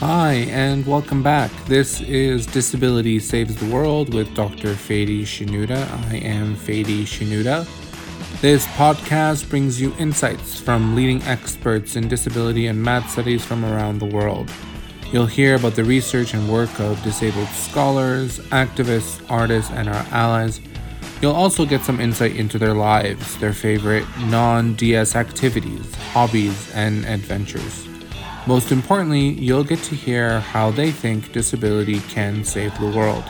Hi, 0.00 0.32
and 0.50 0.84
welcome 0.84 1.22
back. 1.22 1.50
This 1.66 2.00
is 2.00 2.46
Disability 2.46 3.20
Saves 3.20 3.54
the 3.54 3.72
World 3.72 4.12
with 4.12 4.34
Dr. 4.34 4.74
Fady 4.74 5.22
Shanouda. 5.22 5.88
I 6.10 6.16
am 6.16 6.56
Fady 6.56 7.02
Shanouda. 7.02 7.64
This 8.40 8.66
podcast 8.66 9.48
brings 9.48 9.80
you 9.80 9.94
insights 9.98 10.60
from 10.60 10.96
leading 10.96 11.22
experts 11.22 11.94
in 11.94 12.08
disability 12.08 12.66
and 12.66 12.82
mad 12.82 13.08
studies 13.08 13.44
from 13.44 13.64
around 13.64 14.00
the 14.00 14.06
world. 14.06 14.50
You'll 15.12 15.26
hear 15.26 15.54
about 15.54 15.76
the 15.76 15.84
research 15.84 16.34
and 16.34 16.50
work 16.50 16.78
of 16.80 17.00
disabled 17.04 17.48
scholars, 17.48 18.40
activists, 18.50 19.24
artists, 19.30 19.70
and 19.70 19.88
our 19.88 20.06
allies. 20.10 20.60
You'll 21.22 21.36
also 21.36 21.64
get 21.64 21.82
some 21.82 22.00
insight 22.00 22.34
into 22.34 22.58
their 22.58 22.74
lives, 22.74 23.38
their 23.38 23.52
favorite 23.52 24.04
non 24.22 24.74
DS 24.74 25.14
activities, 25.14 25.94
hobbies, 26.12 26.70
and 26.74 27.06
adventures. 27.06 27.86
Most 28.46 28.72
importantly, 28.72 29.30
you'll 29.40 29.64
get 29.64 29.78
to 29.84 29.94
hear 29.94 30.40
how 30.40 30.70
they 30.70 30.90
think 30.90 31.32
disability 31.32 32.00
can 32.00 32.44
save 32.44 32.78
the 32.78 32.90
world. 32.90 33.24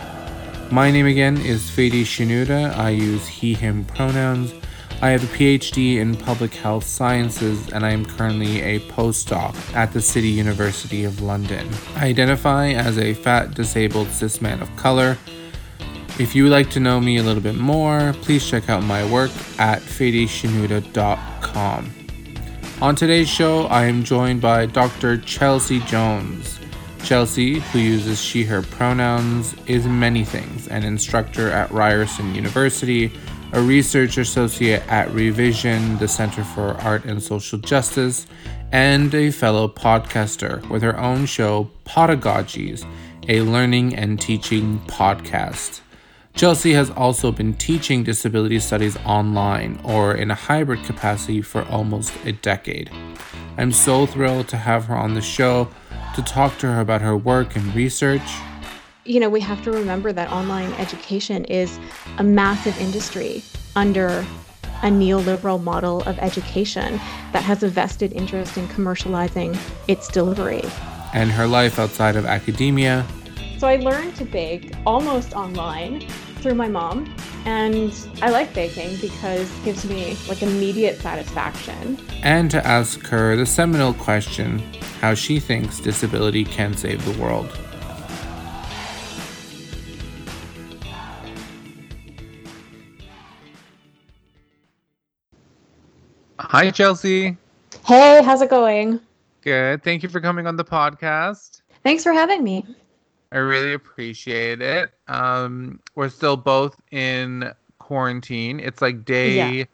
My 0.72 0.91
name 0.91 1.06
again 1.06 1.36
is 1.36 1.70
Fady 1.70 2.02
Shanouda. 2.02 2.77
I 2.77 2.91
use 2.91 3.28
he, 3.28 3.55
him 3.55 3.84
pronouns. 3.84 4.52
I 5.00 5.10
have 5.10 5.22
a 5.22 5.36
PhD 5.36 5.98
in 5.98 6.16
public 6.16 6.52
health 6.55 6.82
sciences 6.84 7.70
and 7.70 7.86
I 7.86 7.91
am 7.91 8.05
currently 8.05 8.60
a 8.62 8.80
postdoc 8.80 9.55
at 9.74 9.92
the 9.92 10.00
City 10.00 10.30
University 10.30 11.05
of 11.05 11.20
London. 11.20 11.69
I 11.94 12.06
identify 12.06 12.70
as 12.70 12.98
a 12.98 13.14
fat, 13.14 13.55
disabled 13.55 14.08
cis 14.08 14.41
man 14.41 14.60
of 14.62 14.77
color. 14.77 15.16
If 16.19 16.34
you 16.34 16.42
would 16.44 16.52
like 16.52 16.70
to 16.70 16.80
know 16.80 17.00
me 17.00 17.19
a 17.19 17.22
little 17.22 17.42
bit 17.42 17.56
more, 17.56 18.14
please 18.22 18.48
check 18.48 18.69
out 18.69 18.83
my 18.83 19.08
work 19.08 19.30
at 19.58 19.80
fadyshanouda.com. 19.80 22.03
On 22.83 22.96
today's 22.96 23.28
show, 23.28 23.66
I 23.66 23.84
am 23.84 24.02
joined 24.02 24.41
by 24.41 24.66
Dr. 24.66 25.19
Chelsea 25.19 25.78
Jones. 25.80 26.59
Chelsea, 27.05 27.60
who 27.60 27.78
uses 27.78 28.20
she, 28.20 28.42
her 28.45 28.62
pronouns, 28.62 29.55
is 29.67 29.86
many 29.86 30.25
things 30.25 30.67
an 30.69 30.83
instructor 30.83 31.50
at 31.50 31.70
Ryerson 31.70 32.34
University, 32.34 33.12
a 33.52 33.61
research 33.61 34.19
associate 34.19 34.83
at 34.89 35.08
Revision, 35.12 35.97
the 35.98 36.08
Center 36.08 36.42
for 36.42 36.72
Art 36.80 37.05
and 37.05 37.22
Social 37.22 37.58
Justice, 37.61 38.27
and 38.72 39.14
a 39.14 39.30
fellow 39.30 39.69
podcaster 39.69 40.69
with 40.69 40.83
her 40.83 40.98
own 40.98 41.27
show, 41.27 41.70
Podagogies, 41.86 42.84
a 43.28 43.42
learning 43.42 43.95
and 43.95 44.20
teaching 44.20 44.80
podcast. 44.89 45.80
Chelsea 46.34 46.72
has 46.72 46.90
also 46.90 47.30
been 47.30 47.54
teaching 47.54 48.02
disability 48.02 48.58
studies 48.58 48.96
online 49.06 49.78
or 49.84 50.16
in 50.16 50.32
a 50.32 50.34
hybrid 50.34 50.82
capacity 50.82 51.40
for 51.40 51.62
almost 51.66 52.12
a 52.24 52.32
decade. 52.32 52.90
I'm 53.56 53.70
so 53.70 54.04
thrilled 54.04 54.48
to 54.48 54.56
have 54.56 54.86
her 54.86 54.96
on 54.96 55.14
the 55.14 55.20
show 55.20 55.68
to 56.16 56.22
talk 56.22 56.58
to 56.58 56.66
her 56.66 56.80
about 56.80 57.02
her 57.02 57.16
work 57.16 57.55
and 57.55 57.72
research. 57.72 58.22
You 59.05 59.20
know, 59.20 59.30
we 59.30 59.40
have 59.42 59.62
to 59.62 59.70
remember 59.70 60.12
that 60.12 60.28
online 60.32 60.72
education 60.72 61.44
is 61.44 61.78
a 62.18 62.24
massive 62.24 62.77
industry 62.80 63.44
under 63.77 64.27
a 64.82 64.88
neoliberal 64.88 65.62
model 65.62 66.02
of 66.02 66.18
education 66.18 66.94
that 67.32 67.44
has 67.44 67.62
a 67.62 67.68
vested 67.68 68.12
interest 68.12 68.56
in 68.56 68.66
commercializing 68.68 69.56
its 69.86 70.08
delivery. 70.08 70.64
And 71.12 71.30
her 71.30 71.46
life 71.46 71.78
outside 71.78 72.16
of 72.16 72.27
academia. 72.27 73.06
So 73.58 73.68
I 73.68 73.77
learned 73.77 74.16
to 74.16 74.24
bake 74.24 74.74
almost 74.84 75.32
online 75.32 76.06
through 76.45 76.55
my 76.55 76.69
mom. 76.69 77.12
And 77.47 77.91
I 78.20 78.28
like 78.28 78.53
baking 78.53 78.98
because 79.00 79.50
it 79.50 79.64
gives 79.64 79.87
me 79.87 80.14
like 80.28 80.42
immediate 80.42 81.01
satisfaction. 81.01 81.98
And 82.23 82.51
to 82.51 82.64
ask 82.67 83.01
her 83.06 83.34
the 83.34 83.47
seminal 83.47 83.95
question 83.95 84.59
how 85.01 85.14
she 85.14 85.41
thinks 85.41 85.81
disability 85.81 86.45
can 86.45 86.77
save 86.77 87.03
the 87.06 87.20
world. 87.20 87.51
Hi, 96.39 96.70
Chelsea. 96.70 97.39
Hey, 97.86 98.23
how's 98.23 98.42
it 98.42 98.51
going? 98.51 99.01
Good. 99.41 99.83
Thank 99.83 100.02
you 100.02 100.11
for 100.11 100.20
coming 100.20 100.47
on 100.47 100.57
the 100.57 100.64
podcast. 100.64 101.63
Thanks 101.83 102.02
for 102.02 102.13
having 102.13 102.45
me. 102.45 102.67
I 103.34 103.39
really 103.39 103.74
appreciate 103.74 104.62
it. 104.62 104.92
Um, 105.08 105.80
we're 105.95 106.08
still 106.08 106.36
both 106.36 106.80
in 106.90 107.52
quarantine. 107.78 108.61
It's 108.61 108.80
like 108.80 109.05
day, 109.05 109.58
yeah. 109.58 109.64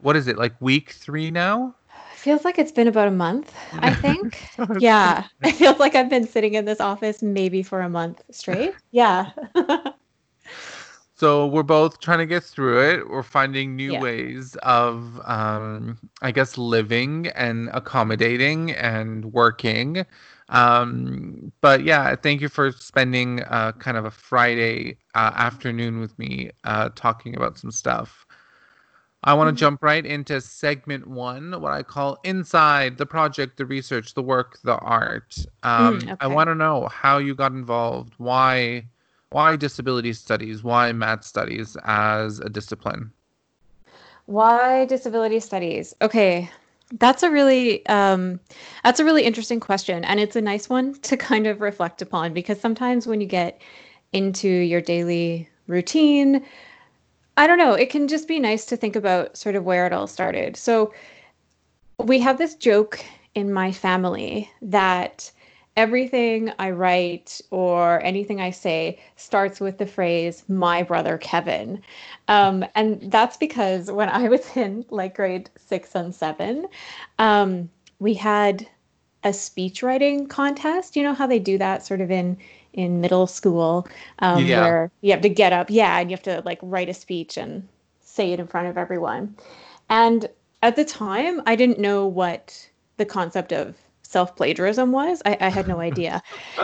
what 0.00 0.16
is 0.16 0.28
it, 0.28 0.38
like 0.38 0.54
week 0.60 0.92
three 0.92 1.30
now? 1.30 1.74
feels 2.18 2.44
like 2.44 2.58
it's 2.58 2.72
been 2.72 2.88
about 2.88 3.08
a 3.08 3.12
month, 3.12 3.54
I 3.74 3.94
think. 4.04 4.38
yeah. 4.78 5.24
It 5.42 5.52
feels 5.52 5.78
like 5.78 5.94
I've 5.94 6.10
been 6.10 6.26
sitting 6.26 6.54
in 6.54 6.64
this 6.64 6.80
office 6.80 7.22
maybe 7.22 7.62
for 7.62 7.80
a 7.80 7.88
month 7.88 8.22
straight. 8.30 8.74
Yeah. 8.90 9.30
so 11.14 11.46
we're 11.46 11.62
both 11.62 12.00
trying 12.00 12.18
to 12.18 12.26
get 12.26 12.42
through 12.42 12.82
it. 12.82 13.08
We're 13.08 13.22
finding 13.22 13.76
new 13.76 13.92
yeah. 13.92 14.00
ways 14.00 14.56
of, 14.62 15.20
um, 15.24 15.98
I 16.20 16.32
guess, 16.32 16.58
living 16.58 17.28
and 17.28 17.70
accommodating 17.72 18.72
and 18.72 19.32
working. 19.32 20.04
Um, 20.48 21.52
but 21.60 21.84
yeah, 21.84 22.14
thank 22.16 22.40
you 22.40 22.48
for 22.48 22.72
spending 22.72 23.42
uh, 23.42 23.72
kind 23.72 23.96
of 23.96 24.04
a 24.04 24.10
Friday 24.10 24.96
uh, 25.14 25.32
afternoon 25.34 26.00
with 26.00 26.18
me 26.18 26.50
uh, 26.64 26.90
talking 26.94 27.36
about 27.36 27.58
some 27.58 27.70
stuff. 27.70 28.26
I 29.24 29.34
want 29.34 29.48
to 29.48 29.52
mm-hmm. 29.52 29.58
jump 29.58 29.82
right 29.82 30.06
into 30.06 30.40
segment 30.40 31.06
one, 31.06 31.60
what 31.60 31.72
I 31.72 31.82
call 31.82 32.18
inside 32.22 32.98
the 32.98 33.06
project, 33.06 33.56
the 33.56 33.66
research, 33.66 34.14
the 34.14 34.22
work, 34.22 34.58
the 34.62 34.76
art. 34.76 35.36
Um, 35.64 35.98
mm, 35.98 36.12
okay. 36.12 36.16
I 36.20 36.28
want 36.28 36.48
to 36.48 36.54
know 36.54 36.88
how 36.88 37.18
you 37.18 37.34
got 37.34 37.52
involved, 37.52 38.14
why, 38.18 38.86
why 39.30 39.56
disability 39.56 40.12
studies, 40.12 40.62
why 40.62 40.92
mad 40.92 41.24
studies 41.24 41.76
as 41.84 42.38
a 42.38 42.48
discipline. 42.48 43.10
Why 44.26 44.84
disability 44.84 45.40
studies? 45.40 45.94
Okay, 46.00 46.48
that's 46.92 47.22
a 47.22 47.30
really 47.30 47.84
um, 47.86 48.40
that's 48.84 49.00
a 49.00 49.04
really 49.04 49.24
interesting 49.24 49.60
question, 49.60 50.04
and 50.04 50.20
it's 50.20 50.36
a 50.36 50.40
nice 50.40 50.68
one 50.68 50.94
to 51.00 51.16
kind 51.16 51.46
of 51.46 51.60
reflect 51.60 52.02
upon 52.02 52.32
because 52.32 52.60
sometimes 52.60 53.06
when 53.06 53.20
you 53.20 53.26
get 53.26 53.60
into 54.12 54.48
your 54.48 54.80
daily 54.80 55.48
routine, 55.66 56.44
I 57.36 57.46
don't 57.46 57.58
know, 57.58 57.74
it 57.74 57.90
can 57.90 58.08
just 58.08 58.26
be 58.26 58.40
nice 58.40 58.64
to 58.66 58.76
think 58.76 58.96
about 58.96 59.36
sort 59.36 59.54
of 59.54 59.64
where 59.64 59.86
it 59.86 59.92
all 59.92 60.06
started. 60.06 60.56
So 60.56 60.92
we 61.98 62.18
have 62.20 62.38
this 62.38 62.54
joke 62.54 63.04
in 63.34 63.52
my 63.52 63.70
family 63.70 64.50
that 64.62 65.30
everything 65.78 66.52
I 66.58 66.72
write 66.72 67.40
or 67.52 68.02
anything 68.02 68.40
I 68.40 68.50
say 68.50 68.98
starts 69.14 69.60
with 69.60 69.78
the 69.78 69.86
phrase 69.86 70.42
"my 70.48 70.82
brother 70.82 71.16
Kevin," 71.18 71.80
um, 72.26 72.64
and 72.74 73.12
that's 73.12 73.36
because 73.36 73.88
when 73.90 74.08
I 74.08 74.28
was 74.28 74.56
in 74.56 74.84
like 74.90 75.14
grade 75.14 75.48
six 75.56 75.94
and 75.94 76.12
seven, 76.12 76.66
um, 77.20 77.70
we 78.00 78.14
had 78.14 78.66
a 79.22 79.32
speech 79.32 79.82
writing 79.84 80.26
contest. 80.26 80.96
You 80.96 81.04
know 81.04 81.14
how 81.14 81.28
they 81.28 81.38
do 81.38 81.56
that 81.58 81.86
sort 81.86 82.00
of 82.00 82.10
in 82.10 82.36
in 82.72 83.00
middle 83.00 83.28
school, 83.28 83.86
um, 84.18 84.44
yeah. 84.44 84.62
where 84.62 84.90
you 85.00 85.12
have 85.12 85.22
to 85.22 85.28
get 85.28 85.52
up, 85.52 85.70
yeah, 85.70 85.98
and 86.00 86.10
you 86.10 86.16
have 86.16 86.24
to 86.24 86.42
like 86.44 86.58
write 86.60 86.88
a 86.88 86.94
speech 86.94 87.36
and 87.38 87.66
say 88.00 88.32
it 88.32 88.40
in 88.40 88.48
front 88.48 88.66
of 88.66 88.76
everyone. 88.76 89.36
And 89.88 90.28
at 90.60 90.74
the 90.74 90.84
time, 90.84 91.40
I 91.46 91.54
didn't 91.54 91.78
know 91.78 92.04
what 92.04 92.68
the 92.96 93.06
concept 93.06 93.52
of 93.52 93.76
self 94.08 94.34
plagiarism 94.34 94.90
was. 94.90 95.22
I, 95.26 95.36
I 95.40 95.48
had 95.48 95.68
no 95.68 95.80
idea. 95.90 96.22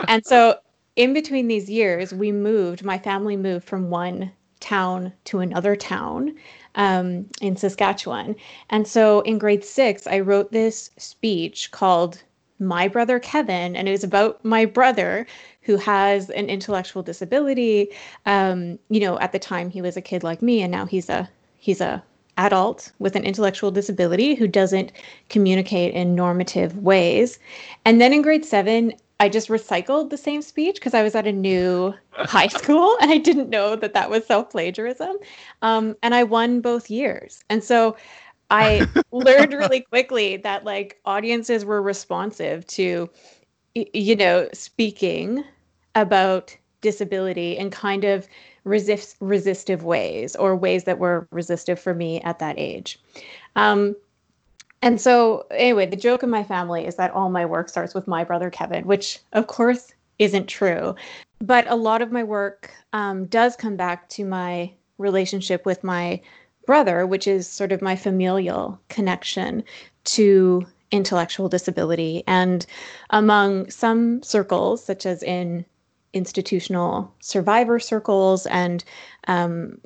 and 0.08 0.24
so 0.24 0.58
in 0.96 1.12
between 1.12 1.48
these 1.48 1.68
years, 1.68 2.14
we 2.14 2.32
moved, 2.32 2.84
my 2.84 2.98
family 2.98 3.36
moved 3.36 3.66
from 3.66 3.90
one 3.90 4.32
town 4.60 5.12
to 5.24 5.40
another 5.40 5.76
town 5.76 6.34
um, 6.76 7.26
in 7.40 7.56
Saskatchewan. 7.56 8.34
And 8.70 8.88
so 8.88 9.20
in 9.20 9.38
grade 9.38 9.64
six, 9.64 10.06
I 10.06 10.20
wrote 10.20 10.52
this 10.52 10.90
speech 10.96 11.70
called 11.70 12.22
My 12.58 12.88
Brother 12.88 13.18
Kevin, 13.18 13.76
and 13.76 13.88
it 13.88 13.92
was 13.92 14.04
about 14.04 14.42
my 14.44 14.64
brother 14.64 15.26
who 15.62 15.76
has 15.76 16.30
an 16.30 16.48
intellectual 16.48 17.02
disability. 17.02 17.88
Um, 18.24 18.78
you 18.88 19.00
know, 19.00 19.18
at 19.18 19.32
the 19.32 19.38
time 19.38 19.68
he 19.68 19.82
was 19.82 19.96
a 19.96 20.02
kid 20.02 20.22
like 20.22 20.40
me, 20.40 20.62
and 20.62 20.70
now 20.70 20.86
he's 20.86 21.10
a 21.10 21.28
he's 21.58 21.80
a 21.80 22.02
adult 22.36 22.92
with 22.98 23.16
an 23.16 23.24
intellectual 23.24 23.70
disability 23.70 24.34
who 24.34 24.48
doesn't 24.48 24.92
communicate 25.28 25.94
in 25.94 26.14
normative 26.14 26.76
ways. 26.78 27.38
And 27.84 28.00
then 28.00 28.12
in 28.12 28.22
grade 28.22 28.44
seven, 28.44 28.94
I 29.20 29.28
just 29.28 29.48
recycled 29.48 30.10
the 30.10 30.16
same 30.16 30.42
speech 30.42 30.76
because 30.76 30.94
I 30.94 31.02
was 31.02 31.14
at 31.14 31.26
a 31.26 31.32
new 31.32 31.94
high 32.12 32.46
school 32.60 32.96
and 33.00 33.10
I 33.10 33.18
didn't 33.18 33.48
know 33.48 33.76
that 33.76 33.94
that 33.94 34.10
was 34.10 34.26
self 34.26 34.50
plagiarism. 34.50 35.16
Um, 35.62 35.96
and 36.02 36.14
I 36.14 36.24
won 36.24 36.60
both 36.60 36.90
years. 36.90 37.44
And 37.48 37.62
so 37.62 37.96
I 38.50 38.86
learned 39.12 39.52
really 39.52 39.80
quickly 39.80 40.36
that 40.38 40.64
like 40.64 41.00
audiences 41.04 41.64
were 41.64 41.80
responsive 41.80 42.66
to, 42.68 43.08
you 43.74 44.16
know, 44.16 44.48
speaking 44.52 45.44
about 45.94 46.56
disability 46.80 47.56
and 47.56 47.72
kind 47.72 48.04
of 48.04 48.28
resist 48.64 49.16
resistive 49.20 49.84
ways 49.84 50.34
or 50.36 50.56
ways 50.56 50.84
that 50.84 50.98
were 50.98 51.28
resistive 51.30 51.78
for 51.78 51.94
me 51.94 52.20
at 52.22 52.38
that 52.38 52.58
age. 52.58 52.98
Um, 53.56 53.94
and 54.82 55.00
so, 55.00 55.46
anyway, 55.50 55.86
the 55.86 55.96
joke 55.96 56.22
in 56.22 56.30
my 56.30 56.44
family 56.44 56.86
is 56.86 56.96
that 56.96 57.12
all 57.12 57.30
my 57.30 57.46
work 57.46 57.68
starts 57.68 57.94
with 57.94 58.06
my 58.06 58.24
brother 58.24 58.50
Kevin, 58.50 58.86
which 58.86 59.18
of 59.32 59.46
course 59.46 59.92
isn't 60.18 60.46
true. 60.46 60.94
But 61.40 61.66
a 61.68 61.76
lot 61.76 62.02
of 62.02 62.12
my 62.12 62.22
work 62.22 62.70
um, 62.92 63.26
does 63.26 63.56
come 63.56 63.76
back 63.76 64.08
to 64.10 64.24
my 64.24 64.72
relationship 64.98 65.66
with 65.66 65.82
my 65.84 66.20
brother, 66.66 67.06
which 67.06 67.26
is 67.26 67.46
sort 67.48 67.72
of 67.72 67.82
my 67.82 67.96
familial 67.96 68.80
connection 68.88 69.64
to 70.04 70.66
intellectual 70.90 71.48
disability. 71.48 72.22
And 72.26 72.64
among 73.10 73.70
some 73.70 74.22
circles, 74.22 74.84
such 74.84 75.06
as 75.06 75.22
in 75.22 75.64
institutional 76.14 77.12
survivor 77.20 77.78
circles 77.78 78.46
and 78.46 78.84
um, 79.28 79.78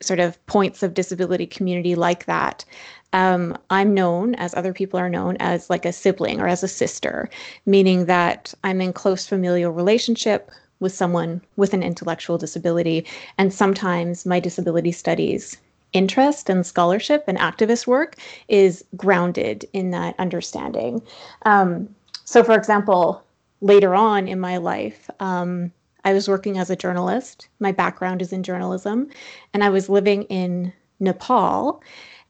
sort 0.00 0.20
of 0.20 0.44
points 0.46 0.82
of 0.82 0.94
disability 0.94 1.46
community 1.46 1.94
like 1.94 2.26
that, 2.26 2.64
um, 3.12 3.56
I'm 3.70 3.94
known, 3.94 4.34
as 4.36 4.54
other 4.54 4.72
people 4.72 5.00
are 5.00 5.10
known, 5.10 5.36
as 5.40 5.70
like 5.70 5.84
a 5.84 5.92
sibling 5.92 6.40
or 6.40 6.46
as 6.46 6.62
a 6.62 6.68
sister, 6.68 7.28
meaning 7.66 8.06
that 8.06 8.54
I'm 8.62 8.80
in 8.80 8.92
close 8.92 9.26
familial 9.26 9.72
relationship 9.72 10.50
with 10.78 10.94
someone 10.94 11.40
with 11.56 11.74
an 11.74 11.82
intellectual 11.82 12.38
disability. 12.38 13.04
And 13.36 13.52
sometimes 13.52 14.24
my 14.24 14.40
disability 14.40 14.92
studies 14.92 15.56
interest 15.92 16.48
and 16.48 16.64
scholarship 16.64 17.24
and 17.26 17.36
activist 17.38 17.86
work 17.86 18.14
is 18.48 18.84
grounded 18.96 19.64
in 19.72 19.90
that 19.90 20.14
understanding. 20.18 21.02
Um, 21.42 21.92
so, 22.24 22.44
for 22.44 22.54
example, 22.54 23.24
later 23.60 23.94
on 23.94 24.28
in 24.28 24.40
my 24.40 24.56
life, 24.56 25.10
um, 25.20 25.72
I 26.04 26.12
was 26.12 26.28
working 26.28 26.58
as 26.58 26.70
a 26.70 26.76
journalist. 26.76 27.48
My 27.58 27.72
background 27.72 28.22
is 28.22 28.32
in 28.32 28.42
journalism, 28.42 29.08
and 29.52 29.62
I 29.62 29.68
was 29.68 29.88
living 29.88 30.22
in 30.24 30.72
Nepal. 30.98 31.82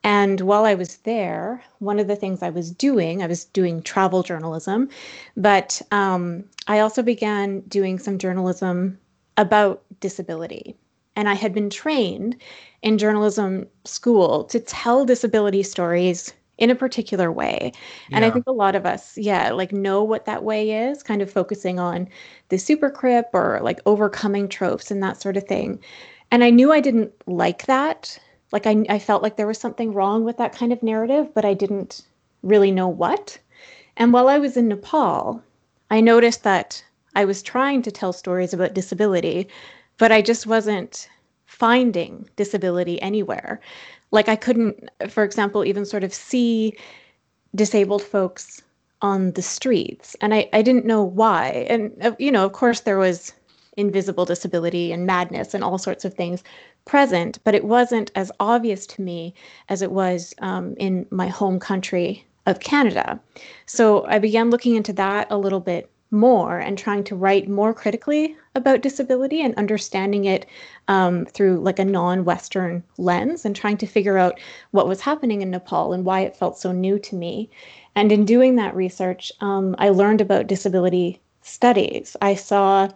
And 0.03 0.41
while 0.41 0.65
I 0.65 0.75
was 0.75 0.97
there, 0.99 1.63
one 1.79 1.99
of 1.99 2.09
the 2.09 2.17
things 2.17 2.43
I 2.43 2.51
was 2.51 2.71
doing, 2.71 3.23
I 3.23 3.27
was 3.27 3.45
doing 3.45 3.83
travel 3.83 4.23
journalism, 4.23 4.89
but 5.37 5.83
um, 5.91 6.45
I 6.67 6.81
also 6.81 7.03
began 7.03 7.61
doing 7.61 7.99
some 7.99 8.19
journalism 8.19 8.99
about 9.37 9.83
disability. 10.01 10.75
And 11.17 11.29
I 11.29 11.35
had 11.35 11.53
been 11.53 11.69
trained 11.69 12.37
in 12.83 12.97
journalism 12.97 13.67
school 13.85 14.45
to 14.45 14.59
tell 14.59 15.05
disability 15.05 15.63
stories 15.63 16.33
in 16.61 16.71
a 16.71 16.77
particular 16.77 17.33
way. 17.33 17.73
And 18.13 18.25
I 18.25 18.31
think 18.31 18.47
a 18.47 18.53
lot 18.53 18.77
of 18.77 18.87
us, 18.87 19.19
yeah, 19.19 19.51
like 19.51 19.73
know 19.73 20.05
what 20.05 20.27
that 20.27 20.45
way 20.45 20.89
is, 20.89 21.03
kind 21.03 21.23
of 21.23 21.31
focusing 21.31 21.81
on 21.81 22.09
the 22.51 22.59
super 22.59 22.91
crip 22.91 23.27
or 23.33 23.59
like 23.63 23.81
overcoming 23.87 24.49
tropes 24.49 24.91
and 24.91 25.03
that 25.03 25.21
sort 25.21 25.37
of 25.37 25.45
thing. 25.45 25.81
And 26.31 26.45
I 26.45 26.51
knew 26.51 26.71
I 26.73 26.81
didn't 26.81 27.13
like 27.27 27.67
that 27.67 28.21
like 28.53 28.67
I, 28.67 28.85
I 28.89 28.99
felt 28.99 29.23
like 29.23 29.37
there 29.37 29.47
was 29.47 29.59
something 29.59 29.93
wrong 29.93 30.25
with 30.25 30.37
that 30.39 30.55
kind 30.55 30.73
of 30.73 30.83
narrative, 30.83 31.33
but 31.35 31.45
I 31.45 31.55
didn't 31.55 32.03
really 32.43 32.71
know 32.71 32.89
what. 32.89 33.39
And 33.97 34.13
while 34.13 34.29
I 34.29 34.39
was 34.39 34.57
in 34.57 34.69
Nepal, 34.69 35.43
I 35.91 36.01
noticed 36.01 36.43
that 36.45 36.83
I 37.15 37.25
was 37.25 37.43
trying 37.43 37.83
to 37.83 37.91
tell 37.91 38.13
stories 38.13 38.53
about 38.53 38.75
disability, 38.75 39.49
but 39.99 40.13
I 40.13 40.23
just 40.23 40.47
wasn't 40.47 41.09
finding 41.47 42.29
disability 42.37 43.01
anywhere. 43.03 43.61
Like 44.11 44.29
I 44.29 44.37
couldn't, 44.37 44.89
for 45.09 45.25
example, 45.25 45.65
even 45.65 45.85
sort 45.85 46.05
of 46.05 46.13
see 46.13 46.77
disabled 47.55 48.03
folks 48.03 48.63
on 49.03 49.33
the 49.33 49.43
streets. 49.43 50.17
And 50.21 50.35
I, 50.35 50.49
I 50.53 50.63
didn't 50.63 50.85
know 50.85 51.03
why. 51.03 51.67
And, 51.69 51.93
uh, 52.03 52.13
you 52.19 52.31
know, 52.31 52.45
of 52.45 52.53
course, 52.53 52.81
there 52.81 52.99
was 52.99 53.33
invisible 53.77 54.25
disability 54.25 54.93
and 54.93 55.07
madness 55.07 55.55
and 55.55 55.65
all 55.65 55.79
sorts 55.79 56.05
of 56.05 56.15
things 56.15 56.43
present, 56.85 57.39
but 57.45 57.55
it 57.55 57.65
wasn't 57.65 58.11
as 58.15 58.33
obvious 58.41 58.87
to 58.89 59.03
me 59.03 59.35
as 59.69 59.81
it 59.81 59.93
was 59.93 60.35
um, 60.41 60.75
in 60.79 61.07
my 61.11 61.29
home 61.29 61.59
country 61.59 62.27
of 62.47 62.61
Canada. 62.61 63.19
So 63.67 64.05
I 64.07 64.19
began 64.19 64.51
looking 64.51 64.75
into 64.75 64.93
that 64.95 65.29
a 65.31 65.39
little 65.39 65.61
bit 65.61 65.91
more 66.11 66.59
and 66.59 66.77
trying 66.77 67.05
to 67.05 67.15
write 67.15 67.49
more 67.49 67.73
critically 67.73 68.37
about 68.55 68.83
disability 68.83 69.41
and 69.43 69.55
understanding 69.55 70.25
it 70.25 70.47
um, 70.89 71.25
through 71.27 71.61
like 71.61 71.79
a 71.79 71.85
non-western 71.85 72.83
lens 72.99 73.45
and 73.45 73.55
trying 73.55 73.77
to 73.77 73.87
figure 73.87 74.19
out 74.19 74.41
what 74.73 74.89
was 74.89 75.01
happening 75.01 75.41
in 75.43 75.51
nepal 75.51 75.93
and 75.93 76.05
why 76.05 76.21
it 76.21 76.37
felt 76.37 76.59
so 76.59 76.73
new 76.73 76.99
to 76.99 77.15
me 77.15 77.49
and 77.95 78.11
in 78.11 78.25
doing 78.25 78.57
that 78.57 78.75
research 78.75 79.31
um, 79.41 79.77
i 79.79 79.89
learned 79.89 80.21
about 80.21 80.49
disability 80.49 81.21
studies 81.43 82.17
i 82.21 82.35
saw 82.35 82.89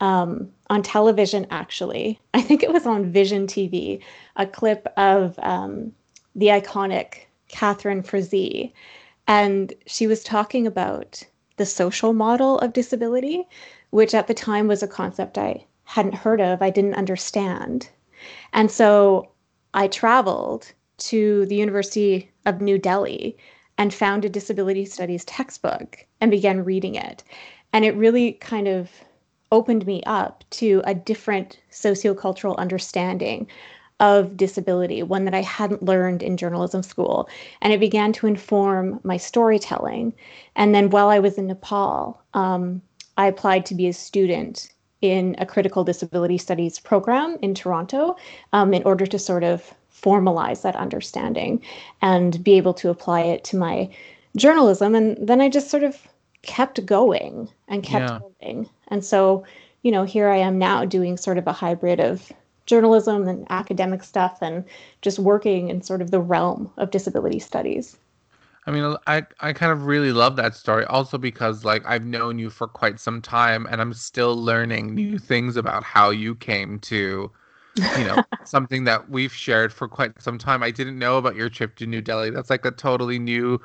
um, 0.00 0.50
on 0.70 0.82
television, 0.82 1.46
actually. 1.50 2.20
I 2.34 2.42
think 2.42 2.62
it 2.62 2.72
was 2.72 2.86
on 2.86 3.10
Vision 3.10 3.46
TV, 3.46 4.00
a 4.36 4.46
clip 4.46 4.86
of 4.96 5.38
um, 5.42 5.92
the 6.34 6.48
iconic 6.48 7.26
catherine 7.48 8.02
Frazee. 8.02 8.72
And 9.26 9.72
she 9.86 10.06
was 10.06 10.22
talking 10.22 10.66
about 10.66 11.22
the 11.56 11.66
social 11.66 12.12
model 12.12 12.58
of 12.58 12.72
disability, 12.72 13.46
which 13.90 14.14
at 14.14 14.26
the 14.26 14.34
time 14.34 14.66
was 14.66 14.82
a 14.82 14.88
concept 14.88 15.38
I 15.38 15.64
hadn't 15.84 16.14
heard 16.14 16.40
of, 16.40 16.62
I 16.62 16.70
didn't 16.70 16.94
understand. 16.94 17.88
And 18.52 18.70
so 18.70 19.30
I 19.74 19.88
traveled 19.88 20.72
to 20.96 21.46
the 21.46 21.56
University 21.56 22.30
of 22.46 22.60
New 22.60 22.78
Delhi 22.78 23.36
and 23.78 23.92
found 23.92 24.24
a 24.24 24.28
disability 24.28 24.84
studies 24.84 25.24
textbook 25.24 26.06
and 26.20 26.30
began 26.30 26.64
reading 26.64 26.94
it. 26.94 27.24
And 27.72 27.84
it 27.84 27.96
really 27.96 28.32
kind 28.34 28.68
of 28.68 28.90
opened 29.50 29.86
me 29.86 30.02
up 30.06 30.44
to 30.50 30.82
a 30.84 30.94
different 30.94 31.58
sociocultural 31.70 32.56
understanding 32.56 33.46
of 34.00 34.36
disability, 34.36 35.02
one 35.02 35.24
that 35.24 35.34
I 35.34 35.42
hadn't 35.42 35.82
learned 35.82 36.22
in 36.22 36.36
journalism 36.36 36.82
school. 36.82 37.28
And 37.60 37.72
it 37.72 37.80
began 37.80 38.12
to 38.14 38.26
inform 38.26 39.00
my 39.04 39.16
storytelling. 39.16 40.12
And 40.56 40.74
then 40.74 40.90
while 40.90 41.08
I 41.08 41.20
was 41.20 41.38
in 41.38 41.46
Nepal, 41.46 42.20
um, 42.34 42.82
I 43.16 43.26
applied 43.26 43.64
to 43.66 43.74
be 43.74 43.86
a 43.86 43.92
student 43.92 44.70
in 45.00 45.36
a 45.38 45.46
critical 45.46 45.84
disability 45.84 46.38
studies 46.38 46.80
program 46.80 47.36
in 47.42 47.54
Toronto 47.54 48.16
um, 48.52 48.72
in 48.74 48.82
order 48.84 49.06
to 49.06 49.18
sort 49.18 49.44
of 49.44 49.72
formalize 49.92 50.62
that 50.62 50.76
understanding 50.76 51.62
and 52.02 52.42
be 52.42 52.54
able 52.54 52.74
to 52.74 52.90
apply 52.90 53.20
it 53.20 53.44
to 53.44 53.56
my 53.56 53.88
journalism. 54.36 54.94
And 54.94 55.16
then 55.20 55.40
I 55.40 55.48
just 55.48 55.70
sort 55.70 55.82
of 55.82 56.08
kept 56.42 56.84
going 56.84 57.48
and 57.68 57.82
kept 57.82 58.10
yeah. 58.10 58.18
going. 58.40 58.68
And 58.88 59.04
so, 59.04 59.44
you 59.82 59.92
know, 59.92 60.04
here 60.04 60.28
I 60.28 60.36
am 60.38 60.58
now 60.58 60.84
doing 60.84 61.16
sort 61.16 61.38
of 61.38 61.46
a 61.46 61.52
hybrid 61.52 62.00
of 62.00 62.32
journalism 62.66 63.28
and 63.28 63.46
academic 63.50 64.02
stuff 64.02 64.38
and 64.40 64.64
just 65.02 65.18
working 65.18 65.68
in 65.68 65.82
sort 65.82 66.00
of 66.00 66.10
the 66.10 66.20
realm 66.20 66.70
of 66.76 66.90
disability 66.90 67.38
studies. 67.38 67.96
I 68.66 68.70
mean, 68.70 68.96
I, 69.06 69.24
I 69.40 69.52
kind 69.52 69.72
of 69.72 69.84
really 69.84 70.12
love 70.12 70.36
that 70.36 70.54
story 70.54 70.86
also 70.86 71.18
because, 71.18 71.64
like, 71.64 71.84
I've 71.84 72.06
known 72.06 72.38
you 72.38 72.48
for 72.48 72.66
quite 72.66 72.98
some 72.98 73.20
time 73.20 73.66
and 73.70 73.80
I'm 73.80 73.92
still 73.92 74.36
learning 74.36 74.94
new 74.94 75.18
things 75.18 75.56
about 75.56 75.84
how 75.84 76.08
you 76.08 76.34
came 76.34 76.78
to, 76.80 77.30
you 77.76 78.04
know, 78.04 78.22
something 78.44 78.84
that 78.84 79.10
we've 79.10 79.34
shared 79.34 79.70
for 79.70 79.86
quite 79.86 80.20
some 80.22 80.38
time. 80.38 80.62
I 80.62 80.70
didn't 80.70 80.98
know 80.98 81.18
about 81.18 81.36
your 81.36 81.50
trip 81.50 81.76
to 81.76 81.86
New 81.86 82.00
Delhi. 82.00 82.30
That's 82.30 82.48
like 82.48 82.64
a 82.64 82.70
totally 82.70 83.18
new 83.18 83.60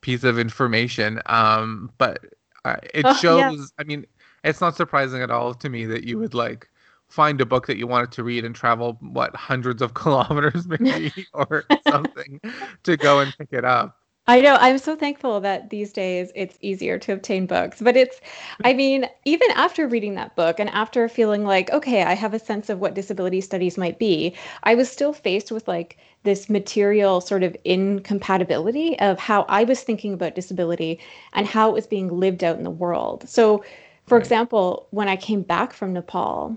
piece 0.00 0.22
of 0.22 0.38
information. 0.38 1.20
Um, 1.26 1.90
but 1.98 2.20
uh, 2.64 2.76
it 2.94 3.04
oh, 3.04 3.14
shows. 3.14 3.58
Yeah. 3.58 3.64
I 3.80 3.84
mean, 3.84 4.06
it's 4.44 4.60
not 4.60 4.76
surprising 4.76 5.22
at 5.22 5.32
all 5.32 5.54
to 5.54 5.68
me 5.68 5.86
that 5.86 6.04
you 6.04 6.18
would 6.20 6.34
like 6.34 6.68
find 7.10 7.40
a 7.40 7.46
book 7.46 7.66
that 7.66 7.76
you 7.76 7.86
wanted 7.86 8.12
to 8.12 8.22
read 8.22 8.44
and 8.44 8.54
travel 8.54 8.96
what 9.00 9.34
hundreds 9.36 9.82
of 9.82 9.94
kilometers 9.94 10.66
maybe 10.66 11.12
or 11.32 11.64
something 11.86 12.40
to 12.84 12.96
go 12.96 13.20
and 13.20 13.36
pick 13.36 13.52
it 13.52 13.64
up. 13.64 13.96
I 14.26 14.40
know. 14.40 14.56
I'm 14.60 14.78
so 14.78 14.94
thankful 14.94 15.40
that 15.40 15.70
these 15.70 15.92
days 15.92 16.30
it's 16.36 16.56
easier 16.60 16.98
to 16.98 17.12
obtain 17.12 17.46
books. 17.46 17.80
But 17.80 17.96
it's, 17.96 18.20
I 18.62 18.74
mean, 18.74 19.06
even 19.24 19.50
after 19.56 19.88
reading 19.88 20.14
that 20.14 20.36
book 20.36 20.60
and 20.60 20.70
after 20.70 21.08
feeling 21.08 21.44
like, 21.44 21.68
okay, 21.72 22.04
I 22.04 22.14
have 22.14 22.32
a 22.32 22.38
sense 22.38 22.70
of 22.70 22.78
what 22.78 22.94
disability 22.94 23.40
studies 23.40 23.76
might 23.76 23.98
be, 23.98 24.36
I 24.62 24.76
was 24.76 24.88
still 24.88 25.12
faced 25.12 25.50
with 25.50 25.66
like 25.66 25.96
this 26.22 26.48
material 26.48 27.20
sort 27.20 27.42
of 27.42 27.56
incompatibility 27.64 28.96
of 29.00 29.18
how 29.18 29.46
I 29.48 29.64
was 29.64 29.82
thinking 29.82 30.12
about 30.12 30.36
disability 30.36 31.00
and 31.32 31.46
how 31.46 31.70
it 31.70 31.74
was 31.74 31.88
being 31.88 32.08
lived 32.08 32.44
out 32.44 32.56
in 32.56 32.62
the 32.62 32.70
world. 32.70 33.28
So, 33.28 33.64
for 34.06 34.16
right. 34.16 34.22
example, 34.22 34.86
when 34.90 35.08
I 35.08 35.16
came 35.16 35.42
back 35.42 35.72
from 35.72 35.92
Nepal, 35.92 36.56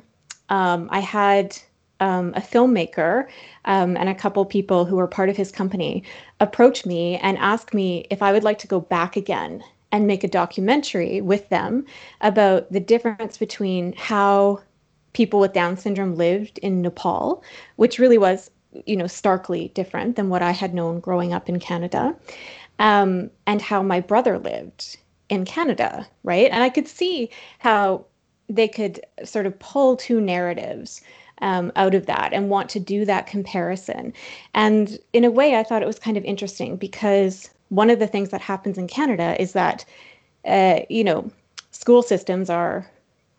um, 0.49 0.87
I 0.91 0.99
had 0.99 1.57
um, 1.99 2.33
a 2.35 2.41
filmmaker 2.41 3.27
um, 3.65 3.95
and 3.95 4.09
a 4.09 4.15
couple 4.15 4.43
people 4.45 4.85
who 4.85 4.97
were 4.97 5.07
part 5.07 5.29
of 5.29 5.37
his 5.37 5.51
company 5.51 6.03
approach 6.39 6.85
me 6.85 7.17
and 7.17 7.37
ask 7.37 7.73
me 7.73 8.05
if 8.09 8.21
I 8.21 8.31
would 8.31 8.43
like 8.43 8.59
to 8.59 8.67
go 8.67 8.81
back 8.81 9.15
again 9.15 9.63
and 9.91 10.07
make 10.07 10.23
a 10.23 10.27
documentary 10.27 11.21
with 11.21 11.47
them 11.49 11.85
about 12.21 12.71
the 12.71 12.79
difference 12.79 13.37
between 13.37 13.93
how 13.93 14.59
people 15.13 15.39
with 15.39 15.53
Down 15.53 15.77
syndrome 15.77 16.15
lived 16.15 16.57
in 16.59 16.81
Nepal, 16.81 17.43
which 17.75 17.99
really 17.99 18.17
was, 18.17 18.49
you 18.85 18.97
know, 18.97 19.07
starkly 19.07 19.69
different 19.75 20.15
than 20.15 20.29
what 20.29 20.41
I 20.41 20.51
had 20.51 20.73
known 20.73 20.99
growing 20.99 21.31
up 21.31 21.47
in 21.47 21.59
Canada, 21.59 22.15
um, 22.79 23.29
and 23.45 23.61
how 23.61 23.83
my 23.83 23.99
brother 23.99 24.39
lived 24.39 24.97
in 25.29 25.45
Canada, 25.45 26.07
right? 26.23 26.49
And 26.51 26.63
I 26.63 26.69
could 26.69 26.87
see 26.87 27.29
how 27.59 28.05
they 28.49 28.67
could 28.67 28.99
sort 29.23 29.45
of 29.45 29.57
pull 29.59 29.95
two 29.95 30.19
narratives 30.19 31.01
um, 31.41 31.71
out 31.75 31.95
of 31.95 32.05
that 32.05 32.33
and 32.33 32.49
want 32.49 32.69
to 32.69 32.79
do 32.79 33.05
that 33.05 33.27
comparison. 33.27 34.13
And 34.53 34.97
in 35.11 35.23
a 35.23 35.31
way, 35.31 35.55
I 35.55 35.63
thought 35.63 35.81
it 35.81 35.87
was 35.87 35.99
kind 35.99 36.17
of 36.17 36.23
interesting 36.23 36.77
because 36.77 37.49
one 37.69 37.89
of 37.89 37.99
the 37.99 38.07
things 38.07 38.29
that 38.29 38.41
happens 38.41 38.77
in 38.77 38.87
Canada 38.87 39.35
is 39.41 39.53
that, 39.53 39.85
uh, 40.45 40.81
you 40.89 41.03
know, 41.03 41.31
school 41.71 42.01
systems 42.01 42.49
are 42.49 42.89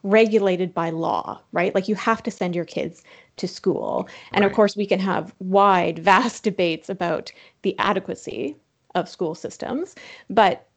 regulated 0.02 0.74
by 0.74 0.90
law, 0.90 1.40
right? 1.52 1.74
Like 1.74 1.88
you 1.88 1.94
have 1.94 2.22
to 2.24 2.30
send 2.30 2.54
your 2.54 2.66
kids 2.66 3.02
to 3.38 3.48
school. 3.48 4.08
And 4.32 4.42
right. 4.42 4.50
of 4.50 4.54
course, 4.54 4.76
we 4.76 4.86
can 4.86 5.00
have 5.00 5.34
wide, 5.38 5.98
vast 6.10 6.44
debates 6.44 6.88
about 6.88 7.32
the 7.62 7.76
adequacy 7.78 8.56
of 8.94 9.08
school 9.08 9.34
systems, 9.34 9.94
but 10.30 10.68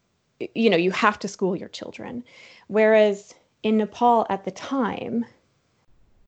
you 0.54 0.70
know, 0.70 0.78
you 0.78 0.92
have 0.92 1.20
to 1.20 1.28
school 1.28 1.56
your 1.56 1.70
children. 1.70 2.24
Whereas 2.68 3.34
in 3.68 3.78
Nepal 3.78 4.26
at 4.30 4.46
the 4.46 4.52
time, 4.52 5.26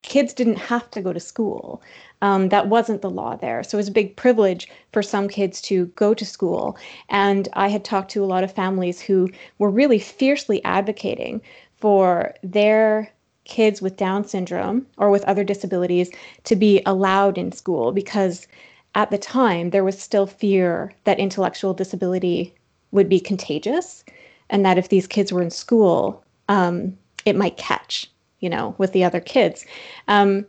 kids 0.02 0.34
didn't 0.34 0.58
have 0.58 0.90
to 0.90 1.00
go 1.00 1.12
to 1.12 1.20
school. 1.20 1.82
Um, 2.20 2.50
that 2.50 2.68
wasn't 2.68 3.00
the 3.00 3.10
law 3.10 3.36
there. 3.36 3.62
So 3.62 3.76
it 3.76 3.80
was 3.80 3.88
a 3.88 3.92
big 3.92 4.16
privilege 4.16 4.68
for 4.92 5.02
some 5.02 5.26
kids 5.26 5.62
to 5.62 5.86
go 5.96 6.12
to 6.12 6.24
school. 6.26 6.76
And 7.08 7.48
I 7.54 7.68
had 7.68 7.84
talked 7.84 8.10
to 8.12 8.22
a 8.22 8.26
lot 8.26 8.44
of 8.44 8.52
families 8.52 9.00
who 9.00 9.30
were 9.58 9.70
really 9.70 9.98
fiercely 9.98 10.62
advocating 10.64 11.40
for 11.78 12.34
their 12.42 13.10
kids 13.44 13.80
with 13.80 13.96
Down 13.96 14.24
syndrome 14.26 14.86
or 14.98 15.10
with 15.10 15.24
other 15.24 15.42
disabilities 15.42 16.10
to 16.44 16.56
be 16.56 16.82
allowed 16.84 17.38
in 17.38 17.52
school 17.52 17.90
because 17.90 18.46
at 18.94 19.10
the 19.10 19.18
time 19.18 19.70
there 19.70 19.84
was 19.84 19.98
still 19.98 20.26
fear 20.26 20.92
that 21.04 21.18
intellectual 21.18 21.72
disability 21.72 22.54
would 22.90 23.08
be 23.08 23.18
contagious 23.18 24.04
and 24.50 24.64
that 24.66 24.76
if 24.76 24.88
these 24.90 25.06
kids 25.06 25.32
were 25.32 25.42
in 25.42 25.50
school, 25.50 26.22
um, 26.50 26.98
it 27.24 27.36
might 27.36 27.56
catch, 27.56 28.10
you 28.40 28.48
know, 28.48 28.74
with 28.78 28.92
the 28.92 29.04
other 29.04 29.20
kids. 29.20 29.66
Um, 30.08 30.46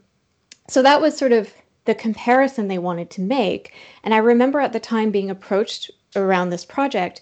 so 0.68 0.82
that 0.82 1.01
was 1.01 1.18
sort 1.18 1.32
of 1.32 1.54
the 1.86 1.96
comparison 1.96 2.68
they 2.68 2.78
wanted 2.78 3.10
to 3.12 3.22
make. 3.22 3.74
And 4.04 4.13
I 4.13 4.18
remember 4.18 4.60
at 4.60 4.74
the 4.74 4.80
time 4.80 5.12
being 5.12 5.30
approached 5.30 5.92
around 6.16 6.50
this 6.50 6.66
project 6.66 7.22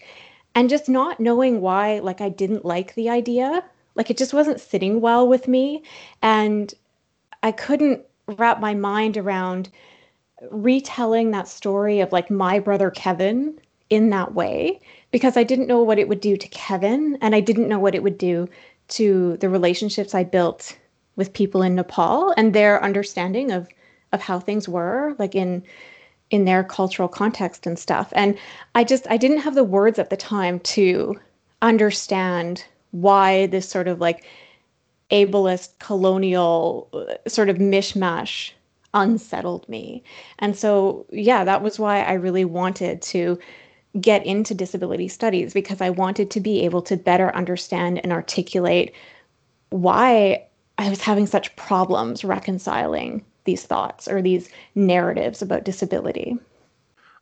and 0.55 0.69
just 0.69 0.89
not 0.89 1.19
knowing 1.19 1.61
why, 1.61 1.99
like, 1.99 2.21
I 2.21 2.29
didn't 2.29 2.65
like 2.65 2.95
the 2.95 3.09
idea. 3.09 3.63
Like, 3.95 4.09
it 4.09 4.17
just 4.17 4.33
wasn't 4.33 4.59
sitting 4.59 5.01
well 5.01 5.27
with 5.27 5.47
me. 5.47 5.83
And 6.21 6.73
I 7.41 7.51
couldn't 7.51 8.03
wrap 8.37 8.59
my 8.59 8.73
mind 8.73 9.17
around 9.17 9.69
retelling 10.51 11.31
that 11.31 11.47
story 11.47 11.99
of 11.99 12.11
like 12.11 12.29
my 12.29 12.59
brother 12.59 12.89
Kevin 12.91 13.59
in 13.89 14.09
that 14.11 14.33
way 14.33 14.79
because 15.11 15.35
I 15.35 15.43
didn't 15.43 15.67
know 15.67 15.81
what 15.81 15.99
it 15.99 16.07
would 16.07 16.21
do 16.21 16.37
to 16.37 16.47
Kevin 16.49 17.17
and 17.21 17.35
I 17.35 17.39
didn't 17.39 17.67
know 17.67 17.79
what 17.79 17.95
it 17.95 18.03
would 18.03 18.17
do 18.17 18.47
to 18.89 19.37
the 19.37 19.49
relationships 19.49 20.13
I 20.15 20.23
built 20.23 20.77
with 21.15 21.33
people 21.33 21.61
in 21.61 21.75
Nepal 21.75 22.33
and 22.37 22.53
their 22.53 22.83
understanding 22.83 23.51
of 23.51 23.67
of 24.11 24.21
how 24.21 24.39
things 24.39 24.67
were 24.67 25.15
like 25.19 25.35
in 25.35 25.63
in 26.31 26.45
their 26.45 26.63
cultural 26.63 27.07
context 27.07 27.65
and 27.65 27.77
stuff. 27.77 28.11
And 28.15 28.37
I 28.75 28.83
just 28.83 29.07
I 29.09 29.17
didn't 29.17 29.39
have 29.39 29.55
the 29.55 29.63
words 29.63 29.99
at 29.99 30.09
the 30.09 30.17
time 30.17 30.59
to 30.61 31.19
understand 31.61 32.65
why 32.91 33.47
this 33.47 33.67
sort 33.67 33.87
of 33.87 33.99
like 33.99 34.25
ableist 35.11 35.77
colonial 35.79 36.87
uh, 36.93 37.29
sort 37.29 37.49
of 37.49 37.57
mishmash 37.57 38.51
unsettled 38.93 39.67
me. 39.67 40.03
And 40.39 40.55
so 40.55 41.05
yeah, 41.11 41.43
that 41.43 41.61
was 41.61 41.79
why 41.79 42.01
I 42.01 42.13
really 42.13 42.45
wanted 42.45 43.01
to 43.03 43.39
get 43.99 44.25
into 44.25 44.53
disability 44.53 45.07
studies 45.07 45.53
because 45.53 45.81
I 45.81 45.89
wanted 45.89 46.29
to 46.31 46.39
be 46.39 46.63
able 46.63 46.81
to 46.83 46.97
better 46.97 47.35
understand 47.35 47.99
and 48.03 48.11
articulate 48.11 48.93
why 49.71 50.45
I 50.77 50.89
was 50.89 51.01
having 51.01 51.25
such 51.25 51.55
problems 51.55 52.23
reconciling 52.23 53.25
these 53.45 53.65
thoughts 53.65 54.07
or 54.07 54.21
these 54.21 54.49
narratives 54.75 55.41
about 55.41 55.63
disability. 55.63 56.37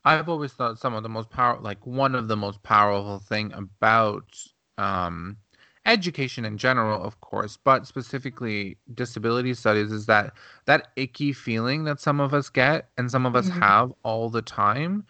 I've 0.04 0.30
always 0.30 0.54
thought 0.54 0.80
some 0.80 0.94
of 0.94 1.04
the 1.04 1.10
most 1.10 1.30
powerful, 1.30 1.64
like 1.64 1.86
one 1.86 2.16
of 2.16 2.28
the 2.28 2.38
most 2.38 2.62
powerful 2.64 3.20
thing 3.20 3.52
about 3.54 4.38
um, 4.78 5.38
education 5.86 6.46
in 6.46 6.58
general, 6.58 7.02
of 7.02 7.20
course, 7.22 7.58
but 7.58 7.88
specifically 7.88 8.78
disability 8.94 9.54
studies 9.54 9.92
is 9.92 10.06
that 10.06 10.34
that 10.66 10.90
icky 10.96 11.34
feeling 11.34 11.86
that 11.86 12.00
some 12.00 12.20
of 12.20 12.34
us 12.34 12.50
get 12.50 12.90
and 12.98 13.10
some 13.10 13.26
of 13.26 13.36
us 13.36 13.50
mm-hmm. 13.50 13.60
have 13.60 13.94
all 14.04 14.30
the 14.30 14.42
time 14.42 15.06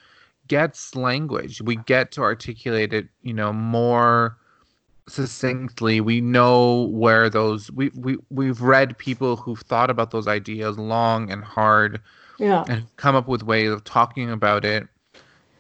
gets 0.48 0.96
language. 0.96 1.62
We 1.62 1.76
get 1.76 2.12
to 2.14 2.22
articulate 2.22 2.94
it, 2.94 3.08
you 3.22 3.34
know, 3.34 3.54
more 3.54 4.38
succinctly. 5.08 6.02
We 6.02 6.22
know 6.22 6.84
where 6.92 7.30
those 7.30 7.72
we 7.72 7.90
we 7.96 8.18
we've 8.30 8.62
read 8.62 8.98
people 8.98 9.36
who've 9.36 9.60
thought 9.60 9.90
about 9.90 10.12
those 10.12 10.28
ideas 10.28 10.78
long 10.78 11.32
and 11.32 11.44
hard, 11.44 12.02
yeah, 12.40 12.66
and 12.68 12.86
come 12.98 13.16
up 13.16 13.28
with 13.28 13.44
ways 13.44 13.72
of 13.72 13.84
talking 13.84 14.30
about 14.30 14.66
it, 14.66 14.88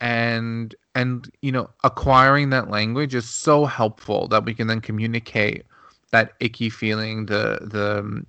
and 0.01 0.75
and 0.95 1.31
you 1.41 1.51
know, 1.51 1.69
acquiring 1.83 2.49
that 2.49 2.69
language 2.69 3.13
is 3.13 3.29
so 3.29 3.65
helpful 3.65 4.27
that 4.29 4.45
we 4.45 4.53
can 4.53 4.67
then 4.67 4.81
communicate 4.81 5.63
that 6.11 6.33
icky 6.39 6.69
feeling, 6.69 7.27
the 7.27 7.59
the 7.61 8.25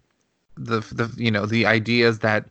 the 0.57 0.81
the 0.95 1.13
you 1.17 1.31
know 1.31 1.47
the 1.47 1.67
ideas 1.67 2.21
that 2.21 2.47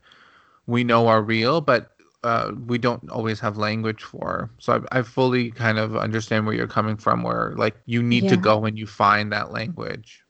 we 0.66 0.84
know 0.84 1.08
are 1.08 1.22
real, 1.22 1.62
but 1.62 1.92
uh, 2.24 2.52
we 2.66 2.78
don't 2.78 3.10
always 3.10 3.40
have 3.40 3.58
language 3.58 4.04
for. 4.04 4.50
So 4.60 4.84
I, 4.92 5.00
I, 5.00 5.02
fully 5.04 5.52
kind 5.52 5.78
of 5.78 5.96
understand 5.96 6.46
where 6.46 6.56
you're 6.56 6.68
coming 6.68 6.98
from, 6.98 7.24
where 7.24 7.54
like 7.56 7.76
you 7.86 8.02
need 8.02 8.24
yeah. 8.24 8.32
to 8.32 8.38
go 8.38 8.66
and 8.66 8.78
you 8.78 8.88
find 8.88 9.32
that 9.32 9.52
language. 9.52 10.24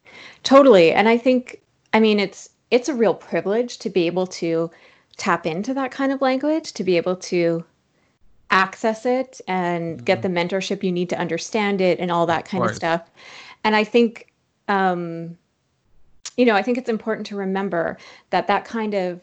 Totally, 0.44 0.92
and 0.92 1.08
I 1.08 1.18
think 1.18 1.62
I 1.94 2.00
mean 2.00 2.20
it's 2.20 2.50
it's 2.72 2.90
a 2.90 2.94
real 2.94 3.14
privilege 3.14 3.78
to 3.80 3.90
be 3.90 4.06
able 4.08 4.28
to 4.28 4.70
tap 5.16 5.46
into 5.46 5.74
that 5.74 5.92
kind 5.92 6.12
of 6.12 6.22
language, 6.22 6.74
to 6.74 6.84
be 6.84 6.98
able 6.98 7.16
to 7.16 7.64
access 8.52 9.06
it 9.06 9.42
and 9.48 9.98
mm-hmm. 9.98 10.06
get 10.06 10.22
the 10.22 10.30
mentorship 10.30 10.84
you 10.84 10.92
need 10.92 11.10
to 11.10 11.18
understand 11.18 11.82
it 11.82 12.00
and 12.00 12.12
all 12.12 12.26
that 12.26 12.46
kind 12.46 12.64
of, 12.64 12.72
of 12.72 12.76
stuff. 12.76 13.10
And 13.64 13.76
I 13.76 13.84
think, 13.84 14.32
um, 14.68 15.38
you 16.38 16.46
know, 16.46 16.56
I 16.56 16.62
think 16.62 16.78
it's 16.78 16.90
important 16.90 17.26
to 17.28 17.36
remember 17.36 17.98
that 18.30 18.48
that 18.48 18.64
kind 18.64 18.94
of 18.94 19.22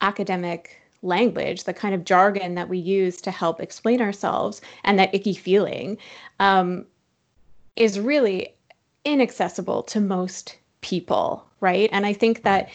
academic 0.00 0.80
language, 1.06 1.64
the 1.64 1.74
kind 1.74 1.94
of 1.94 2.04
jargon 2.04 2.54
that 2.54 2.68
we 2.68 2.78
use 2.78 3.20
to 3.22 3.30
help 3.30 3.60
explain 3.60 4.00
ourselves, 4.00 4.60
and 4.84 4.98
that 4.98 5.14
icky 5.14 5.34
feeling 5.34 5.96
um, 6.40 6.84
is 7.76 7.98
really 8.00 8.54
inaccessible 9.04 9.82
to 9.84 10.00
most 10.00 10.58
people, 10.80 11.46
right? 11.60 11.88
And 11.92 12.04
I 12.04 12.12
think 12.12 12.42
that 12.42 12.68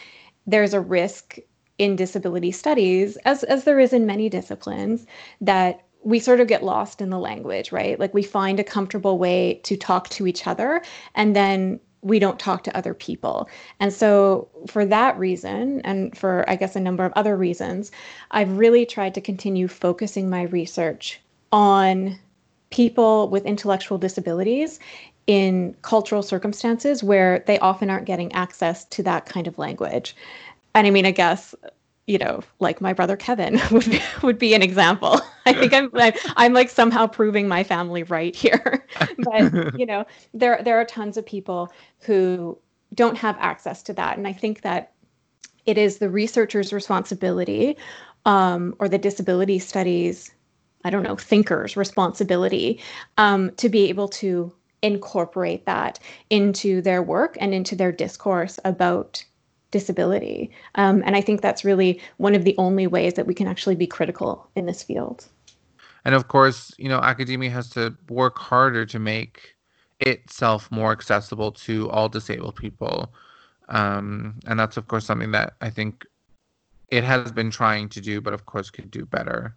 there's 0.46 0.74
a 0.74 0.80
risk 0.80 1.38
in 1.78 1.96
disability 1.96 2.52
studies, 2.52 3.16
as 3.24 3.44
as 3.44 3.64
there 3.64 3.78
is 3.78 3.92
in 3.92 4.06
many 4.06 4.28
disciplines, 4.28 5.06
that 5.40 5.84
we 6.04 6.18
sort 6.18 6.40
of 6.40 6.48
get 6.48 6.64
lost 6.64 7.00
in 7.00 7.10
the 7.10 7.18
language, 7.18 7.70
right? 7.70 7.98
Like 7.98 8.12
we 8.12 8.22
find 8.22 8.58
a 8.58 8.64
comfortable 8.64 9.18
way 9.18 9.60
to 9.64 9.76
talk 9.76 10.08
to 10.10 10.26
each 10.26 10.46
other, 10.46 10.82
and 11.14 11.36
then 11.36 11.80
we 12.02 12.18
don't 12.18 12.38
talk 12.38 12.64
to 12.64 12.76
other 12.76 12.94
people. 12.94 13.48
And 13.80 13.92
so, 13.92 14.48
for 14.68 14.84
that 14.84 15.18
reason, 15.18 15.80
and 15.82 16.16
for 16.16 16.44
I 16.48 16.56
guess 16.56 16.76
a 16.76 16.80
number 16.80 17.04
of 17.04 17.12
other 17.14 17.36
reasons, 17.36 17.90
I've 18.32 18.58
really 18.58 18.84
tried 18.84 19.14
to 19.14 19.20
continue 19.20 19.68
focusing 19.68 20.28
my 20.28 20.42
research 20.42 21.20
on 21.52 22.18
people 22.70 23.28
with 23.28 23.44
intellectual 23.44 23.98
disabilities 23.98 24.80
in 25.26 25.76
cultural 25.82 26.22
circumstances 26.22 27.02
where 27.04 27.44
they 27.46 27.58
often 27.60 27.90
aren't 27.90 28.06
getting 28.06 28.32
access 28.32 28.84
to 28.86 29.02
that 29.04 29.26
kind 29.26 29.46
of 29.46 29.58
language. 29.58 30.16
And 30.74 30.86
I 30.86 30.90
mean, 30.90 31.06
I 31.06 31.12
guess 31.12 31.54
you 32.06 32.18
know, 32.18 32.40
like 32.58 32.80
my 32.80 32.92
brother 32.92 33.16
Kevin 33.16 33.60
would 33.70 33.90
be, 33.90 34.00
would 34.22 34.38
be 34.38 34.54
an 34.54 34.62
example. 34.62 35.20
I 35.46 35.52
think 35.52 35.72
I'm 35.72 35.90
I'm 36.36 36.52
like 36.52 36.70
somehow 36.70 37.06
proving 37.06 37.48
my 37.48 37.64
family 37.64 38.02
right 38.02 38.34
here. 38.34 38.86
but 39.18 39.78
you 39.78 39.86
know, 39.86 40.04
there 40.34 40.60
there 40.62 40.80
are 40.80 40.84
tons 40.84 41.16
of 41.16 41.26
people 41.26 41.72
who 42.00 42.58
don't 42.94 43.16
have 43.16 43.36
access 43.38 43.82
to 43.84 43.92
that, 43.94 44.18
and 44.18 44.26
I 44.26 44.32
think 44.32 44.62
that 44.62 44.92
it 45.64 45.78
is 45.78 45.98
the 45.98 46.10
researcher's 46.10 46.72
responsibility, 46.72 47.76
um, 48.26 48.74
or 48.78 48.88
the 48.88 48.98
disability 48.98 49.58
studies, 49.58 50.32
I 50.84 50.90
don't 50.90 51.04
know, 51.04 51.16
thinkers' 51.16 51.76
responsibility 51.76 52.80
um, 53.16 53.52
to 53.56 53.68
be 53.68 53.88
able 53.88 54.08
to 54.08 54.52
incorporate 54.82 55.64
that 55.66 56.00
into 56.30 56.82
their 56.82 57.02
work 57.02 57.36
and 57.40 57.54
into 57.54 57.76
their 57.76 57.92
discourse 57.92 58.58
about 58.64 59.24
disability. 59.72 60.52
Um, 60.76 61.02
and 61.04 61.16
I 61.16 61.20
think 61.20 61.40
that's 61.40 61.64
really 61.64 62.00
one 62.18 62.36
of 62.36 62.44
the 62.44 62.54
only 62.58 62.86
ways 62.86 63.14
that 63.14 63.26
we 63.26 63.34
can 63.34 63.48
actually 63.48 63.74
be 63.74 63.88
critical 63.88 64.48
in 64.54 64.66
this 64.66 64.82
field. 64.84 65.26
And 66.04 66.14
of 66.14 66.28
course, 66.28 66.72
you 66.78 66.88
know, 66.88 66.98
academia 66.98 67.50
has 67.50 67.68
to 67.70 67.96
work 68.08 68.38
harder 68.38 68.86
to 68.86 68.98
make 69.00 69.56
itself 70.00 70.70
more 70.70 70.92
accessible 70.92 71.52
to 71.52 71.90
all 71.90 72.08
disabled 72.08 72.56
people. 72.56 73.12
Um, 73.68 74.38
and 74.46 74.58
that's, 74.58 74.76
of 74.76 74.88
course, 74.88 75.04
something 75.04 75.32
that 75.32 75.54
I 75.60 75.70
think 75.70 76.04
it 76.88 77.04
has 77.04 77.32
been 77.32 77.50
trying 77.50 77.88
to 77.90 78.00
do, 78.00 78.20
but 78.20 78.34
of 78.34 78.46
course, 78.46 78.70
could 78.70 78.90
do 78.90 79.06
better. 79.06 79.56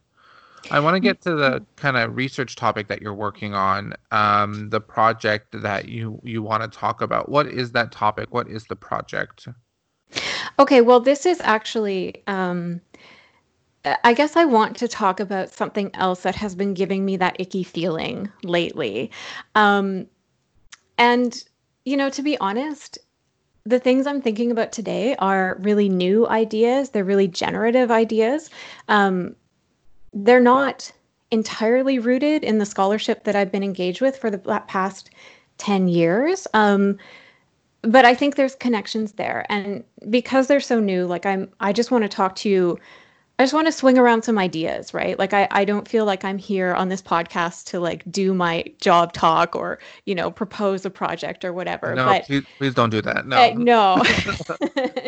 I 0.72 0.80
want 0.80 0.96
to 0.96 1.00
get 1.00 1.22
to 1.22 1.36
the 1.36 1.64
kind 1.76 1.96
of 1.98 2.16
research 2.16 2.56
topic 2.56 2.88
that 2.88 3.02
you're 3.02 3.14
working 3.14 3.54
on, 3.54 3.94
um, 4.12 4.70
the 4.70 4.82
project 4.82 5.62
that 5.62 5.88
you 5.90 6.20
you 6.24 6.42
want 6.42 6.64
to 6.64 6.80
talk 6.80 7.02
about. 7.02 7.30
What 7.30 7.48
is 7.48 7.72
that 7.74 7.92
topic? 7.92 8.34
What 8.34 8.48
is 8.48 8.66
the 8.66 8.76
project? 8.76 9.48
Okay, 10.58 10.82
well, 10.82 11.00
this 11.00 11.26
is 11.26 11.42
actually 11.42 12.24
um, 12.28 12.82
I 14.04 14.14
guess 14.14 14.36
I 14.36 14.46
want 14.46 14.78
to 14.78 14.88
talk 14.88 15.20
about 15.20 15.52
something 15.52 15.92
else 15.94 16.22
that 16.24 16.36
has 16.36 16.56
been 16.56 16.74
giving 16.74 17.06
me 17.06 17.18
that 17.18 17.36
icky 17.40 17.64
feeling 17.64 18.32
lately. 18.44 19.12
Um, 19.54 20.08
and, 20.98 21.44
you 21.84 21.96
know, 21.96 22.10
to 22.10 22.24
be 22.24 22.38
honest, 22.40 22.98
the 23.64 23.80
things 23.80 24.08
I'm 24.08 24.22
thinking 24.22 24.50
about 24.50 24.72
today 24.72 25.16
are 25.18 25.58
really 25.60 25.88
new 25.88 26.28
ideas. 26.28 26.90
They're 26.90 27.04
really 27.04 27.28
generative 27.28 27.92
ideas. 27.92 28.50
Um, 28.88 29.36
they're 30.14 30.40
not 30.40 30.92
entirely 31.30 32.00
rooted 32.00 32.44
in 32.44 32.58
the 32.58 32.66
scholarship 32.66 33.24
that 33.26 33.36
I've 33.36 33.52
been 33.52 33.64
engaged 33.64 34.02
with 34.02 34.18
for 34.18 34.32
the 34.32 34.40
past 34.68 35.12
10 35.58 35.90
years. 35.90 36.48
Um, 36.56 36.98
but 37.88 38.06
I 38.06 38.16
think 38.16 38.36
there's 38.36 38.56
connections 38.56 39.14
there. 39.14 39.46
And 39.50 39.84
because 40.10 40.48
they're 40.48 40.60
so 40.60 40.80
new, 40.80 41.06
like 41.06 41.26
I'm, 41.26 41.50
I 41.60 41.74
just 41.74 41.92
want 41.92 42.04
to 42.04 42.10
talk 42.10 42.36
to 42.38 42.50
you 42.50 42.80
I 43.38 43.44
just 43.44 43.54
want 43.54 43.68
to 43.68 43.72
swing 43.72 43.98
around 43.98 44.24
some 44.24 44.38
ideas, 44.38 44.94
right? 44.94 45.20
Like 45.20 45.34
I, 45.34 45.48
I 45.52 45.66
don't 45.66 45.88
feel 45.88 46.06
like 46.06 46.24
I'm 46.24 46.38
here 46.38 46.74
on 46.74 46.88
this 46.88 47.02
podcast 47.02 47.66
to 47.66 47.82
like 47.82 48.10
do 48.10 48.34
my 48.34 48.64
job 48.80 49.12
talk 49.12 49.58
or, 49.58 49.80
you 50.06 50.16
know, 50.16 50.32
propose 50.32 50.86
a 50.86 50.90
project 50.90 51.44
or 51.44 51.52
whatever. 51.52 51.94
No, 51.96 52.06
but, 52.06 52.24
please, 52.24 52.46
please 52.58 52.74
don't 52.74 52.92
do 52.92 53.02
that. 53.02 53.28
No. 53.28 53.38
Uh, 53.38 53.54
no. 53.58 54.02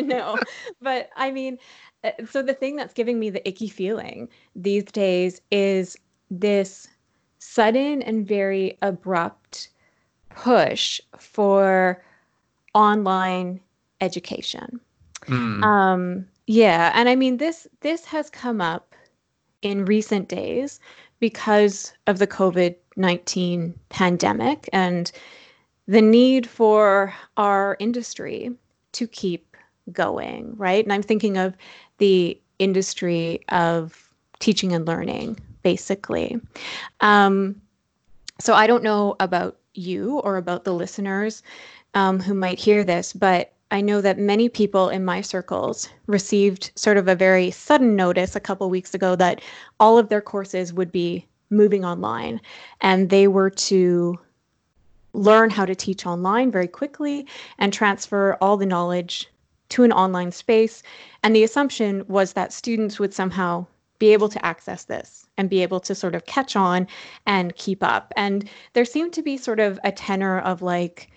no. 0.02 0.36
But 0.82 1.08
I 1.16 1.30
mean, 1.30 1.58
uh, 2.04 2.10
so 2.28 2.42
the 2.42 2.52
thing 2.52 2.76
that's 2.76 2.92
giving 2.92 3.18
me 3.18 3.30
the 3.30 3.46
icky 3.48 3.68
feeling 3.68 4.28
these 4.54 4.84
days 4.84 5.40
is 5.50 5.96
this 6.30 6.86
sudden 7.38 8.02
and 8.02 8.28
very 8.28 8.76
abrupt 8.82 9.70
push 10.28 11.00
for 11.18 12.04
online 12.78 13.60
education. 14.00 14.80
Mm. 15.26 15.62
Um, 15.64 16.26
yeah, 16.46 16.92
and 16.94 17.08
I 17.08 17.16
mean 17.16 17.36
this 17.36 17.66
this 17.80 18.04
has 18.04 18.30
come 18.30 18.60
up 18.60 18.94
in 19.60 19.84
recent 19.84 20.28
days 20.28 20.78
because 21.18 21.92
of 22.06 22.20
the 22.20 22.26
COVID-19 22.28 23.74
pandemic 23.88 24.68
and 24.72 25.10
the 25.88 26.00
need 26.00 26.46
for 26.46 27.12
our 27.36 27.76
industry 27.80 28.52
to 28.92 29.08
keep 29.08 29.56
going, 29.90 30.54
right? 30.56 30.84
And 30.84 30.92
I'm 30.92 31.02
thinking 31.02 31.36
of 31.36 31.56
the 31.98 32.40
industry 32.60 33.40
of 33.48 34.08
teaching 34.38 34.72
and 34.72 34.86
learning, 34.86 35.38
basically. 35.64 36.40
Um, 37.00 37.60
so 38.38 38.54
I 38.54 38.68
don't 38.68 38.84
know 38.84 39.16
about 39.18 39.58
you 39.74 40.18
or 40.20 40.36
about 40.36 40.64
the 40.64 40.72
listeners 40.72 41.42
um, 41.98 42.20
who 42.20 42.32
might 42.32 42.60
hear 42.60 42.84
this, 42.84 43.12
but 43.12 43.52
I 43.72 43.80
know 43.80 44.00
that 44.00 44.20
many 44.20 44.48
people 44.48 44.88
in 44.88 45.04
my 45.04 45.20
circles 45.20 45.88
received 46.06 46.70
sort 46.76 46.96
of 46.96 47.08
a 47.08 47.16
very 47.16 47.50
sudden 47.50 47.96
notice 47.96 48.36
a 48.36 48.40
couple 48.40 48.70
weeks 48.70 48.94
ago 48.94 49.16
that 49.16 49.42
all 49.80 49.98
of 49.98 50.08
their 50.08 50.20
courses 50.20 50.72
would 50.72 50.92
be 50.92 51.26
moving 51.50 51.84
online 51.84 52.40
and 52.82 53.10
they 53.10 53.26
were 53.26 53.50
to 53.50 54.16
learn 55.12 55.50
how 55.50 55.64
to 55.64 55.74
teach 55.74 56.06
online 56.06 56.52
very 56.52 56.68
quickly 56.68 57.26
and 57.58 57.72
transfer 57.72 58.38
all 58.40 58.56
the 58.56 58.64
knowledge 58.64 59.28
to 59.70 59.82
an 59.82 59.90
online 59.90 60.30
space. 60.30 60.84
And 61.24 61.34
the 61.34 61.42
assumption 61.42 62.04
was 62.06 62.34
that 62.34 62.52
students 62.52 63.00
would 63.00 63.12
somehow 63.12 63.66
be 63.98 64.12
able 64.12 64.28
to 64.28 64.46
access 64.46 64.84
this 64.84 65.26
and 65.36 65.50
be 65.50 65.64
able 65.64 65.80
to 65.80 65.96
sort 65.96 66.14
of 66.14 66.26
catch 66.26 66.54
on 66.54 66.86
and 67.26 67.56
keep 67.56 67.82
up. 67.82 68.12
And 68.16 68.48
there 68.74 68.84
seemed 68.84 69.14
to 69.14 69.22
be 69.22 69.36
sort 69.36 69.58
of 69.58 69.80
a 69.82 69.90
tenor 69.90 70.38
of 70.38 70.62
like, 70.62 71.10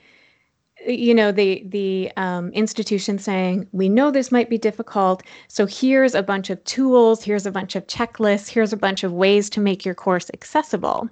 you 0.88 1.14
know 1.14 1.32
the 1.32 1.64
the 1.68 2.12
um, 2.18 2.50
institution 2.54 3.20
saying 3.20 3.68
we 3.72 3.90
know 3.90 4.12
this 4.12 4.32
might 4.32 4.50
be 4.50 4.58
difficult. 4.58 5.24
So 5.48 5.66
here's 5.66 6.16
a 6.16 6.24
bunch 6.24 6.50
of 6.50 6.64
tools 6.64 7.24
here's 7.24 7.46
a 7.46 7.52
bunch 7.52 7.76
of 7.76 7.88
checklists 7.88 8.48
here's 8.48 8.74
a 8.74 8.78
bunch 8.78 9.04
of 9.04 9.14
ways 9.14 9.50
to 9.52 9.60
make 9.60 9.86
your 9.86 9.96
course 9.96 10.30
accessible. 10.34 11.10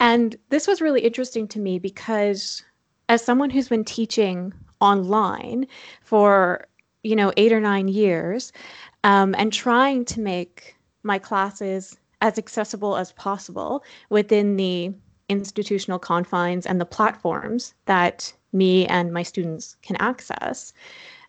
And 0.00 0.36
this 0.50 0.66
was 0.66 0.80
really 0.80 1.00
interesting 1.00 1.46
to 1.48 1.58
me 1.58 1.78
because 1.78 2.64
as 3.08 3.24
someone 3.24 3.50
who's 3.50 3.68
been 3.68 3.84
teaching 3.84 4.52
online 4.80 5.66
for 6.02 6.66
you 7.02 7.16
know 7.16 7.32
eight 7.36 7.52
or 7.52 7.60
nine 7.60 7.88
years 7.88 8.52
um, 9.04 9.34
and 9.38 9.52
trying 9.52 10.04
to 10.04 10.20
make 10.20 10.76
my 11.02 11.18
classes 11.18 11.96
as 12.20 12.38
accessible 12.38 12.96
as 12.96 13.12
possible 13.12 13.82
within 14.10 14.56
the 14.56 14.92
institutional 15.28 15.98
confines 15.98 16.66
and 16.66 16.80
the 16.80 16.86
platforms 16.86 17.74
that 17.86 18.32
me 18.52 18.86
and 18.86 19.12
my 19.12 19.22
students 19.22 19.76
can 19.82 19.96
access. 19.96 20.72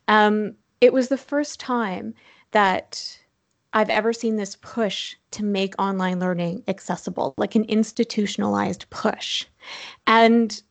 Um, 0.07 0.55
it 0.81 0.93
was 0.93 1.07
the 1.07 1.17
first 1.17 1.59
time 1.59 2.13
that 2.51 3.17
I've 3.73 3.89
ever 3.89 4.13
seen 4.13 4.35
this 4.35 4.57
push 4.61 5.15
to 5.31 5.43
make 5.43 5.73
online 5.79 6.19
learning 6.19 6.63
accessible, 6.67 7.33
like 7.37 7.55
an 7.55 7.63
institutionalized 7.65 8.85
push. 8.89 9.45
And 10.05 10.61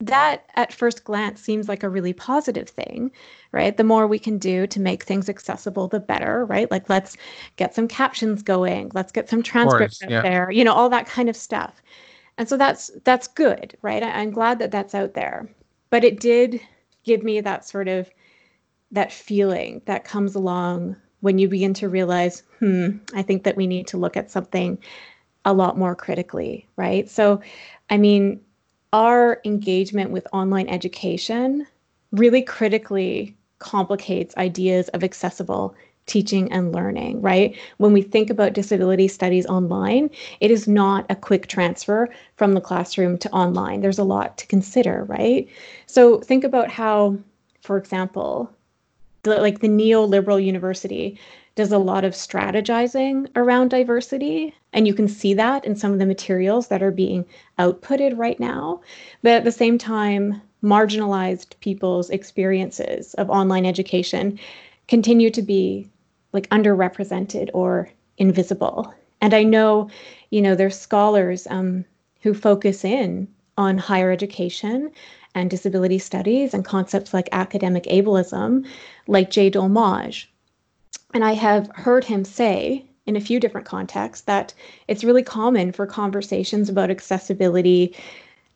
that 0.00 0.46
at 0.56 0.72
first 0.72 1.04
glance 1.04 1.40
seems 1.40 1.68
like 1.68 1.84
a 1.84 1.88
really 1.88 2.12
positive 2.12 2.68
thing, 2.68 3.12
right? 3.52 3.76
The 3.76 3.84
more 3.84 4.08
we 4.08 4.18
can 4.18 4.36
do 4.36 4.66
to 4.66 4.80
make 4.80 5.04
things 5.04 5.28
accessible, 5.28 5.86
the 5.86 6.00
better, 6.00 6.44
right? 6.46 6.68
Like 6.70 6.88
let's 6.88 7.16
get 7.54 7.72
some 7.72 7.86
captions 7.86 8.42
going, 8.42 8.90
let's 8.94 9.12
get 9.12 9.28
some 9.28 9.44
transcripts 9.44 10.00
course, 10.00 10.10
yeah. 10.10 10.22
there, 10.22 10.50
you 10.50 10.64
know, 10.64 10.72
all 10.72 10.88
that 10.88 11.06
kind 11.06 11.28
of 11.28 11.36
stuff. 11.36 11.80
And 12.36 12.48
so 12.48 12.56
that's 12.56 12.90
that's 13.04 13.28
good, 13.28 13.76
right? 13.82 14.02
I, 14.02 14.10
I'm 14.20 14.32
glad 14.32 14.58
that 14.58 14.72
that's 14.72 14.94
out 14.94 15.14
there 15.14 15.48
but 15.92 16.04
it 16.04 16.18
did 16.18 16.58
give 17.04 17.22
me 17.22 17.42
that 17.42 17.68
sort 17.68 17.86
of 17.86 18.10
that 18.92 19.12
feeling 19.12 19.82
that 19.84 20.04
comes 20.04 20.34
along 20.34 20.96
when 21.20 21.36
you 21.36 21.48
begin 21.48 21.74
to 21.74 21.88
realize, 21.88 22.42
hmm, 22.60 22.96
I 23.14 23.20
think 23.20 23.44
that 23.44 23.58
we 23.58 23.66
need 23.66 23.86
to 23.88 23.98
look 23.98 24.16
at 24.16 24.30
something 24.30 24.78
a 25.44 25.52
lot 25.52 25.76
more 25.76 25.94
critically, 25.94 26.66
right? 26.76 27.10
So, 27.10 27.42
I 27.90 27.98
mean, 27.98 28.40
our 28.94 29.42
engagement 29.44 30.12
with 30.12 30.26
online 30.32 30.66
education 30.68 31.66
really 32.10 32.40
critically 32.40 33.36
complicates 33.58 34.34
ideas 34.38 34.88
of 34.88 35.04
accessible 35.04 35.74
teaching 36.06 36.50
and 36.52 36.72
learning, 36.72 37.20
right? 37.20 37.56
When 37.78 37.92
we 37.92 38.02
think 38.02 38.28
about 38.30 38.52
disability 38.52 39.08
studies 39.08 39.46
online, 39.46 40.10
it 40.40 40.50
is 40.50 40.66
not 40.66 41.06
a 41.08 41.16
quick 41.16 41.46
transfer 41.46 42.08
from 42.36 42.54
the 42.54 42.60
classroom 42.60 43.18
to 43.18 43.30
online. 43.30 43.80
There's 43.80 43.98
a 43.98 44.04
lot 44.04 44.36
to 44.38 44.46
consider, 44.46 45.04
right? 45.04 45.48
So 45.86 46.18
think 46.20 46.44
about 46.44 46.70
how, 46.70 47.18
for 47.60 47.76
example, 47.76 48.50
the, 49.22 49.36
like 49.36 49.60
the 49.60 49.68
neoliberal 49.68 50.44
university 50.44 51.18
does 51.54 51.70
a 51.70 51.78
lot 51.78 52.04
of 52.04 52.14
strategizing 52.14 53.28
around 53.36 53.68
diversity. 53.68 54.54
And 54.72 54.86
you 54.86 54.94
can 54.94 55.06
see 55.06 55.34
that 55.34 55.64
in 55.64 55.76
some 55.76 55.92
of 55.92 55.98
the 55.98 56.06
materials 56.06 56.68
that 56.68 56.82
are 56.82 56.90
being 56.90 57.26
outputted 57.58 58.16
right 58.16 58.40
now. 58.40 58.80
But 59.22 59.32
at 59.32 59.44
the 59.44 59.52
same 59.52 59.78
time, 59.78 60.40
marginalized 60.64 61.58
people's 61.60 62.08
experiences 62.10 63.14
of 63.14 63.28
online 63.28 63.66
education 63.66 64.38
continue 64.88 65.30
to 65.30 65.42
be 65.42 65.88
like 66.32 66.48
underrepresented 66.50 67.50
or 67.54 67.90
invisible. 68.18 68.92
And 69.20 69.34
I 69.34 69.42
know, 69.42 69.88
you 70.30 70.42
know, 70.42 70.54
there's 70.54 70.78
scholars 70.78 71.46
um, 71.48 71.84
who 72.22 72.34
focus 72.34 72.84
in 72.84 73.28
on 73.56 73.78
higher 73.78 74.10
education 74.10 74.90
and 75.34 75.50
disability 75.50 75.98
studies 75.98 76.54
and 76.54 76.64
concepts 76.64 77.14
like 77.14 77.28
academic 77.32 77.84
ableism, 77.84 78.66
like 79.06 79.30
Jay 79.30 79.50
Dolmage. 79.50 80.26
And 81.14 81.24
I 81.24 81.32
have 81.32 81.70
heard 81.74 82.04
him 82.04 82.24
say 82.24 82.84
in 83.06 83.16
a 83.16 83.20
few 83.20 83.40
different 83.40 83.66
contexts 83.66 84.24
that 84.26 84.54
it's 84.88 85.04
really 85.04 85.22
common 85.22 85.72
for 85.72 85.86
conversations 85.86 86.68
about 86.68 86.90
accessibility 86.90 87.94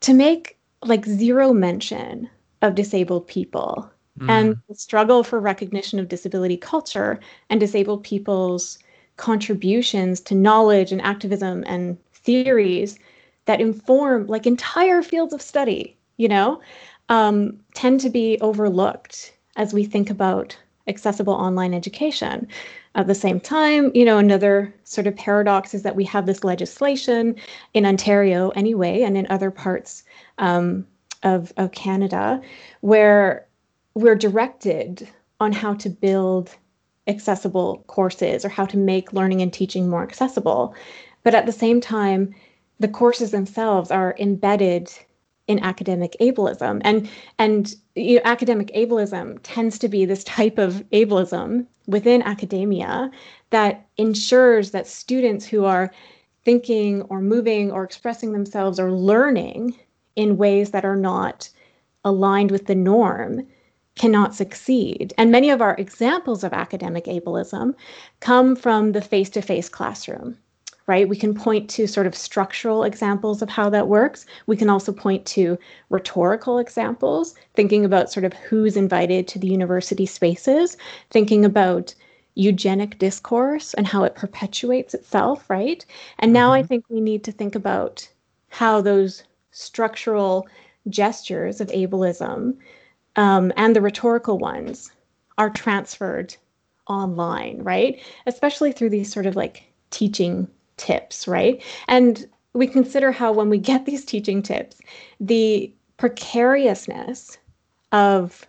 to 0.00 0.14
make 0.14 0.56
like 0.82 1.04
zero 1.04 1.52
mention 1.52 2.28
of 2.62 2.74
disabled 2.74 3.26
people 3.26 3.90
mm. 4.18 4.30
and 4.30 4.56
the 4.68 4.74
struggle 4.74 5.22
for 5.22 5.40
recognition 5.40 5.98
of 5.98 6.08
disability 6.08 6.56
culture 6.56 7.20
and 7.50 7.60
disabled 7.60 8.04
people's 8.04 8.78
contributions 9.16 10.20
to 10.20 10.34
knowledge 10.34 10.92
and 10.92 11.02
activism 11.02 11.64
and 11.66 11.96
theories 12.12 12.98
that 13.46 13.60
inform 13.60 14.26
like 14.26 14.46
entire 14.46 15.02
fields 15.02 15.32
of 15.32 15.40
study, 15.40 15.96
you 16.16 16.28
know, 16.28 16.60
um, 17.08 17.58
tend 17.74 18.00
to 18.00 18.10
be 18.10 18.38
overlooked 18.40 19.32
as 19.56 19.72
we 19.72 19.84
think 19.84 20.10
about 20.10 20.56
accessible 20.88 21.34
online 21.34 21.74
education. 21.74 22.46
At 22.94 23.06
the 23.06 23.14
same 23.14 23.40
time, 23.40 23.90
you 23.94 24.04
know, 24.04 24.18
another 24.18 24.74
sort 24.84 25.06
of 25.06 25.16
paradox 25.16 25.74
is 25.74 25.82
that 25.82 25.96
we 25.96 26.04
have 26.04 26.26
this 26.26 26.44
legislation 26.44 27.36
in 27.74 27.84
Ontario 27.84 28.50
anyway, 28.50 29.02
and 29.02 29.16
in 29.18 29.26
other 29.28 29.50
parts 29.50 30.02
um, 30.38 30.86
of, 31.22 31.52
of 31.56 31.72
Canada, 31.72 32.40
where 32.80 33.46
we're 33.96 34.14
directed 34.14 35.08
on 35.40 35.52
how 35.52 35.72
to 35.72 35.88
build 35.88 36.54
accessible 37.06 37.82
courses 37.86 38.44
or 38.44 38.50
how 38.50 38.66
to 38.66 38.76
make 38.76 39.14
learning 39.14 39.40
and 39.40 39.54
teaching 39.54 39.88
more 39.88 40.02
accessible. 40.02 40.74
But 41.22 41.34
at 41.34 41.46
the 41.46 41.52
same 41.52 41.80
time, 41.80 42.34
the 42.78 42.88
courses 42.88 43.30
themselves 43.30 43.90
are 43.90 44.14
embedded 44.18 44.92
in 45.46 45.60
academic 45.60 46.14
ableism 46.20 46.82
and 46.84 47.08
and 47.38 47.74
you 47.94 48.16
know, 48.16 48.22
academic 48.24 48.68
ableism 48.74 49.38
tends 49.42 49.78
to 49.78 49.88
be 49.88 50.04
this 50.04 50.24
type 50.24 50.58
of 50.58 50.84
ableism 50.92 51.64
within 51.86 52.20
academia 52.22 53.10
that 53.48 53.86
ensures 53.96 54.72
that 54.72 54.86
students 54.86 55.46
who 55.46 55.64
are 55.64 55.90
thinking 56.44 57.00
or 57.02 57.22
moving 57.22 57.70
or 57.70 57.82
expressing 57.82 58.32
themselves 58.32 58.78
or 58.78 58.92
learning 58.92 59.74
in 60.16 60.36
ways 60.36 60.72
that 60.72 60.84
are 60.84 60.96
not 60.96 61.48
aligned 62.04 62.50
with 62.50 62.66
the 62.66 62.74
norm 62.74 63.46
cannot 63.96 64.34
succeed. 64.34 65.12
And 65.18 65.32
many 65.32 65.50
of 65.50 65.60
our 65.60 65.74
examples 65.78 66.44
of 66.44 66.52
academic 66.52 67.06
ableism 67.06 67.74
come 68.20 68.54
from 68.54 68.92
the 68.92 69.00
face 69.00 69.30
to 69.30 69.42
face 69.42 69.68
classroom, 69.68 70.38
right? 70.86 71.08
We 71.08 71.16
can 71.16 71.34
point 71.34 71.68
to 71.70 71.86
sort 71.86 72.06
of 72.06 72.14
structural 72.14 72.84
examples 72.84 73.42
of 73.42 73.48
how 73.48 73.70
that 73.70 73.88
works. 73.88 74.26
We 74.46 74.56
can 74.56 74.70
also 74.70 74.92
point 74.92 75.26
to 75.26 75.58
rhetorical 75.90 76.58
examples, 76.58 77.34
thinking 77.54 77.84
about 77.84 78.12
sort 78.12 78.24
of 78.24 78.34
who's 78.34 78.76
invited 78.76 79.26
to 79.28 79.38
the 79.38 79.48
university 79.48 80.06
spaces, 80.06 80.76
thinking 81.10 81.44
about 81.44 81.94
eugenic 82.34 82.98
discourse 82.98 83.72
and 83.74 83.86
how 83.86 84.04
it 84.04 84.14
perpetuates 84.14 84.92
itself, 84.92 85.48
right? 85.48 85.84
And 86.18 86.32
now 86.34 86.50
mm-hmm. 86.50 86.64
I 86.64 86.66
think 86.66 86.84
we 86.90 87.00
need 87.00 87.24
to 87.24 87.32
think 87.32 87.54
about 87.54 88.06
how 88.50 88.82
those 88.82 89.24
structural 89.52 90.46
gestures 90.88 91.60
of 91.62 91.68
ableism 91.68 92.56
um, 93.16 93.52
and 93.56 93.74
the 93.74 93.80
rhetorical 93.80 94.38
ones 94.38 94.90
are 95.38 95.50
transferred 95.50 96.36
online, 96.86 97.58
right? 97.62 98.00
Especially 98.26 98.72
through 98.72 98.90
these 98.90 99.12
sort 99.12 99.26
of 99.26 99.36
like 99.36 99.64
teaching 99.90 100.48
tips, 100.76 101.26
right? 101.26 101.62
And 101.88 102.26
we 102.52 102.66
consider 102.66 103.12
how 103.12 103.32
when 103.32 103.50
we 103.50 103.58
get 103.58 103.86
these 103.86 104.04
teaching 104.04 104.42
tips, 104.42 104.80
the 105.20 105.72
precariousness 105.96 107.38
of 107.92 108.46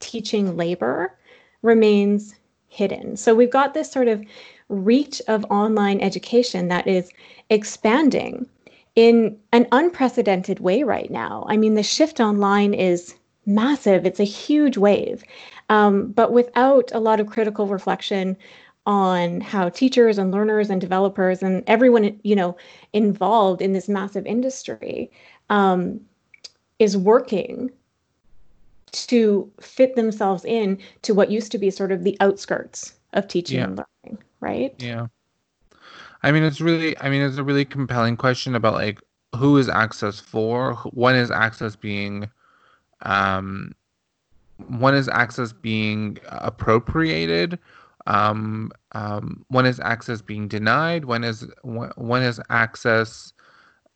teaching 0.00 0.56
labor 0.56 1.12
remains 1.62 2.34
hidden. 2.68 3.16
So 3.16 3.34
we've 3.34 3.50
got 3.50 3.74
this 3.74 3.90
sort 3.90 4.08
of 4.08 4.22
reach 4.68 5.22
of 5.28 5.44
online 5.50 6.00
education 6.00 6.68
that 6.68 6.86
is 6.86 7.10
expanding 7.50 8.46
in 8.94 9.38
an 9.52 9.66
unprecedented 9.72 10.60
way 10.60 10.82
right 10.82 11.10
now. 11.10 11.46
I 11.48 11.56
mean, 11.56 11.74
the 11.74 11.82
shift 11.82 12.20
online 12.20 12.74
is 12.74 13.14
massive, 13.46 14.04
it's 14.04 14.20
a 14.20 14.24
huge 14.24 14.76
wave. 14.76 15.24
Um, 15.68 16.08
but 16.08 16.32
without 16.32 16.90
a 16.92 17.00
lot 17.00 17.20
of 17.20 17.28
critical 17.28 17.66
reflection 17.66 18.36
on 18.86 19.40
how 19.40 19.68
teachers 19.68 20.16
and 20.16 20.30
learners 20.30 20.70
and 20.70 20.80
developers 20.80 21.42
and 21.42 21.64
everyone 21.66 22.18
you 22.22 22.36
know 22.36 22.56
involved 22.92 23.60
in 23.60 23.72
this 23.72 23.88
massive 23.88 24.24
industry 24.26 25.10
um, 25.50 26.00
is 26.78 26.96
working 26.96 27.70
to 28.92 29.50
fit 29.60 29.96
themselves 29.96 30.44
in 30.44 30.78
to 31.02 31.12
what 31.14 31.30
used 31.30 31.50
to 31.52 31.58
be 31.58 31.70
sort 31.70 31.92
of 31.92 32.04
the 32.04 32.16
outskirts 32.20 32.94
of 33.12 33.26
teaching 33.26 33.58
yeah. 33.58 33.64
and 33.64 33.76
learning 34.04 34.22
right 34.40 34.74
yeah 34.78 35.06
i 36.22 36.30
mean 36.30 36.44
it's 36.44 36.60
really 36.60 36.96
i 37.00 37.10
mean 37.10 37.22
it's 37.22 37.38
a 37.38 37.44
really 37.44 37.64
compelling 37.64 38.16
question 38.16 38.54
about 38.54 38.74
like 38.74 39.00
who 39.36 39.56
is 39.58 39.68
access 39.68 40.20
for 40.20 40.74
when 40.92 41.16
is 41.16 41.30
access 41.30 41.74
being 41.74 42.28
um 43.02 43.74
when 44.68 44.94
is 44.94 45.08
access 45.08 45.52
being 45.52 46.18
appropriated? 46.28 47.58
Um, 48.06 48.70
um, 48.92 49.44
when 49.48 49.66
is 49.66 49.80
access 49.80 50.22
being 50.22 50.48
denied? 50.48 51.04
One 51.04 51.24
is 51.24 51.46
when 51.64 52.22
is 52.22 52.40
access 52.50 53.32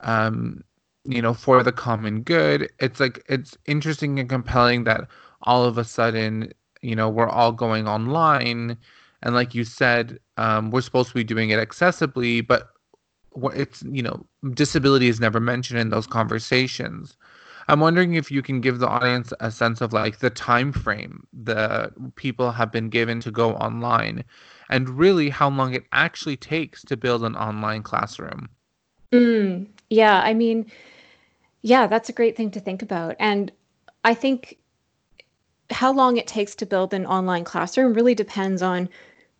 um, 0.00 0.62
you 1.04 1.22
know 1.22 1.34
for 1.34 1.62
the 1.62 1.72
common 1.72 2.22
good? 2.22 2.70
It's 2.78 3.00
like 3.00 3.24
it's 3.28 3.56
interesting 3.66 4.18
and 4.18 4.28
compelling 4.28 4.84
that 4.84 5.08
all 5.42 5.64
of 5.64 5.78
a 5.78 5.84
sudden 5.84 6.52
you 6.82 6.94
know 6.94 7.08
we're 7.08 7.28
all 7.28 7.52
going 7.52 7.88
online 7.88 8.76
and 9.22 9.34
like 9.34 9.54
you 9.54 9.64
said 9.64 10.18
um, 10.36 10.70
we're 10.70 10.80
supposed 10.80 11.08
to 11.08 11.14
be 11.14 11.24
doing 11.24 11.50
it 11.50 11.58
accessibly 11.58 12.46
but 12.46 12.68
it's 13.54 13.82
you 13.90 14.02
know 14.02 14.26
disability 14.54 15.08
is 15.08 15.20
never 15.20 15.40
mentioned 15.40 15.78
in 15.78 15.90
those 15.90 16.06
conversations 16.06 17.16
I'm 17.70 17.78
wondering 17.78 18.14
if 18.14 18.33
you 18.33 18.42
can 18.42 18.61
give 18.61 18.80
the 18.80 18.88
audience 18.88 19.33
a 19.38 19.50
sense 19.50 19.80
of 19.80 19.92
like 19.92 20.18
the 20.18 20.28
time 20.28 20.72
frame 20.72 21.24
the 21.33 21.92
people 22.16 22.50
have 22.50 22.72
been 22.72 22.88
given 22.88 23.20
to 23.20 23.30
go 23.30 23.54
online 23.54 24.24
and 24.70 24.88
really 24.88 25.28
how 25.30 25.50
long 25.50 25.74
it 25.74 25.85
actually 25.92 26.37
takes 26.37 26.83
to 26.87 26.96
build 26.96 27.22
an 27.22 27.37
online 27.37 27.85
classroom. 27.85 28.48
Mm, 29.12 29.68
yeah, 29.88 30.20
I 30.20 30.35
mean, 30.35 30.70
yeah, 31.62 31.87
that's 31.87 32.09
a 32.09 32.12
great 32.12 32.37
thing 32.37 32.50
to 32.52 32.61
think 32.61 32.83
about. 32.83 33.14
And 33.20 33.52
I 34.04 34.14
think 34.14 34.59
how 35.70 35.92
long 35.92 36.16
it 36.16 36.26
takes 36.26 36.56
to 36.56 36.66
build 36.66 36.92
an 36.92 37.06
online 37.06 37.44
classroom 37.44 37.94
really 37.94 38.16
depends 38.16 38.62
on 38.62 38.88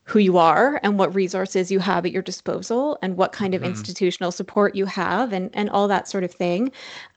who 0.05 0.21
you 0.21 0.39
are 0.39 0.79
and 0.85 1.01
what 1.01 1.15
resources 1.17 1.71
you 1.73 1.81
have 1.81 2.07
at 2.07 2.13
your 2.13 2.23
disposal 2.23 2.97
and 3.03 3.17
what 3.17 3.33
kind 3.33 3.55
of 3.55 3.63
mm. 3.63 3.67
institutional 3.67 4.31
support 4.31 4.77
you 4.77 4.87
have 4.87 5.33
and, 5.33 5.51
and 5.55 5.69
all 5.71 5.89
that 5.89 6.09
sort 6.09 6.23
of 6.23 6.33
thing. 6.33 6.71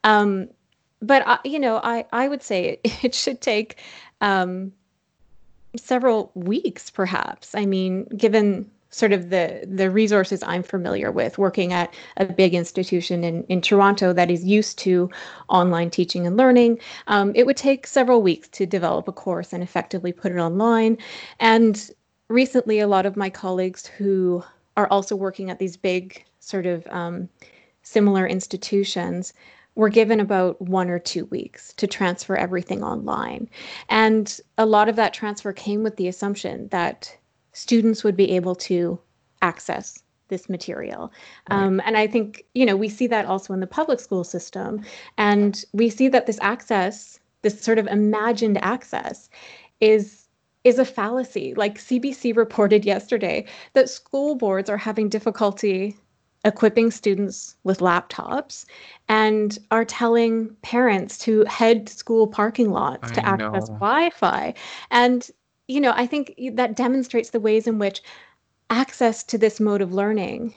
Um, 0.04 0.50
but 1.04 1.24
I, 1.28 1.40
you 1.44 1.60
know, 1.60 1.78
I 1.84 2.06
I 2.12 2.28
would 2.28 2.42
say 2.42 2.80
it, 2.84 3.04
it 3.04 3.16
should 3.16 3.42
take 3.42 3.78
um, 4.22 4.72
several 5.76 6.32
weeks, 6.34 6.90
perhaps. 6.90 7.54
I 7.54 7.66
mean, 7.66 8.06
given 8.18 8.70
sort 8.90 9.12
of 9.12 9.30
the 9.30 9.68
the 9.68 9.90
resources 9.90 10.42
I'm 10.44 10.64
familiar 10.64 11.12
with, 11.12 11.38
working 11.38 11.74
at 11.74 11.94
a 12.18 12.26
big 12.26 12.54
institution 12.54 13.24
in 13.24 13.44
in 13.46 13.62
Toronto 13.62 14.14
that 14.14 14.32
is 14.32 14.46
used 14.46 14.80
to 14.80 15.10
online 15.50 15.90
teaching 15.90 16.26
and 16.26 16.38
learning, 16.38 16.80
um, 17.08 17.34
it 17.36 17.46
would 17.46 17.58
take 17.58 17.86
several 17.86 18.22
weeks 18.22 18.48
to 18.50 18.66
develop 18.66 19.08
a 19.08 19.12
course 19.12 19.54
and 19.54 19.62
effectively 19.62 20.14
put 20.14 20.32
it 20.32 20.40
online. 20.40 20.98
And 21.40 21.92
recently, 22.30 22.80
a 22.80 22.88
lot 22.88 23.06
of 23.06 23.18
my 23.18 23.30
colleagues 23.30 23.86
who 23.86 24.44
are 24.78 24.88
also 24.88 25.16
working 25.16 25.50
at 25.50 25.60
these 25.60 25.78
big 25.78 26.24
sort 26.40 26.66
of 26.66 26.88
um, 26.88 27.30
similar 27.84 28.26
institutions 28.26 29.34
were 29.76 29.90
given 29.90 30.20
about 30.20 30.62
one 30.62 30.90
or 30.90 31.00
two 31.00 31.26
weeks 31.26 31.74
to 31.74 31.88
transfer 31.88 32.36
everything 32.36 32.84
online. 32.84 33.50
And 33.90 34.40
a 34.58 34.66
lot 34.66 34.90
of 34.90 34.96
that 34.98 35.14
transfer 35.14 35.52
came 35.52 35.84
with 35.84 35.96
the 35.96 36.08
assumption 36.08 36.68
that 36.70 37.16
students 37.54 38.04
would 38.04 38.16
be 38.16 38.32
able 38.32 38.56
to 38.56 39.00
access 39.42 40.04
this 40.28 40.50
material. 40.50 41.12
Right. 41.50 41.58
Um, 41.58 41.82
and 41.86 41.98
I 41.98 42.08
think, 42.08 42.46
you 42.54 42.66
know, 42.66 42.76
we 42.76 42.90
see 42.90 43.08
that 43.08 43.26
also 43.26 43.54
in 43.54 43.60
the 43.60 43.68
public 43.68 44.00
school 44.00 44.24
system. 44.24 44.84
And 45.18 45.64
we 45.74 45.90
see 45.90 46.08
that 46.10 46.26
this 46.26 46.40
access, 46.42 47.20
this 47.42 47.60
sort 47.62 47.80
of 47.80 47.88
imagined 47.88 48.58
access, 48.64 49.30
is 49.80 50.20
is 50.64 50.80
a 50.80 50.86
fallacy. 50.86 51.54
Like 51.56 51.78
CBC 51.78 52.38
reported 52.38 52.86
yesterday 52.86 53.46
that 53.74 53.90
school 53.90 54.36
boards 54.36 54.70
are 54.70 54.78
having 54.78 55.10
difficulty 55.10 55.98
equipping 56.46 56.92
students 56.92 57.56
with 57.64 57.80
laptops 57.80 58.66
and 59.08 59.60
are 59.72 59.86
telling 59.86 60.50
parents 60.62 61.18
to 61.18 61.46
head 61.46 61.88
to 61.88 61.94
school 61.94 62.28
parking 62.28 62.72
lots 62.72 63.12
I 63.12 63.14
to 63.14 63.26
access 63.26 63.70
know. 63.70 63.76
Wi-Fi. 63.76 64.54
And 64.92 65.30
you 65.68 65.80
know, 65.80 65.94
I 65.96 66.06
think 66.06 66.34
that 66.54 66.76
demonstrates 66.76 67.30
the 67.30 67.40
ways 67.40 67.68
in 67.68 67.80
which 67.80 68.04
access 68.70 69.24
to 69.24 69.38
this 69.38 69.60
mode 69.60 69.82
of 69.82 69.94
learning 69.94 70.54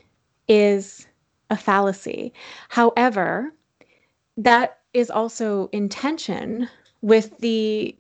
is 0.49 1.07
a 1.51 1.57
fallacy. 1.57 2.33
However, 2.69 3.53
that 4.37 4.79
is 4.93 5.11
also 5.11 5.69
in 5.73 5.89
tension 5.89 6.69
with 7.03 7.39
the 7.39 7.97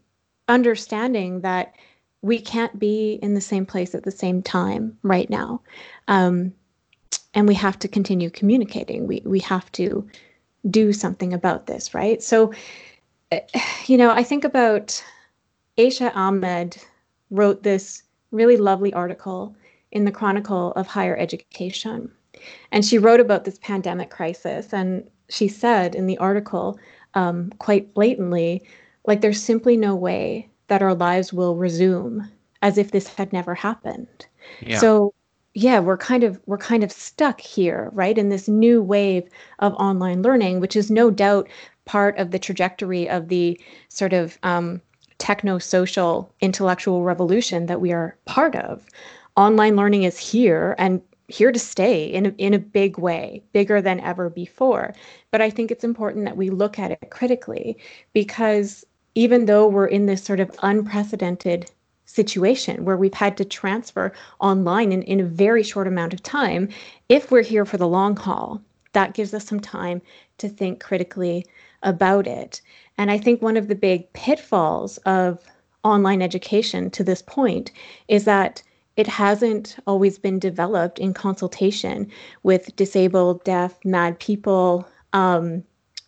understanding 0.48 1.40
that 1.42 1.74
we 2.22 2.40
can't 2.40 2.78
be 2.78 3.18
in 3.22 3.34
the 3.34 3.40
same 3.40 3.66
place 3.66 3.94
at 3.94 4.02
the 4.02 4.10
same 4.10 4.42
time 4.42 4.98
right 5.02 5.30
now. 5.30 5.60
Um, 6.08 6.52
and 7.36 7.46
we 7.46 7.54
have 7.54 7.78
to 7.78 7.86
continue 7.86 8.30
communicating. 8.30 9.06
We 9.06 9.22
we 9.24 9.38
have 9.40 9.70
to 9.72 10.08
do 10.68 10.92
something 10.92 11.32
about 11.32 11.66
this, 11.66 11.94
right? 11.94 12.20
So, 12.22 12.52
eh, 13.30 13.40
you 13.86 13.96
know, 13.96 14.10
I 14.10 14.24
think 14.24 14.42
about 14.42 15.04
Aisha 15.78 16.10
Ahmad 16.16 16.76
wrote 17.30 17.62
this 17.62 18.02
really 18.32 18.56
lovely 18.56 18.92
article 18.92 19.54
in 19.92 20.04
the 20.04 20.10
Chronicle 20.10 20.72
of 20.72 20.86
Higher 20.86 21.16
Education. 21.16 22.10
And 22.72 22.84
she 22.84 22.98
wrote 22.98 23.20
about 23.20 23.44
this 23.44 23.58
pandemic 23.58 24.10
crisis. 24.10 24.72
And 24.72 25.08
she 25.28 25.48
said 25.48 25.94
in 25.94 26.06
the 26.06 26.18
article, 26.18 26.78
um, 27.14 27.50
quite 27.58 27.94
blatantly, 27.94 28.62
like, 29.06 29.20
there's 29.20 29.42
simply 29.42 29.76
no 29.76 29.94
way 29.94 30.48
that 30.68 30.82
our 30.82 30.94
lives 30.94 31.32
will 31.32 31.56
resume 31.56 32.28
as 32.62 32.76
if 32.76 32.90
this 32.90 33.06
had 33.06 33.32
never 33.32 33.54
happened. 33.54 34.26
Yeah. 34.60 34.78
So 34.78 35.14
yeah 35.56 35.80
we're 35.80 35.96
kind 35.96 36.22
of 36.22 36.38
we're 36.46 36.58
kind 36.58 36.84
of 36.84 36.92
stuck 36.92 37.40
here 37.40 37.88
right 37.92 38.18
in 38.18 38.28
this 38.28 38.46
new 38.46 38.82
wave 38.82 39.28
of 39.60 39.72
online 39.74 40.22
learning 40.22 40.60
which 40.60 40.76
is 40.76 40.90
no 40.90 41.10
doubt 41.10 41.48
part 41.86 42.16
of 42.18 42.30
the 42.30 42.38
trajectory 42.38 43.08
of 43.08 43.28
the 43.28 43.58
sort 43.88 44.12
of 44.12 44.38
um, 44.42 44.80
techno-social 45.18 46.30
intellectual 46.40 47.02
revolution 47.04 47.66
that 47.66 47.80
we 47.80 47.90
are 47.90 48.16
part 48.26 48.54
of 48.54 48.86
online 49.36 49.76
learning 49.76 50.02
is 50.02 50.18
here 50.18 50.74
and 50.78 51.00
here 51.28 51.50
to 51.50 51.58
stay 51.58 52.04
in 52.04 52.26
a, 52.26 52.28
in 52.38 52.54
a 52.54 52.58
big 52.58 52.98
way, 52.98 53.42
bigger 53.52 53.80
than 53.80 53.98
ever 54.00 54.30
before. 54.30 54.94
But 55.32 55.42
I 55.42 55.50
think 55.50 55.70
it's 55.70 55.82
important 55.82 56.24
that 56.24 56.36
we 56.36 56.50
look 56.50 56.78
at 56.78 56.92
it 56.92 57.10
critically 57.10 57.76
because 58.12 58.84
even 59.16 59.46
though 59.46 59.66
we're 59.66 59.86
in 59.86 60.06
this 60.06 60.22
sort 60.22 60.40
of 60.40 60.50
unprecedented 60.62 61.70
situation 62.06 62.84
where 62.84 62.96
we've 62.96 63.14
had 63.14 63.36
to 63.36 63.44
transfer 63.44 64.12
online 64.40 64.92
in, 64.92 65.02
in 65.02 65.20
a 65.20 65.24
very 65.24 65.62
short 65.62 65.86
amount 65.86 66.14
of 66.14 66.22
time, 66.22 66.68
if 67.08 67.30
we're 67.30 67.42
here 67.42 67.64
for 67.64 67.76
the 67.76 67.88
long 67.88 68.16
haul, 68.16 68.60
that 68.92 69.14
gives 69.14 69.34
us 69.34 69.44
some 69.44 69.60
time 69.60 70.00
to 70.38 70.48
think 70.48 70.80
critically 70.80 71.44
about 71.82 72.26
it. 72.26 72.60
And 72.96 73.10
I 73.10 73.18
think 73.18 73.42
one 73.42 73.56
of 73.56 73.68
the 73.68 73.74
big 73.74 74.10
pitfalls 74.14 74.96
of 74.98 75.44
online 75.84 76.22
education 76.22 76.90
to 76.90 77.04
this 77.04 77.22
point 77.22 77.70
is 78.08 78.24
that 78.24 78.62
it 78.96 79.06
hasn't 79.06 79.76
always 79.86 80.18
been 80.18 80.38
developed 80.38 80.98
in 80.98 81.12
consultation 81.12 82.10
with 82.42 82.74
disabled, 82.76 83.44
deaf, 83.44 83.78
mad 83.84 84.18
people 84.18 84.88
um, 85.12 85.62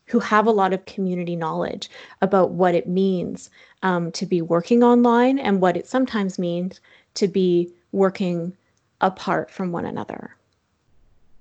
who 0.08 0.18
have 0.18 0.46
a 0.46 0.50
lot 0.50 0.72
of 0.72 0.84
community 0.86 1.36
knowledge 1.36 1.90
about 2.22 2.50
what 2.50 2.74
it 2.74 2.88
means 2.88 3.50
um, 3.82 4.10
to 4.12 4.26
be 4.26 4.42
working 4.42 4.82
online 4.82 5.38
and 5.38 5.60
what 5.60 5.76
it 5.76 5.86
sometimes 5.86 6.38
means 6.38 6.80
to 7.14 7.28
be 7.28 7.70
working 7.92 8.56
apart 9.00 9.50
from 9.50 9.72
one 9.72 9.84
another. 9.84 10.34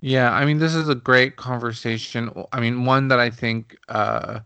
Yeah, 0.01 0.32
I 0.32 0.45
mean, 0.45 0.60
this 0.60 0.75
is 0.75 0.89
a 0.89 0.95
great 0.95 1.38
conversation. 1.38 2.32
I 2.53 2.60
mean, 2.60 2.86
one 2.86 3.08
that 3.08 3.19
I 3.19 3.32
think 3.32 3.75
uh, 3.89 4.41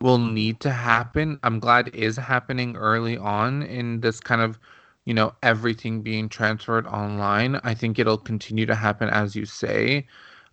will 0.00 0.18
need 0.18 0.60
to 0.60 0.70
happen. 0.70 1.38
I'm 1.42 1.60
glad 1.60 1.94
is 1.94 2.16
happening 2.16 2.76
early 2.76 3.16
on 3.16 3.62
in 3.62 4.00
this 4.00 4.18
kind 4.20 4.40
of, 4.40 4.58
you 5.04 5.14
know, 5.14 5.32
everything 5.42 6.02
being 6.02 6.28
transferred 6.28 6.86
online. 6.88 7.60
I 7.62 7.72
think 7.72 7.98
it'll 7.98 8.18
continue 8.18 8.66
to 8.66 8.74
happen 8.74 9.08
as 9.08 9.36
you 9.36 9.46
say. 9.46 10.06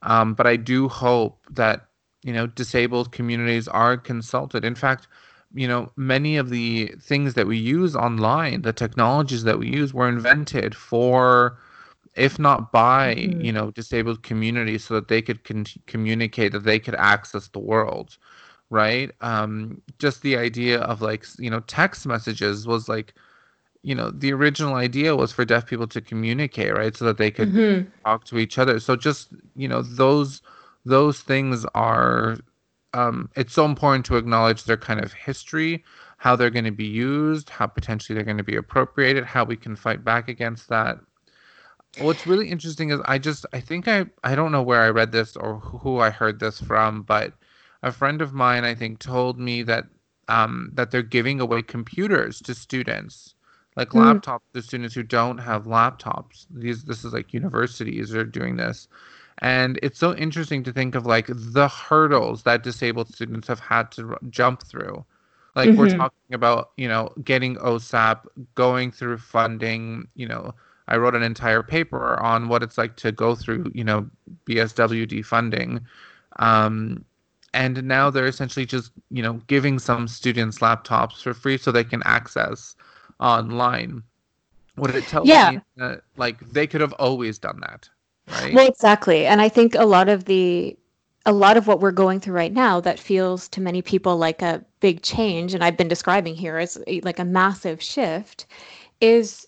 Um, 0.03 0.33
but 0.33 0.45
I 0.45 0.55
do 0.55 0.88
hope 0.88 1.39
that, 1.51 1.88
you 2.23 2.33
know, 2.33 2.47
disabled 2.47 3.12
communities 3.12 3.67
are 3.67 3.97
consulted. 3.97 4.63
In 4.65 4.75
fact, 4.75 5.07
you 5.53 5.67
know, 5.67 5.91
many 5.95 6.38
of 6.38 6.49
the 6.49 6.88
things 6.99 7.36
that 7.36 7.47
we 7.47 7.57
use 7.57 7.95
online, 7.95 8.63
the 8.63 8.73
technologies 8.73 9.43
that 9.43 9.59
we 9.59 9.67
use, 9.67 9.93
were 9.93 10.09
invented 10.09 10.75
for, 10.75 11.59
if 12.15 12.39
not 12.39 12.71
by, 12.71 13.15
mm-hmm. 13.15 13.41
you 13.41 13.51
know, 13.51 13.69
disabled 13.71 14.23
communities, 14.23 14.83
so 14.83 14.95
that 14.95 15.09
they 15.09 15.21
could 15.21 15.43
con- 15.43 15.65
communicate, 15.86 16.53
that 16.53 16.63
they 16.63 16.79
could 16.79 16.95
access 16.95 17.49
the 17.49 17.59
world, 17.59 18.17
right? 18.69 19.12
Um, 19.21 19.81
just 19.99 20.23
the 20.23 20.38
idea 20.38 20.79
of 20.81 21.01
like, 21.01 21.25
you 21.38 21.49
know, 21.49 21.59
text 21.62 22.07
messages 22.07 22.65
was 22.65 22.89
like, 22.89 23.13
you 23.83 23.93
know, 23.93 24.09
the 24.09 24.31
original 24.33 24.75
idea 24.75 25.15
was 25.15 25.31
for 25.31 25.45
deaf 25.45 25.67
people 25.67 25.88
to 25.88 26.01
communicate, 26.01 26.73
right, 26.73 26.95
so 26.95 27.05
that 27.05 27.17
they 27.17 27.29
could 27.29 27.51
mm-hmm. 27.51 27.89
talk 28.05 28.23
to 28.25 28.38
each 28.39 28.57
other. 28.57 28.79
So 28.79 28.95
just, 28.95 29.33
you 29.55 29.67
know, 29.67 29.81
those 29.81 30.41
those 30.86 31.22
things 31.22 31.65
are 31.74 32.38
um, 32.93 33.30
it's 33.36 33.54
so 33.54 33.65
important 33.65 34.06
to 34.06 34.17
acknowledge 34.17 34.65
their 34.65 34.78
kind 34.78 35.04
of 35.04 35.13
history, 35.13 35.84
how 36.17 36.36
they're 36.36 36.50
going 36.50 36.65
to 36.65 36.72
be 36.72 36.86
used, 36.86 37.50
how 37.50 37.67
potentially 37.67 38.15
they're 38.15 38.24
going 38.24 38.38
to 38.38 38.43
be 38.43 38.56
appropriated, 38.56 39.26
how 39.26 39.43
we 39.43 39.56
can 39.56 39.76
fight 39.76 40.04
back 40.04 40.30
against 40.30 40.69
that. 40.69 41.00
What's 42.00 42.26
really 42.26 42.50
interesting 42.50 42.89
is 42.89 43.00
I 43.06 43.17
just 43.19 43.46
I 43.54 43.60
think 43.60 43.88
I 43.88 44.06
I 44.24 44.36
don't 44.36 44.52
know 44.52 44.63
where 44.63 44.82
I 44.82 44.89
read 44.89 45.12
this 45.12 45.36
or 45.36 45.60
who 45.60 46.00
I 46.00 46.10
heard 46.10 46.39
this 46.39 46.60
from, 46.60 47.04
but 47.04 47.34
a 47.84 47.91
friend 47.91 48.22
of 48.22 48.34
mine 48.34 48.63
I 48.63 48.74
think 48.74 49.00
told 49.00 49.39
me 49.39 49.62
that 49.63 49.86
um, 50.28 50.72
that 50.74 50.89
they're 50.89 51.04
giving 51.04 51.39
away 51.39 51.62
computers 51.62 52.39
to 52.41 52.56
students, 52.56 53.36
like 53.76 53.89
mm. 53.89 54.02
laptops 54.02 54.41
to 54.54 54.62
students 54.62 54.96
who 54.96 55.04
don't 55.04 55.38
have 55.38 55.65
laptops. 55.65 56.48
These 56.50 56.84
this 56.84 57.04
is 57.04 57.13
like 57.13 57.34
universities 57.34 58.15
are 58.15 58.24
doing 58.24 58.56
this, 58.56 58.88
and 59.39 59.80
it's 59.82 60.00
so 60.00 60.15
interesting 60.15 60.63
to 60.63 60.72
think 60.72 60.96
of 60.96 61.06
like 61.06 61.28
the 61.28 61.67
hurdles 61.67 62.43
that 62.43 62.63
disabled 62.63 63.13
students 63.13 63.48
have 63.48 63.60
had 63.60 63.91
to 63.93 64.17
jump 64.30 64.63
through. 64.63 65.04
Like 65.56 65.69
mm-hmm. 65.69 65.80
we're 65.80 65.89
talking 65.89 66.34
about, 66.34 66.72
you 66.78 66.88
know, 66.88 67.12
getting 67.24 67.56
OSAP, 67.58 68.26
going 68.56 68.91
through 68.91 69.17
funding, 69.19 70.08
you 70.15 70.28
know, 70.28 70.54
I 70.88 70.98
wrote 70.98 71.15
an 71.15 71.24
entire 71.24 71.63
paper 71.63 72.19
on 72.22 72.48
what 72.48 72.63
it's 72.63 72.78
like 72.78 72.96
to 72.98 73.12
go 73.12 73.36
through, 73.36 73.72
you 73.74 73.84
know, 73.84 74.10
BSWD 74.48 75.26
funding. 75.26 75.86
Um, 76.39 77.06
and 77.54 77.84
now 77.84 78.10
they're 78.10 78.28
essentially 78.28 78.65
just, 78.65 78.91
you 79.12 79.22
know, 79.22 79.34
giving 79.48 79.78
some 79.78 80.08
students 80.08 80.60
laptops 80.60 81.22
for 81.22 81.34
free 81.34 81.58
so 81.58 81.72
they 81.72 81.84
can 81.84 82.02
access 82.06 82.76
online. 83.19 84.04
What 84.76 84.96
it 84.96 85.04
tells 85.06 85.28
yeah. 85.28 85.52
me 85.52 85.60
that 85.78 86.02
like 86.17 86.39
they 86.52 86.65
could 86.65 86.82
have 86.82 86.93
always 86.93 87.38
done 87.38 87.60
that 87.62 87.88
right? 88.27 88.53
Well, 88.53 88.67
exactly. 88.67 89.25
And 89.25 89.41
I 89.41 89.49
think 89.49 89.75
a 89.75 89.86
lot 89.86 90.09
of 90.09 90.25
the 90.25 90.77
a 91.25 91.31
lot 91.31 91.55
of 91.55 91.67
what 91.67 91.79
we're 91.79 91.91
going 91.91 92.19
through 92.19 92.36
right 92.36 92.51
now 92.51 92.81
that 92.81 92.99
feels 92.99 93.47
to 93.47 93.62
many 93.62 93.81
people 93.81 94.17
like 94.17 94.41
a 94.41 94.63
big 94.81 95.01
change 95.01 95.53
and 95.53 95.63
I've 95.63 95.77
been 95.77 95.88
describing 95.88 96.36
here 96.36 96.57
as 96.57 96.77
like 97.03 97.17
a 97.17 97.23
massive 97.23 97.81
shift 97.81 98.45
is 98.99 99.47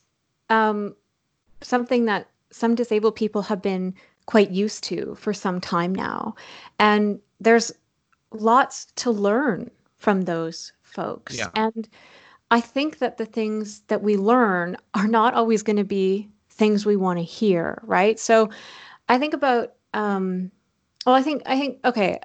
um, 0.49 0.95
something 1.61 2.05
that 2.05 2.29
some 2.51 2.75
disabled 2.75 3.15
people 3.15 3.41
have 3.41 3.61
been 3.61 3.93
quite 4.25 4.51
used 4.51 4.83
to 4.85 5.15
for 5.15 5.33
some 5.33 5.59
time 5.59 5.93
now. 5.93 6.35
And 6.79 7.19
there's 7.39 7.71
lots 8.31 8.85
to 8.95 9.11
learn 9.11 9.69
from 9.97 10.23
those 10.23 10.71
folks. 10.81 11.37
Yeah. 11.37 11.49
And 11.55 11.87
I 12.51 12.61
think 12.61 12.99
that 12.99 13.17
the 13.17 13.25
things 13.25 13.81
that 13.87 14.01
we 14.01 14.17
learn 14.17 14.77
are 14.93 15.07
not 15.07 15.33
always 15.33 15.63
going 15.63 15.77
to 15.77 15.83
be 15.83 16.29
things 16.55 16.85
we 16.85 16.95
want 16.95 17.19
to 17.19 17.23
hear, 17.23 17.81
right? 17.83 18.19
So 18.19 18.49
I 19.09 19.17
think 19.17 19.33
about 19.33 19.73
um 19.93 20.51
well 21.05 21.15
I 21.15 21.21
think 21.21 21.43
I 21.45 21.59
think 21.59 21.79
okay, 21.85 22.19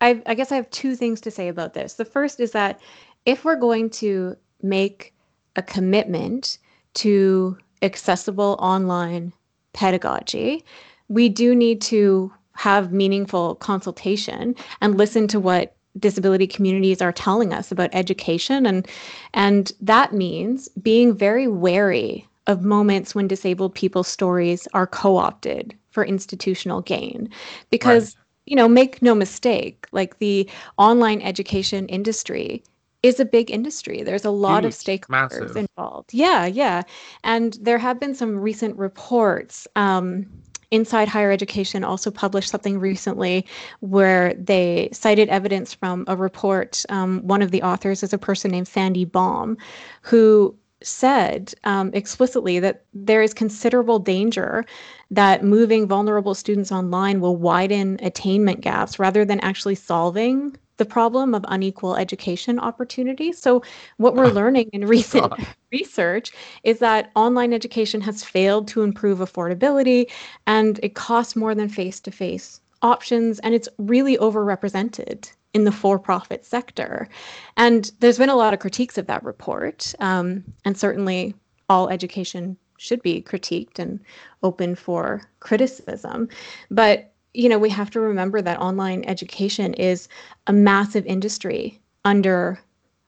I 0.00 0.22
I 0.26 0.34
guess 0.34 0.52
I 0.52 0.56
have 0.56 0.70
two 0.70 0.96
things 0.96 1.20
to 1.22 1.30
say 1.30 1.48
about 1.48 1.74
this. 1.74 1.94
The 1.94 2.04
first 2.04 2.40
is 2.40 2.52
that 2.52 2.80
if 3.24 3.44
we're 3.44 3.56
going 3.56 3.90
to 3.90 4.36
make 4.62 5.14
a 5.56 5.62
commitment 5.62 6.58
to 6.94 7.56
accessible 7.82 8.56
online 8.58 9.32
pedagogy, 9.72 10.64
we 11.08 11.28
do 11.28 11.54
need 11.54 11.80
to 11.82 12.32
have 12.52 12.92
meaningful 12.92 13.54
consultation 13.56 14.54
and 14.80 14.96
listen 14.96 15.28
to 15.28 15.38
what 15.38 15.76
disability 15.98 16.46
communities 16.46 17.00
are 17.00 17.12
telling 17.12 17.52
us 17.52 17.72
about 17.72 17.90
education 17.92 18.66
and 18.66 18.86
and 19.32 19.72
that 19.80 20.12
means 20.12 20.68
being 20.82 21.14
very 21.14 21.48
wary 21.48 22.26
of 22.46 22.62
moments 22.62 23.14
when 23.14 23.28
disabled 23.28 23.74
people's 23.74 24.08
stories 24.08 24.68
are 24.74 24.86
co-opted 24.86 25.74
for 25.90 26.04
institutional 26.04 26.80
gain 26.82 27.28
because 27.70 28.16
right. 28.16 28.24
you 28.46 28.56
know 28.56 28.68
make 28.68 29.02
no 29.02 29.14
mistake 29.14 29.86
like 29.92 30.18
the 30.18 30.48
online 30.78 31.20
education 31.22 31.86
industry 31.88 32.62
is 33.02 33.20
a 33.20 33.24
big 33.24 33.50
industry 33.50 34.02
there's 34.02 34.24
a 34.24 34.30
lot 34.30 34.62
Huge, 34.64 34.72
of 34.72 34.78
stakeholders 34.78 35.40
massive. 35.40 35.56
involved 35.56 36.12
yeah 36.12 36.46
yeah 36.46 36.82
and 37.24 37.58
there 37.60 37.78
have 37.78 37.98
been 37.98 38.14
some 38.14 38.38
recent 38.38 38.76
reports 38.76 39.66
um, 39.76 40.26
Inside 40.72 41.06
Higher 41.08 41.30
Education 41.30 41.84
also 41.84 42.10
published 42.10 42.50
something 42.50 42.80
recently 42.80 43.46
where 43.80 44.34
they 44.34 44.88
cited 44.92 45.28
evidence 45.28 45.72
from 45.72 46.04
a 46.08 46.16
report. 46.16 46.84
Um, 46.88 47.20
one 47.26 47.40
of 47.40 47.52
the 47.52 47.62
authors 47.62 48.02
is 48.02 48.12
a 48.12 48.18
person 48.18 48.50
named 48.50 48.66
Sandy 48.66 49.04
Baum, 49.04 49.56
who 50.02 50.56
said 50.82 51.54
um, 51.64 51.90
explicitly 51.94 52.58
that 52.60 52.84
there 52.92 53.22
is 53.22 53.32
considerable 53.32 53.98
danger 53.98 54.64
that 55.10 55.44
moving 55.44 55.86
vulnerable 55.88 56.34
students 56.34 56.70
online 56.70 57.20
will 57.20 57.36
widen 57.36 57.98
attainment 58.02 58.60
gaps 58.60 58.98
rather 58.98 59.24
than 59.24 59.40
actually 59.40 59.74
solving 59.74 60.56
the 60.76 60.84
problem 60.84 61.34
of 61.34 61.44
unequal 61.48 61.96
education 61.96 62.58
opportunities. 62.58 63.38
So, 63.38 63.62
what 63.96 64.14
we're 64.14 64.26
learning 64.40 64.68
in 64.72 64.86
recent 64.86 65.32
research 65.72 66.32
is 66.64 66.78
that 66.80 67.10
online 67.16 67.52
education 67.52 68.00
has 68.02 68.22
failed 68.22 68.68
to 68.68 68.82
improve 68.82 69.18
affordability 69.18 70.10
and 70.46 70.78
it 70.82 70.94
costs 70.94 71.34
more 71.34 71.54
than 71.54 71.68
face 71.68 72.00
to 72.00 72.10
face 72.10 72.60
options, 72.82 73.38
and 73.40 73.54
it's 73.54 73.68
really 73.78 74.16
overrepresented 74.18 75.32
in 75.54 75.64
the 75.64 75.72
for 75.72 75.98
profit 75.98 76.44
sector. 76.44 77.08
And 77.56 77.90
there's 78.00 78.18
been 78.18 78.28
a 78.28 78.36
lot 78.36 78.54
of 78.54 78.60
critiques 78.60 78.98
of 78.98 79.06
that 79.06 79.24
report. 79.24 79.94
Um, 80.00 80.44
and 80.64 80.76
certainly 80.76 81.34
all 81.68 81.88
education 81.88 82.56
should 82.78 83.02
be 83.02 83.22
critiqued 83.22 83.78
and 83.78 84.00
open 84.42 84.74
for 84.74 85.22
criticism. 85.40 86.28
But 86.70 87.12
you 87.36 87.50
know, 87.50 87.58
we 87.58 87.68
have 87.68 87.90
to 87.90 88.00
remember 88.00 88.40
that 88.40 88.60
online 88.60 89.04
education 89.04 89.74
is 89.74 90.08
a 90.46 90.54
massive 90.54 91.04
industry 91.04 91.78
under 92.04 92.58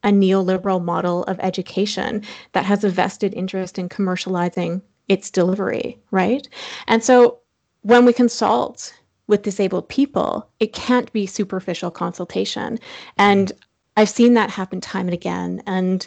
a 0.04 0.10
neoliberal 0.10 0.84
model 0.84 1.24
of 1.24 1.40
education 1.40 2.22
that 2.52 2.66
has 2.66 2.84
a 2.84 2.90
vested 2.90 3.32
interest 3.34 3.78
in 3.78 3.88
commercializing 3.88 4.82
its 5.08 5.30
delivery, 5.30 5.98
right? 6.10 6.46
And 6.86 7.02
so 7.02 7.38
when 7.82 8.04
we 8.04 8.12
consult 8.12 8.92
with 9.28 9.42
disabled 9.42 9.88
people, 9.88 10.48
it 10.58 10.72
can't 10.72 11.12
be 11.12 11.26
superficial 11.26 11.90
consultation. 11.90 12.78
And 13.16 13.52
I've 13.96 14.08
seen 14.08 14.34
that 14.34 14.50
happen 14.50 14.80
time 14.80 15.06
and 15.06 15.14
again. 15.14 15.62
And 15.66 16.06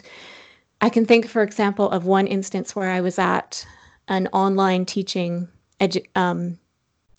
I 0.80 0.88
can 0.88 1.06
think, 1.06 1.26
for 1.26 1.42
example, 1.42 1.88
of 1.90 2.04
one 2.04 2.26
instance 2.26 2.76
where 2.76 2.90
I 2.90 3.00
was 3.00 3.18
at 3.18 3.64
an 4.08 4.28
online 4.32 4.84
teaching 4.84 5.48
edu- 5.80 6.04
um, 6.16 6.58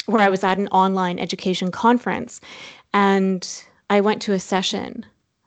where 0.05 0.21
I 0.21 0.29
was 0.29 0.43
at 0.43 0.57
an 0.57 0.67
online 0.67 1.17
education 1.17 1.71
conference 1.71 2.41
and 2.93 3.63
I 3.89 4.01
went 4.01 4.21
to 4.23 4.33
a 4.33 4.39
session 4.39 5.05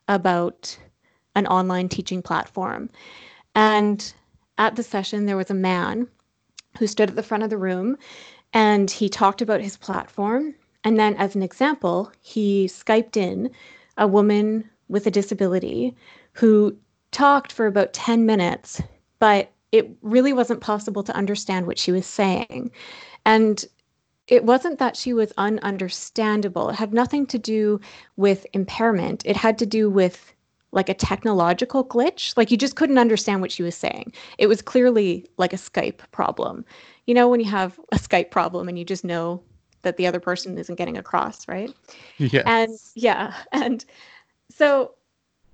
about 0.08 0.78
an 1.34 1.46
online 1.46 1.88
teaching 1.88 2.22
platform. 2.22 2.88
And 3.54 4.12
at 4.56 4.76
the 4.76 4.82
session, 4.82 5.26
there 5.26 5.36
was 5.36 5.50
a 5.50 5.54
man 5.54 6.08
who 6.78 6.86
stood 6.86 7.10
at 7.10 7.16
the 7.16 7.22
front 7.22 7.42
of 7.42 7.50
the 7.50 7.58
room 7.58 7.96
and 8.56 8.90
he 8.90 9.10
talked 9.10 9.42
about 9.42 9.60
his 9.60 9.76
platform. 9.76 10.54
And 10.82 10.98
then, 10.98 11.14
as 11.16 11.36
an 11.36 11.42
example, 11.42 12.10
he 12.22 12.68
Skyped 12.68 13.14
in 13.14 13.50
a 13.98 14.08
woman 14.08 14.68
with 14.88 15.06
a 15.06 15.10
disability 15.10 15.94
who 16.32 16.74
talked 17.10 17.52
for 17.52 17.66
about 17.66 17.92
10 17.92 18.24
minutes, 18.24 18.80
but 19.18 19.52
it 19.72 19.90
really 20.00 20.32
wasn't 20.32 20.62
possible 20.62 21.02
to 21.02 21.14
understand 21.14 21.66
what 21.66 21.78
she 21.78 21.92
was 21.92 22.06
saying. 22.06 22.70
And 23.26 23.62
it 24.26 24.44
wasn't 24.44 24.78
that 24.78 24.96
she 24.96 25.12
was 25.12 25.34
ununderstandable. 25.36 26.70
It 26.70 26.76
had 26.76 26.94
nothing 26.94 27.26
to 27.26 27.38
do 27.38 27.78
with 28.16 28.46
impairment. 28.54 29.22
It 29.26 29.36
had 29.36 29.58
to 29.58 29.66
do 29.66 29.90
with 29.90 30.32
like 30.72 30.88
a 30.88 30.94
technological 30.94 31.84
glitch. 31.84 32.34
Like 32.38 32.50
you 32.50 32.56
just 32.56 32.76
couldn't 32.76 32.98
understand 32.98 33.42
what 33.42 33.52
she 33.52 33.62
was 33.62 33.74
saying. 33.74 34.14
It 34.38 34.46
was 34.46 34.62
clearly 34.62 35.26
like 35.36 35.52
a 35.52 35.56
Skype 35.56 36.00
problem. 36.10 36.64
You 37.06 37.14
know, 37.14 37.28
when 37.28 37.40
you 37.40 37.46
have 37.46 37.78
a 37.92 37.96
Skype 37.96 38.30
problem 38.30 38.68
and 38.68 38.78
you 38.78 38.84
just 38.84 39.04
know 39.04 39.42
that 39.82 39.96
the 39.96 40.06
other 40.06 40.20
person 40.20 40.58
isn't 40.58 40.74
getting 40.74 40.96
across, 40.96 41.46
right? 41.46 41.72
Yeah. 42.18 42.42
And 42.46 42.72
yeah. 42.94 43.34
And 43.52 43.84
so 44.50 44.92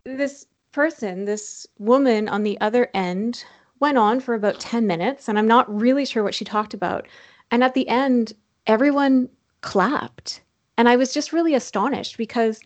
this 0.05 0.47
person, 0.73 1.27
this 1.27 1.67
woman 1.79 2.29
on 2.29 2.43
the 2.43 2.61
other 2.61 2.89
end, 2.95 3.45
went 3.81 3.99
on 3.99 4.21
for 4.21 4.35
about 4.35 4.61
10 4.61 4.87
minutes, 4.87 5.29
and 5.29 5.39
I'm 5.39 5.47
not 5.47 5.73
really 5.73 6.07
sure 6.07 6.23
what 6.23 6.35
she 6.35 6.45
talked 6.45 6.73
about. 6.73 7.07
And 7.51 7.65
at 7.65 7.75
the 7.75 7.89
end, 7.89 8.33
everyone 8.67 9.29
clapped. 9.61 10.41
And 10.79 10.89
I 10.89 10.97
was 10.97 11.13
just 11.13 11.33
really 11.33 11.55
astonished 11.55 12.17
because 12.17 12.61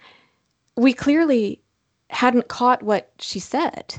we 0.76 0.92
clearly 0.92 1.60
hadn't 2.10 2.48
caught 2.48 2.82
what 2.82 3.10
she 3.18 3.40
said. 3.40 3.94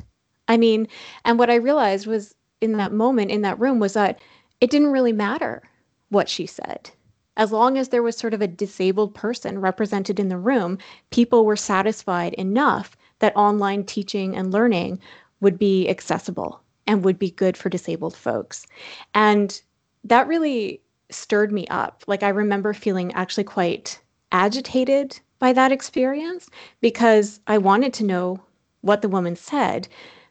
I 0.47 0.58
mean, 0.58 0.88
and 1.26 1.38
what 1.39 1.50
I 1.50 1.56
realized 1.56 2.08
was 2.08 2.36
in 2.62 2.73
that 2.73 2.93
moment 2.93 3.32
in 3.32 3.41
that 3.41 3.60
room 3.60 3.80
was 3.80 3.93
that 3.93 4.19
it 4.62 4.70
didn't 4.70 4.91
really 4.91 5.13
matter 5.13 5.63
what 6.10 6.30
she 6.30 6.46
said. 6.46 6.89
As 7.36 7.52
long 7.52 7.78
as 7.78 7.89
there 7.89 8.02
was 8.02 8.17
sort 8.17 8.34
of 8.34 8.41
a 8.41 8.48
disabled 8.48 9.13
person 9.13 9.62
represented 9.62 10.20
in 10.20 10.30
the 10.30 10.38
room, 10.38 10.80
people 11.12 11.46
were 11.46 11.56
satisfied 11.56 12.34
enough 12.34 12.98
that 13.20 13.36
online 13.36 13.84
teaching 13.84 14.36
and 14.36 14.52
learning 14.52 15.00
would 15.39 15.60
be 15.60 15.88
accessible 15.88 16.62
and 16.88 17.04
would 17.04 17.20
be 17.20 17.32
good 17.32 17.56
for 17.56 17.70
disabled 17.70 18.15
folks. 18.15 18.65
And 19.13 19.62
that 20.04 20.28
really 20.28 20.82
stirred 21.12 21.52
me 21.52 21.67
up. 21.67 22.04
Like 22.08 22.24
I 22.24 22.30
remember 22.30 22.74
feeling 22.74 23.13
actually 23.13 23.43
quite 23.43 24.00
agitated 24.32 25.20
by 25.39 25.54
that 25.54 25.72
experience 25.72 26.50
because 26.82 27.39
I 27.48 27.58
wanted 27.58 27.93
to 27.93 28.04
know 28.04 28.39
what 28.82 29.02
the 29.02 29.10
woman 29.10 29.36
said, 29.36 29.88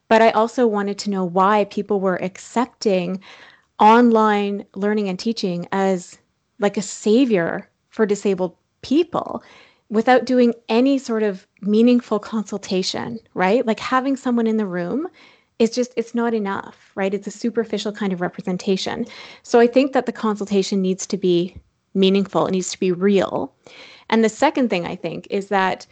but 0.08 0.22
I 0.22 0.30
also 0.30 0.66
wanted 0.66 0.98
to 0.98 1.10
know 1.10 1.24
why 1.24 1.64
people 1.64 2.00
were 2.00 2.22
accepting 2.22 3.20
online 3.78 4.64
learning 4.74 5.08
and 5.08 5.18
teaching 5.18 5.68
as 5.72 6.18
like 6.58 6.76
a 6.76 6.82
savior 6.82 7.68
for 7.90 8.06
disabled 8.06 8.56
people 8.82 9.42
without 9.88 10.24
doing 10.24 10.54
any 10.68 10.98
sort 10.98 11.22
of 11.22 11.46
meaningful 11.60 12.18
consultation, 12.18 13.18
right? 13.34 13.66
Like 13.66 13.80
having 13.80 14.16
someone 14.16 14.46
in 14.46 14.56
the 14.56 14.66
room 14.66 15.06
is 15.58 15.70
just 15.70 15.92
it's 15.96 16.14
not 16.14 16.34
enough, 16.34 16.92
right? 16.94 17.14
It's 17.14 17.26
a 17.26 17.30
superficial 17.30 17.92
kind 17.92 18.12
of 18.12 18.20
representation. 18.20 19.06
So 19.42 19.60
I 19.60 19.66
think 19.66 19.92
that 19.92 20.06
the 20.06 20.12
consultation 20.12 20.82
needs 20.82 21.06
to 21.06 21.16
be 21.16 21.56
meaningful, 21.94 22.46
it 22.46 22.52
needs 22.52 22.70
to 22.72 22.80
be 22.80 22.92
real. 22.92 23.54
And 24.10 24.22
the 24.22 24.28
second 24.28 24.68
thing 24.68 24.86
I 24.86 24.96
think 24.96 25.26
is 25.30 25.48
that 25.48 25.86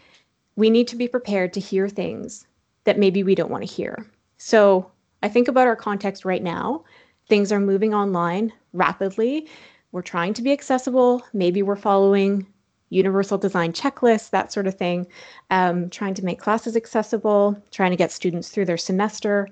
we 0.56 0.70
need 0.70 0.86
to 0.88 0.96
be 0.96 1.08
prepared 1.08 1.52
to 1.54 1.60
hear 1.60 1.88
things 1.88 2.46
that 2.84 2.98
maybe 2.98 3.22
we 3.22 3.34
don't 3.34 3.50
want 3.50 3.66
to 3.66 3.74
hear. 3.74 4.06
So 4.36 4.90
I 5.22 5.28
think 5.28 5.48
about 5.48 5.66
our 5.66 5.76
context 5.76 6.24
right 6.24 6.42
now. 6.42 6.84
Things 7.28 7.52
are 7.52 7.60
moving 7.60 7.94
online 7.94 8.52
rapidly. 8.72 9.46
We're 9.92 10.02
trying 10.02 10.34
to 10.34 10.42
be 10.42 10.52
accessible. 10.52 11.22
Maybe 11.32 11.62
we're 11.62 11.76
following 11.76 12.46
universal 12.90 13.38
design 13.38 13.72
checklists, 13.72 14.30
that 14.30 14.52
sort 14.52 14.66
of 14.66 14.74
thing, 14.74 15.06
um, 15.50 15.90
trying 15.90 16.14
to 16.14 16.24
make 16.24 16.38
classes 16.38 16.76
accessible, 16.76 17.60
trying 17.70 17.90
to 17.90 17.96
get 17.96 18.12
students 18.12 18.48
through 18.50 18.66
their 18.66 18.76
semester. 18.76 19.48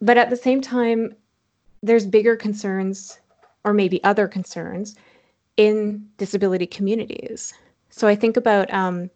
But 0.00 0.18
at 0.18 0.30
the 0.30 0.36
same 0.36 0.60
time, 0.60 1.14
there's 1.82 2.06
bigger 2.06 2.36
concerns, 2.36 3.18
or 3.64 3.72
maybe 3.72 4.02
other 4.02 4.26
concerns, 4.26 4.96
in 5.56 6.08
disability 6.16 6.66
communities. 6.66 7.54
So 7.90 8.08
I 8.08 8.16
think 8.16 8.36
about 8.36 8.72
um, 8.72 9.08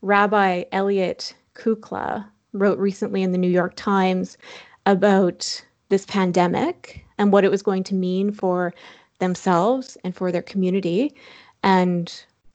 Rabbi 0.00 0.64
Elliot 0.72 1.34
Kukla 1.54 2.26
wrote 2.54 2.78
recently 2.78 3.22
in 3.22 3.32
the 3.32 3.38
New 3.38 3.50
York 3.50 3.74
Times 3.76 4.38
about 4.86 5.62
this 5.90 6.06
pandemic 6.06 7.01
and 7.18 7.32
what 7.32 7.44
it 7.44 7.50
was 7.50 7.62
going 7.62 7.84
to 7.84 7.94
mean 7.94 8.32
for 8.32 8.72
themselves 9.18 9.96
and 10.04 10.14
for 10.14 10.32
their 10.32 10.42
community. 10.42 11.14
And 11.62 12.12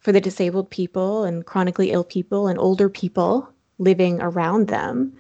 for 0.08 0.14
the 0.14 0.22
disabled 0.22 0.70
people 0.70 1.26
and 1.26 1.46
chronically 1.46 1.92
ill 1.92 2.06
people 2.06 2.48
and 2.48 2.58
older 2.60 2.88
people 2.88 3.50
living 3.78 4.22
around 4.22 4.70
them. 4.70 5.12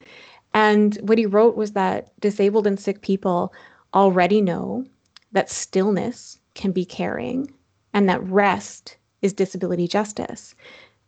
And 0.54 0.96
what 1.02 1.18
he 1.18 1.26
wrote 1.26 1.58
was 1.58 1.74
that 1.74 2.18
disabled 2.22 2.66
and 2.66 2.80
sick 2.80 3.02
people 3.02 3.54
already 3.94 4.42
know 4.42 4.86
that 5.34 5.50
stillness 5.50 6.40
can 6.54 6.72
be 6.72 6.86
caring 6.86 7.54
and 7.94 8.08
that 8.08 8.24
rest 8.24 8.96
is 9.22 9.34
disability 9.34 9.90
justice. 9.90 10.56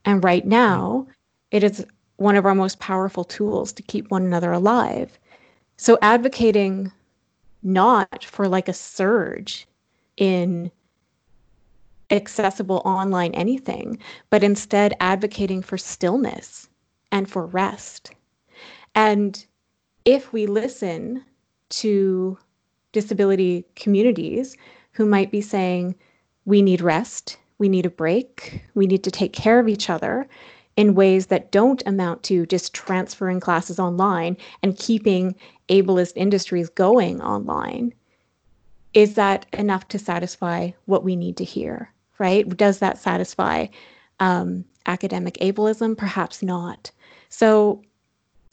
And 0.04 0.24
right 0.26 0.46
now, 0.46 1.08
it 1.52 1.64
is 1.64 1.86
one 2.18 2.36
of 2.36 2.46
our 2.46 2.54
most 2.54 2.80
powerful 2.80 3.24
tools 3.24 3.72
to 3.72 3.82
keep 3.82 4.12
one 4.12 4.26
another 4.26 4.52
alive. 4.52 5.18
So 5.78 5.98
advocating 6.02 6.92
not 7.64 8.24
for 8.24 8.48
like 8.48 8.68
a 8.68 8.74
surge 8.74 9.68
in 10.18 10.72
accessible 12.12 12.82
online 12.86 13.34
anything, 13.34 14.00
but 14.30 14.44
instead 14.44 14.94
advocating 15.00 15.62
for 15.62 15.78
stillness 15.78 16.70
and 17.12 17.30
for 17.30 17.46
rest. 17.46 18.12
And 18.96 19.46
if 20.06 20.34
we 20.34 20.48
listen 20.48 21.24
to 21.70 22.38
disability 22.92 23.66
communities 23.76 24.58
who 24.92 25.06
might 25.06 25.32
be 25.32 25.42
saying, 25.42 25.96
we 26.46 26.62
need 26.62 26.82
rest, 26.82 27.38
we 27.60 27.70
need 27.70 27.86
a 27.86 27.92
break, 27.92 28.64
we 28.74 28.88
need 28.88 29.04
to 29.04 29.12
take 29.12 29.34
care 29.34 29.60
of 29.60 29.68
each 29.68 29.90
other 29.90 30.28
in 30.76 30.96
ways 30.96 31.28
that 31.28 31.52
don't 31.52 31.84
amount 31.86 32.24
to 32.24 32.46
just 32.46 32.74
transferring 32.74 33.40
classes 33.40 33.80
online 33.80 34.38
and 34.64 34.78
keeping 34.78 35.36
ableist 35.70 36.14
industries 36.16 36.70
going 36.70 37.22
online, 37.22 37.94
is 38.94 39.16
that 39.16 39.46
enough 39.54 39.88
to 39.90 40.00
satisfy 40.00 40.72
what 40.86 41.04
we 41.04 41.16
need 41.16 41.38
to 41.38 41.44
hear? 41.44 41.94
right? 42.20 42.48
Does 42.56 42.80
that 42.80 43.00
satisfy 43.00 43.68
um, 44.20 44.64
academic 44.86 45.36
ableism? 45.36 45.98
Perhaps 45.98 46.44
not. 46.44 46.92
So, 47.30 47.82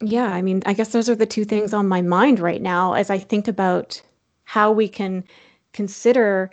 yeah, 0.01 0.29
I 0.29 0.41
mean, 0.41 0.63
I 0.65 0.73
guess 0.73 0.91
those 0.91 1.11
are 1.11 1.15
the 1.15 1.27
two 1.27 1.45
things 1.45 1.75
on 1.75 1.89
my 1.89 2.01
mind 2.01 2.41
right 2.41 2.63
now 2.63 2.95
as 2.95 3.11
I 3.11 3.19
think 3.19 3.49
about 3.49 4.01
how 4.45 4.71
we 4.71 4.89
can 4.89 5.25
consider 5.73 6.51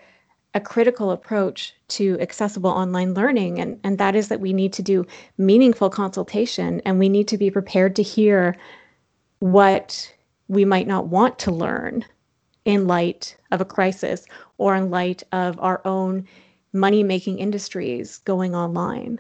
a 0.56 0.60
critical 0.60 1.12
approach 1.12 1.74
to 1.88 2.20
accessible 2.20 2.70
online 2.70 3.14
learning 3.14 3.60
and, 3.60 3.80
and 3.84 3.98
that 3.98 4.16
is 4.16 4.28
that 4.28 4.40
we 4.40 4.54
need 4.54 4.72
to 4.74 4.84
do 4.84 5.06
meaningful 5.38 5.90
consultation 5.90 6.80
and 6.86 7.00
we 7.00 7.10
need 7.10 7.28
to 7.28 7.38
be 7.40 7.50
prepared 7.50 7.96
to 7.96 8.04
hear 8.04 8.56
what 9.40 10.13
we 10.48 10.66
might 10.66 10.88
not 10.88 11.08
want 11.08 11.40
to 11.40 11.52
learn 11.52 12.06
in 12.66 12.88
light 12.88 13.36
of 13.52 13.62
a 13.62 13.66
crisis 13.66 14.26
or 14.58 14.76
in 14.76 14.90
light 14.90 15.24
of 15.32 15.60
our 15.60 15.82
own 15.86 16.28
money 16.74 17.04
making 17.04 17.40
industries 17.40 18.20
going 18.20 18.56
online. 18.56 19.20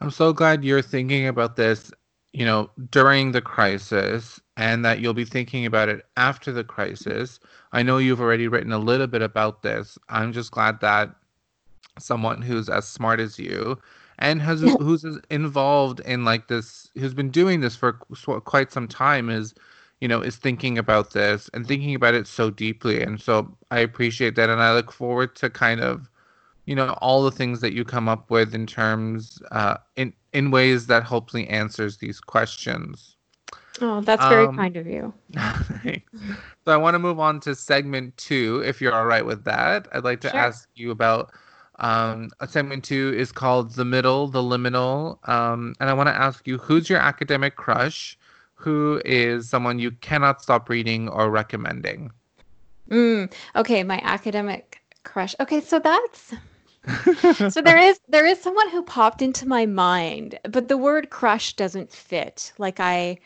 I'm 0.00 0.10
so 0.10 0.32
glad 0.32 0.64
you're 0.64 0.82
thinking 0.82 1.26
about 1.26 1.56
this, 1.56 1.92
you 2.32 2.44
know, 2.44 2.70
during 2.90 3.32
the 3.32 3.40
crisis 3.40 4.40
and 4.56 4.84
that 4.84 5.00
you'll 5.00 5.14
be 5.14 5.24
thinking 5.24 5.66
about 5.66 5.88
it 5.88 6.04
after 6.16 6.52
the 6.52 6.64
crisis. 6.64 7.38
I 7.72 7.82
know 7.82 7.98
you've 7.98 8.20
already 8.20 8.48
written 8.48 8.72
a 8.72 8.78
little 8.78 9.06
bit 9.06 9.22
about 9.22 9.62
this. 9.62 9.98
I'm 10.08 10.32
just 10.32 10.50
glad 10.50 10.80
that 10.80 11.14
someone 11.98 12.42
who's 12.42 12.68
as 12.68 12.88
smart 12.88 13.20
as 13.20 13.38
you 13.38 13.78
and 14.18 14.42
has 14.42 14.60
who's 14.60 15.04
involved 15.30 16.00
in 16.00 16.24
like 16.24 16.48
this 16.48 16.90
who's 16.94 17.14
been 17.14 17.30
doing 17.30 17.60
this 17.60 17.76
for 17.76 17.92
quite 17.92 18.72
some 18.72 18.88
time 18.88 19.28
is 19.30 19.54
you 20.04 20.08
know 20.08 20.20
is 20.20 20.36
thinking 20.36 20.76
about 20.76 21.12
this 21.12 21.50
and 21.54 21.66
thinking 21.66 21.94
about 21.94 22.14
it 22.14 22.26
so 22.26 22.50
deeply 22.50 23.02
and 23.02 23.20
so 23.20 23.34
i 23.70 23.78
appreciate 23.78 24.34
that 24.36 24.50
and 24.50 24.60
i 24.62 24.74
look 24.74 24.92
forward 24.92 25.34
to 25.34 25.48
kind 25.48 25.80
of 25.80 26.10
you 26.66 26.74
know 26.74 26.96
all 27.00 27.22
the 27.22 27.30
things 27.30 27.60
that 27.60 27.72
you 27.72 27.84
come 27.84 28.08
up 28.08 28.30
with 28.30 28.54
in 28.54 28.66
terms 28.66 29.42
uh, 29.50 29.76
in 29.96 30.12
in 30.32 30.50
ways 30.50 30.86
that 30.86 31.04
hopefully 31.04 31.48
answers 31.48 31.98
these 31.98 32.20
questions. 32.20 33.16
Oh, 33.80 34.00
that's 34.00 34.24
very 34.26 34.46
um, 34.46 34.56
kind 34.56 34.76
of 34.76 34.86
you. 34.86 35.12
so 35.36 36.72
I 36.72 36.76
want 36.76 36.94
to 36.94 36.98
move 36.98 37.18
on 37.18 37.40
to 37.40 37.54
segment 37.54 38.16
two, 38.16 38.62
if 38.64 38.80
you're 38.80 38.94
all 38.94 39.06
right 39.06 39.26
with 39.26 39.44
that. 39.44 39.88
I'd 39.92 40.04
like 40.04 40.20
to 40.22 40.30
sure. 40.30 40.40
ask 40.40 40.68
you 40.74 40.90
about 40.90 41.32
Um, 41.80 42.30
segment 42.46 42.84
two 42.84 43.12
is 43.16 43.32
called 43.32 43.74
The 43.74 43.84
Middle, 43.84 44.28
The 44.28 44.40
Liminal. 44.40 45.18
Um, 45.28 45.74
and 45.80 45.90
I 45.90 45.92
want 45.92 46.08
to 46.08 46.14
ask 46.14 46.46
you 46.46 46.58
who's 46.58 46.88
your 46.88 47.00
academic 47.00 47.56
crush? 47.56 48.16
Who 48.64 49.02
is 49.04 49.48
someone 49.48 49.78
you 49.78 49.90
cannot 49.90 50.40
stop 50.40 50.70
reading 50.70 51.08
or 51.08 51.30
recommending? 51.30 52.10
Mm, 52.90 53.32
okay, 53.56 53.82
my 53.82 54.00
academic 54.02 54.80
crush. 55.04 55.34
Okay, 55.38 55.60
so 55.60 55.78
that's 55.78 56.32
so 57.52 57.62
there 57.62 57.78
is 57.78 58.00
there 58.08 58.26
is 58.26 58.40
someone 58.40 58.70
who 58.70 58.82
popped 58.82 59.22
into 59.22 59.46
my 59.46 59.66
mind, 59.66 60.38
but 60.48 60.68
the 60.68 60.78
word 60.78 61.10
crush 61.10 61.54
doesn't 61.54 61.92
fit. 61.92 62.52
Like 62.58 62.80
I 62.80 63.18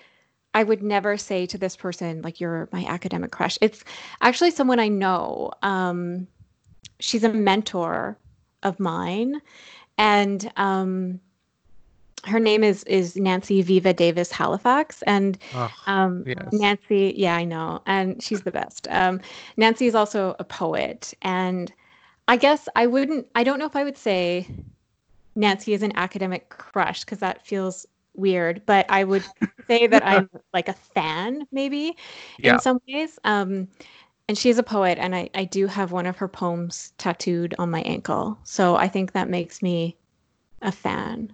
I 0.55 0.64
would 0.64 0.82
never 0.82 1.16
say 1.16 1.47
to 1.47 1.59
this 1.59 1.76
person 1.76 2.22
like 2.22 2.41
you're 2.41 2.68
my 2.72 2.84
academic 2.86 3.30
crush. 3.30 3.59
It's 3.61 3.84
actually 4.20 4.51
someone 4.51 4.80
I 4.80 4.89
know. 4.89 5.53
Um, 5.62 6.26
she's 6.99 7.24
a 7.24 7.32
mentor 7.32 8.18
of 8.62 8.80
mine, 8.80 9.41
and 9.97 10.51
um, 10.57 11.20
her 12.29 12.41
name 12.41 12.62
is 12.62 12.85
is 12.85 13.16
Nancy 13.16 13.62
Viva 13.62 13.93
Davis 13.93 14.31
Halifax, 14.31 15.03
and 15.03 15.39
oh, 15.55 15.72
um, 15.87 16.24
yes. 16.26 16.49
Nancy, 16.53 17.14
yeah, 17.16 17.37
I 17.37 17.45
know, 17.45 17.83
and 17.87 18.22
she's 18.22 18.43
the 18.43 18.51
best. 18.51 18.87
Um, 18.91 19.20
Nancy 19.57 19.87
is 19.87 19.95
also 19.95 20.37
a 20.39 20.45
poet, 20.45 21.14
and 21.22 21.72
I 22.29 22.37
guess 22.37 22.68
I 22.76 22.87
wouldn't, 22.87 23.26
I 23.35 23.43
don't 23.43 23.59
know 23.59 23.66
if 23.66 23.74
I 23.74 23.85
would 23.85 23.97
say 23.97 24.47
Nancy 25.35 25.72
is 25.72 25.83
an 25.83 25.93
academic 25.97 26.51
crush 26.51 27.05
because 27.05 27.18
that 27.18 27.47
feels 27.47 27.87
weird, 28.14 28.62
but 28.66 28.85
I 28.91 29.05
would 29.05 29.24
say 29.66 29.87
that 29.87 30.07
I'm 30.07 30.29
like 30.53 30.68
a 30.68 30.74
fan, 30.74 31.47
maybe 31.51 31.97
yeah. 32.39 32.55
in 32.55 32.61
some 32.61 32.81
ways. 32.87 33.18
Um, 33.24 33.68
and 34.29 34.37
she's 34.37 34.59
a 34.59 34.62
poet, 34.62 34.99
and 34.99 35.16
I, 35.16 35.31
I 35.35 35.45
do 35.45 35.66
have 35.66 35.91
one 35.91 36.05
of 36.05 36.18
her 36.18 36.29
poems 36.29 36.93
tattooed 36.99 37.55
on 37.59 37.70
my 37.70 37.81
ankle. 37.83 38.39
So 38.45 38.76
I 38.76 38.87
think 38.87 39.12
that 39.12 39.31
makes 39.31 39.62
me 39.62 39.97
a 40.61 40.70
fan. 40.70 41.33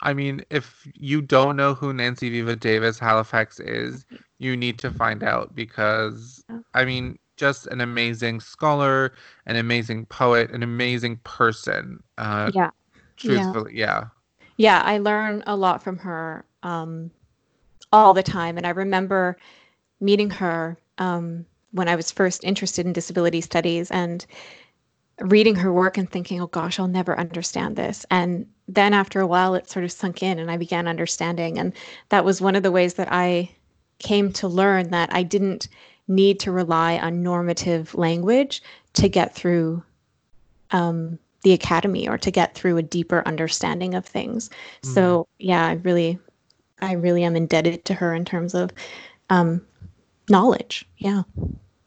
I 0.00 0.14
mean, 0.14 0.44
if 0.50 0.86
you 0.94 1.20
don't 1.20 1.56
know 1.56 1.74
who 1.74 1.92
Nancy 1.92 2.30
Viva 2.30 2.54
Davis 2.56 2.98
Halifax 2.98 3.58
is, 3.60 4.06
you 4.38 4.56
need 4.56 4.78
to 4.78 4.90
find 4.90 5.22
out 5.22 5.54
because, 5.54 6.44
I 6.74 6.84
mean, 6.84 7.18
just 7.36 7.66
an 7.68 7.80
amazing 7.80 8.40
scholar, 8.40 9.14
an 9.46 9.56
amazing 9.56 10.06
poet, 10.06 10.50
an 10.50 10.62
amazing 10.62 11.16
person. 11.24 12.02
Uh, 12.16 12.50
yeah. 12.54 12.70
Truthfully, 13.16 13.72
yeah. 13.74 13.86
yeah. 13.86 14.04
Yeah, 14.56 14.82
I 14.84 14.98
learn 14.98 15.42
a 15.46 15.56
lot 15.56 15.82
from 15.82 15.98
her 15.98 16.44
um, 16.62 17.10
all 17.92 18.12
the 18.12 18.22
time. 18.22 18.56
And 18.56 18.66
I 18.66 18.70
remember 18.70 19.36
meeting 20.00 20.30
her 20.30 20.76
um, 20.98 21.46
when 21.72 21.88
I 21.88 21.96
was 21.96 22.10
first 22.10 22.44
interested 22.44 22.86
in 22.86 22.92
disability 22.92 23.40
studies 23.40 23.90
and 23.90 24.24
reading 25.20 25.54
her 25.56 25.72
work 25.72 25.96
and 25.96 26.10
thinking, 26.10 26.40
oh 26.40 26.46
gosh, 26.48 26.78
I'll 26.78 26.88
never 26.88 27.18
understand 27.18 27.76
this. 27.76 28.04
And 28.10 28.46
then 28.68 28.92
after 28.92 29.20
a 29.20 29.26
while, 29.26 29.54
it 29.54 29.70
sort 29.70 29.84
of 29.84 29.90
sunk 29.90 30.22
in 30.22 30.38
and 30.38 30.50
I 30.50 30.58
began 30.58 30.86
understanding. 30.86 31.58
And 31.58 31.72
that 32.10 32.24
was 32.24 32.40
one 32.40 32.54
of 32.54 32.62
the 32.62 32.70
ways 32.70 32.94
that 32.94 33.08
I 33.10 33.50
came 33.98 34.32
to 34.34 34.46
learn 34.46 34.90
that 34.90 35.12
I 35.12 35.22
didn't 35.22 35.68
need 36.06 36.38
to 36.40 36.52
rely 36.52 36.98
on 36.98 37.22
normative 37.22 37.94
language 37.94 38.62
to 38.92 39.08
get 39.08 39.34
through 39.34 39.82
um, 40.70 41.18
the 41.42 41.52
academy 41.52 42.08
or 42.08 42.18
to 42.18 42.30
get 42.30 42.54
through 42.54 42.76
a 42.76 42.82
deeper 42.82 43.22
understanding 43.26 43.94
of 43.94 44.04
things. 44.04 44.50
Mm. 44.82 44.94
So 44.94 45.28
yeah, 45.38 45.66
I 45.66 45.72
really, 45.72 46.18
I 46.80 46.92
really 46.92 47.24
am 47.24 47.36
indebted 47.36 47.84
to 47.86 47.94
her 47.94 48.14
in 48.14 48.24
terms 48.24 48.54
of 48.54 48.70
um, 49.30 49.62
knowledge. 50.28 50.86
Yeah. 50.98 51.22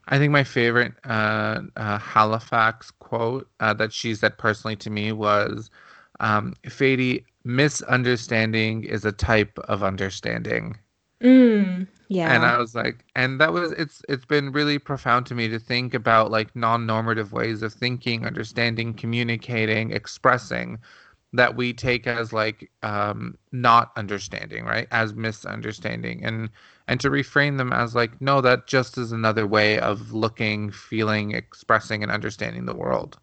I 0.07 0.17
think 0.17 0.32
my 0.32 0.43
favorite 0.43 0.93
uh, 1.05 1.61
uh, 1.77 1.99
Halifax 1.99 2.91
quote 2.91 3.47
uh, 3.59 3.73
that 3.75 3.93
she 3.93 4.15
said 4.15 4.38
personally 4.38 4.75
to 4.77 4.89
me 4.89 5.11
was, 5.11 5.69
um, 6.22 6.55
"Fady, 6.65 7.26
misunderstanding 7.43 8.86
is 8.86 9.05
a 9.05 9.11
type 9.11 9.59
of 9.67 9.84
understanding." 9.84 10.80
Mm, 11.22 11.88
yeah. 12.09 12.26
And 12.26 12.45
I 12.45 12.57
was 12.57 12.76
like, 12.76 13.05
and 13.15 13.39
that 13.41 13.53
was 13.53 13.72
it's 13.74 14.01
it's 14.09 14.26
been 14.26 14.51
really 14.51 14.78
profound 14.80 15.26
to 15.28 15.36
me 15.36 15.47
to 15.49 15.59
think 15.59 15.93
about 15.93 16.32
like 16.32 16.55
non-normative 16.55 17.34
ways 17.34 17.63
of 17.63 17.74
thinking, 17.74 18.26
understanding, 18.26 18.93
communicating, 18.93 19.91
expressing 19.91 20.80
that 21.34 21.55
we 21.55 21.74
take 21.74 22.07
as 22.07 22.34
like 22.34 22.72
um 22.84 23.38
not 23.51 23.91
understanding, 23.97 24.65
right? 24.65 24.88
As 24.91 25.13
misunderstanding 25.15 26.24
and 26.26 26.49
and 26.88 26.99
to 27.01 27.09
reframe 27.09 27.57
them 27.57 27.74
as 27.74 27.95
like 27.95 28.22
no, 28.22 28.41
that 28.41 28.67
just 28.67 28.97
is 28.97 29.11
another 29.11 29.47
way 29.47 29.80
of 29.80 30.13
looking, 30.13 30.72
feeling, 30.72 31.32
expressing 31.32 32.03
and 32.03 32.11
understanding 32.11 32.65
the 32.65 32.76
world. 32.76 33.19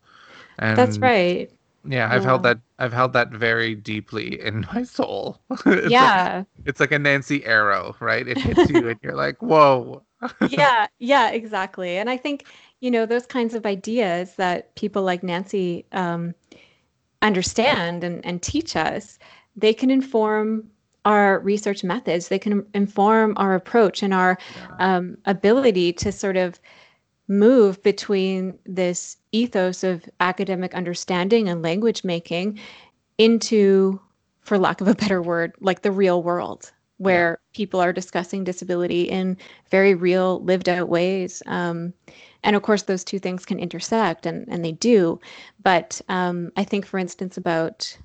And 0.59 0.76
That's 0.76 1.01
right. 1.03 1.51
Yeah, 1.89 2.09
I've 2.12 2.22
yeah. 2.22 2.28
held 2.28 2.43
that 2.43 2.61
I've 2.78 2.93
held 2.93 3.14
that 3.14 3.30
very 3.30 3.74
deeply 3.74 4.41
in 4.41 4.66
my 4.74 4.82
soul. 4.82 5.41
it's 5.66 5.91
yeah. 5.91 6.39
Like, 6.39 6.66
it's 6.66 6.80
like 6.80 6.93
a 6.93 6.99
Nancy 6.99 7.45
arrow, 7.45 7.97
right? 8.01 8.28
It 8.28 8.39
hits 8.39 8.70
you 8.70 8.89
and 8.89 8.99
you're 9.03 9.16
like, 9.16 9.41
"Whoa." 9.41 10.03
yeah, 10.49 10.89
yeah, 10.99 11.30
exactly. 11.30 11.97
And 11.97 12.11
I 12.11 12.16
think, 12.16 12.47
you 12.80 12.91
know, 12.91 13.07
those 13.07 13.24
kinds 13.24 13.55
of 13.55 13.64
ideas 13.64 14.34
that 14.34 14.74
people 14.74 15.03
like 15.03 15.22
Nancy 15.22 15.86
um, 15.93 16.34
understand 17.22 18.03
and, 18.05 18.24
and 18.26 18.43
teach 18.43 18.74
us, 18.74 19.18
they 19.57 19.72
can 19.72 19.91
inform 19.91 20.68
our 21.05 21.39
research 21.39 21.84
methods. 21.84 22.28
They 22.28 22.39
can 22.39 22.66
inform 22.74 23.34
our 23.36 23.55
approach 23.55 24.03
and 24.03 24.12
our 24.12 24.39
yeah. 24.57 24.97
um, 24.97 25.16
ability 25.24 25.93
to 25.95 26.12
sort 26.12 26.36
of 26.36 26.61
move 27.29 27.83
between 27.83 28.59
this 28.64 29.16
ethos 29.33 29.85
of 29.85 30.05
academic 30.20 30.74
understanding 30.74 31.49
and 31.49 31.62
language 31.62 32.03
making 32.03 32.59
into, 33.18 34.01
for 34.41 34.59
lack 34.59 34.81
of 34.81 34.89
a 34.89 34.95
better 34.95 35.20
word, 35.22 35.53
like 35.61 35.83
the 35.83 35.93
real 35.93 36.22
world 36.22 36.72
where 36.99 37.39
people 37.55 37.81
are 37.81 37.93
discussing 37.93 38.43
disability 38.43 39.03
in 39.03 39.37
very 39.70 39.95
real, 39.95 40.43
lived 40.43 40.68
out 40.68 40.89
ways. 40.89 41.43
Um, 41.47 41.95
and 42.43 42.57
of 42.57 42.62
course, 42.62 42.83
those 42.83 43.05
two 43.05 43.18
things 43.20 43.47
can 43.47 43.59
intersect, 43.59 44.26
and, 44.26 44.47
and 44.49 44.64
they 44.64 44.72
do. 44.72 45.20
But 45.62 46.01
um, 46.09 46.51
I 46.57 46.64
think, 46.64 46.87
for 46.87 46.99
instance, 46.99 47.37
about 47.37 47.97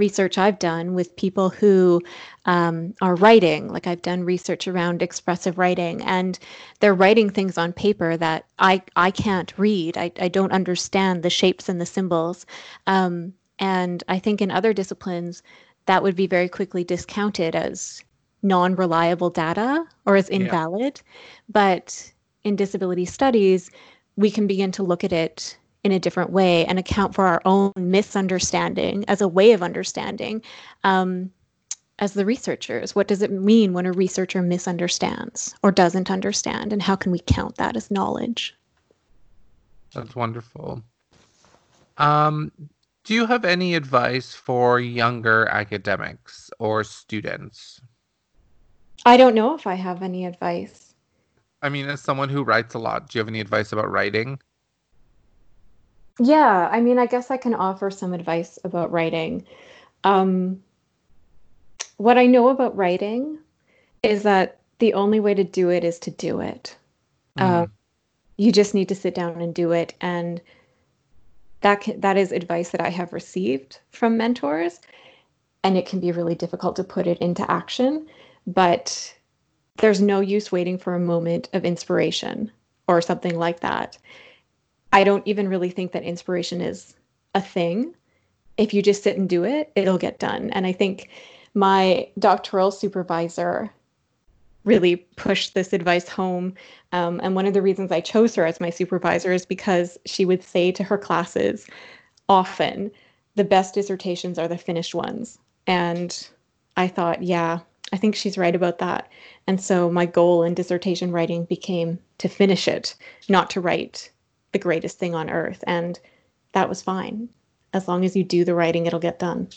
research 0.00 0.38
I've 0.38 0.58
done 0.58 0.94
with 0.94 1.14
people 1.14 1.50
who 1.50 2.02
um, 2.46 2.94
are 3.00 3.14
writing. 3.14 3.68
Like 3.68 3.86
I've 3.86 4.02
done 4.02 4.24
research 4.24 4.66
around 4.66 5.02
expressive 5.02 5.58
writing, 5.58 6.02
and 6.02 6.36
they're 6.80 6.94
writing 7.02 7.30
things 7.30 7.56
on 7.56 7.72
paper 7.72 8.16
that 8.16 8.46
I 8.58 8.82
I 8.96 9.12
can't 9.12 9.52
read. 9.56 9.96
I 9.96 10.10
I 10.18 10.28
don't 10.28 10.52
understand 10.52 11.22
the 11.22 11.30
shapes 11.30 11.68
and 11.68 11.80
the 11.80 11.86
symbols. 11.86 12.46
Um, 12.88 13.34
and 13.58 14.02
I 14.08 14.18
think 14.18 14.40
in 14.40 14.50
other 14.50 14.72
disciplines, 14.72 15.42
that 15.86 16.02
would 16.02 16.16
be 16.16 16.26
very 16.26 16.48
quickly 16.48 16.82
discounted 16.82 17.54
as 17.54 18.02
non-reliable 18.42 19.30
data 19.30 19.84
or 20.06 20.16
as 20.16 20.30
invalid. 20.30 20.94
Yeah. 20.96 21.12
But 21.50 22.12
in 22.42 22.56
disability 22.56 23.04
studies, 23.04 23.70
we 24.16 24.30
can 24.30 24.46
begin 24.46 24.72
to 24.72 24.82
look 24.82 25.04
at 25.04 25.12
it 25.12 25.58
in 25.84 25.92
a 25.92 25.98
different 25.98 26.30
way 26.30 26.66
and 26.66 26.78
account 26.78 27.14
for 27.14 27.26
our 27.26 27.40
own 27.44 27.72
misunderstanding 27.76 29.04
as 29.08 29.20
a 29.20 29.28
way 29.28 29.52
of 29.52 29.62
understanding 29.62 30.42
um, 30.84 31.30
as 31.98 32.14
the 32.14 32.24
researchers. 32.24 32.94
What 32.94 33.08
does 33.08 33.22
it 33.22 33.30
mean 33.30 33.72
when 33.72 33.86
a 33.86 33.92
researcher 33.92 34.42
misunderstands 34.42 35.54
or 35.62 35.70
doesn't 35.70 36.10
understand? 36.10 36.72
And 36.72 36.82
how 36.82 36.96
can 36.96 37.12
we 37.12 37.20
count 37.20 37.56
that 37.56 37.76
as 37.76 37.90
knowledge? 37.90 38.54
That's 39.94 40.14
wonderful. 40.14 40.82
Um, 41.98 42.52
do 43.04 43.14
you 43.14 43.26
have 43.26 43.44
any 43.44 43.74
advice 43.74 44.34
for 44.34 44.80
younger 44.80 45.46
academics 45.46 46.50
or 46.58 46.84
students? 46.84 47.80
I 49.04 49.16
don't 49.16 49.34
know 49.34 49.54
if 49.54 49.66
I 49.66 49.74
have 49.74 50.02
any 50.02 50.26
advice. 50.26 50.94
I 51.62 51.68
mean, 51.68 51.86
as 51.88 52.00
someone 52.00 52.28
who 52.28 52.42
writes 52.42 52.74
a 52.74 52.78
lot, 52.78 53.08
do 53.08 53.18
you 53.18 53.20
have 53.20 53.28
any 53.28 53.40
advice 53.40 53.72
about 53.72 53.90
writing? 53.90 54.38
Yeah, 56.18 56.68
I 56.70 56.80
mean, 56.80 56.98
I 56.98 57.06
guess 57.06 57.30
I 57.30 57.36
can 57.36 57.54
offer 57.54 57.90
some 57.90 58.12
advice 58.12 58.58
about 58.64 58.92
writing. 58.92 59.46
Um, 60.04 60.62
what 61.96 62.18
I 62.18 62.26
know 62.26 62.48
about 62.48 62.76
writing 62.76 63.38
is 64.02 64.22
that 64.22 64.58
the 64.78 64.94
only 64.94 65.20
way 65.20 65.34
to 65.34 65.44
do 65.44 65.70
it 65.70 65.84
is 65.84 65.98
to 66.00 66.10
do 66.10 66.40
it. 66.40 66.76
Mm. 67.38 67.42
Uh, 67.42 67.66
you 68.36 68.52
just 68.52 68.74
need 68.74 68.88
to 68.88 68.94
sit 68.94 69.14
down 69.14 69.40
and 69.40 69.54
do 69.54 69.72
it, 69.72 69.94
and 70.00 70.40
that 71.60 71.82
can, 71.82 72.00
that 72.00 72.16
is 72.16 72.32
advice 72.32 72.70
that 72.70 72.80
I 72.80 72.88
have 72.88 73.12
received 73.12 73.80
from 73.90 74.16
mentors, 74.16 74.80
and 75.62 75.76
it 75.76 75.86
can 75.86 76.00
be 76.00 76.12
really 76.12 76.34
difficult 76.34 76.76
to 76.76 76.84
put 76.84 77.06
it 77.06 77.18
into 77.18 77.48
action. 77.50 78.06
But 78.46 79.14
there's 79.76 80.00
no 80.00 80.20
use 80.20 80.50
waiting 80.50 80.78
for 80.78 80.94
a 80.94 81.00
moment 81.00 81.48
of 81.52 81.64
inspiration 81.64 82.50
or 82.88 83.00
something 83.02 83.38
like 83.38 83.60
that. 83.60 83.98
I 84.92 85.04
don't 85.04 85.26
even 85.26 85.48
really 85.48 85.70
think 85.70 85.92
that 85.92 86.02
inspiration 86.02 86.60
is 86.60 86.94
a 87.34 87.40
thing. 87.40 87.94
If 88.56 88.74
you 88.74 88.82
just 88.82 89.02
sit 89.02 89.16
and 89.16 89.28
do 89.28 89.44
it, 89.44 89.70
it'll 89.76 89.98
get 89.98 90.18
done. 90.18 90.50
And 90.50 90.66
I 90.66 90.72
think 90.72 91.08
my 91.54 92.08
doctoral 92.18 92.70
supervisor 92.70 93.70
really 94.64 94.96
pushed 94.96 95.54
this 95.54 95.72
advice 95.72 96.08
home. 96.08 96.54
Um, 96.92 97.20
and 97.22 97.34
one 97.34 97.46
of 97.46 97.54
the 97.54 97.62
reasons 97.62 97.90
I 97.92 98.00
chose 98.00 98.34
her 98.34 98.44
as 98.44 98.60
my 98.60 98.70
supervisor 98.70 99.32
is 99.32 99.46
because 99.46 99.96
she 100.04 100.24
would 100.24 100.42
say 100.42 100.70
to 100.72 100.84
her 100.84 100.98
classes 100.98 101.66
often 102.28 102.90
the 103.36 103.44
best 103.44 103.74
dissertations 103.74 104.38
are 104.38 104.48
the 104.48 104.58
finished 104.58 104.94
ones. 104.94 105.38
And 105.66 106.28
I 106.76 106.88
thought, 106.88 107.22
yeah, 107.22 107.60
I 107.92 107.96
think 107.96 108.14
she's 108.14 108.38
right 108.38 108.54
about 108.54 108.78
that. 108.78 109.08
And 109.46 109.60
so 109.60 109.90
my 109.90 110.04
goal 110.04 110.42
in 110.42 110.54
dissertation 110.54 111.10
writing 111.10 111.44
became 111.44 111.98
to 112.18 112.28
finish 112.28 112.68
it, 112.68 112.94
not 113.28 113.50
to 113.50 113.60
write 113.60 114.10
the 114.52 114.58
greatest 114.58 114.98
thing 114.98 115.14
on 115.14 115.30
earth. 115.30 115.62
And 115.66 115.98
that 116.52 116.68
was 116.68 116.82
fine. 116.82 117.28
As 117.72 117.86
long 117.86 118.04
as 118.04 118.16
you 118.16 118.24
do 118.24 118.44
the 118.44 118.54
writing, 118.54 118.86
it'll 118.86 118.98
get 118.98 119.18
done. 119.18 119.48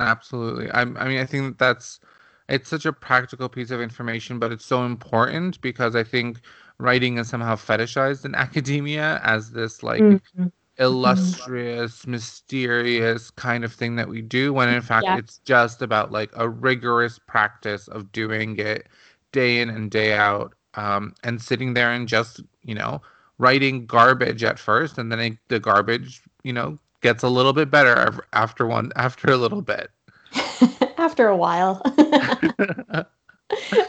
Absolutely. 0.00 0.70
I, 0.70 0.80
I 0.80 0.84
mean, 0.84 1.18
I 1.18 1.26
think 1.26 1.46
that 1.46 1.58
that's 1.58 2.00
it's 2.48 2.68
such 2.68 2.86
a 2.86 2.92
practical 2.92 3.48
piece 3.48 3.70
of 3.70 3.80
information, 3.80 4.38
but 4.38 4.52
it's 4.52 4.64
so 4.64 4.84
important 4.84 5.60
because 5.60 5.94
I 5.94 6.02
think 6.02 6.40
writing 6.78 7.18
is 7.18 7.28
somehow 7.28 7.56
fetishized 7.56 8.24
in 8.24 8.34
academia 8.46 9.20
as 9.22 9.50
this 9.52 9.82
like 9.82 10.02
mm-hmm. 10.02 10.46
illustrious, 10.78 12.00
mm-hmm. 12.00 12.10
mysterious 12.12 13.30
kind 13.30 13.64
of 13.64 13.72
thing 13.72 13.96
that 13.96 14.08
we 14.08 14.22
do, 14.22 14.52
when 14.52 14.68
in 14.68 14.82
fact 14.82 15.04
yeah. 15.04 15.18
it's 15.18 15.38
just 15.38 15.82
about 15.82 16.10
like 16.10 16.30
a 16.34 16.48
rigorous 16.48 17.18
practice 17.18 17.88
of 17.88 18.10
doing 18.12 18.58
it 18.58 18.88
day 19.30 19.60
in 19.60 19.70
and 19.70 19.90
day 19.90 20.14
out, 20.14 20.54
um, 20.74 21.14
and 21.22 21.40
sitting 21.40 21.74
there 21.74 21.92
and 21.92 22.08
just 22.08 22.40
you 22.64 22.74
know 22.74 23.00
writing 23.42 23.84
garbage 23.84 24.44
at 24.44 24.58
first, 24.58 24.96
and 24.96 25.10
then 25.10 25.18
it, 25.18 25.38
the 25.48 25.58
garbage 25.58 26.22
you 26.44 26.52
know 26.52 26.78
gets 27.00 27.24
a 27.24 27.28
little 27.28 27.52
bit 27.52 27.70
better 27.70 28.24
after 28.32 28.66
one 28.66 28.92
after 28.96 29.32
a 29.32 29.36
little 29.36 29.60
bit. 29.60 29.90
after 30.96 31.26
a 31.28 31.36
while. 31.36 31.82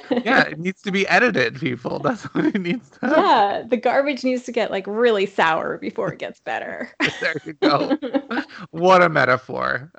yeah, 0.10 0.41
it 0.41 0.60
needs 0.60 0.82
to 0.82 0.91
be 0.91 1.08
edited, 1.08 1.60
people. 1.60 1.99
That's 1.99 2.24
what 2.34 2.47
it 2.47 2.60
needs 2.60 2.89
to. 2.89 2.97
Yeah, 3.04 3.64
the 3.66 3.78
garbage 3.78 4.24
needs 4.24 4.43
to 4.43 4.51
get 4.51 4.72
like 4.72 4.86
really 4.88 5.28
sour 5.28 5.78
before 5.78 6.12
it 6.12 6.20
gets 6.20 6.41
better. 6.41 6.91
there 7.22 7.36
you 7.45 7.54
go. 7.54 7.97
what 8.72 9.01
a 9.04 9.10
metaphor. 9.10 9.91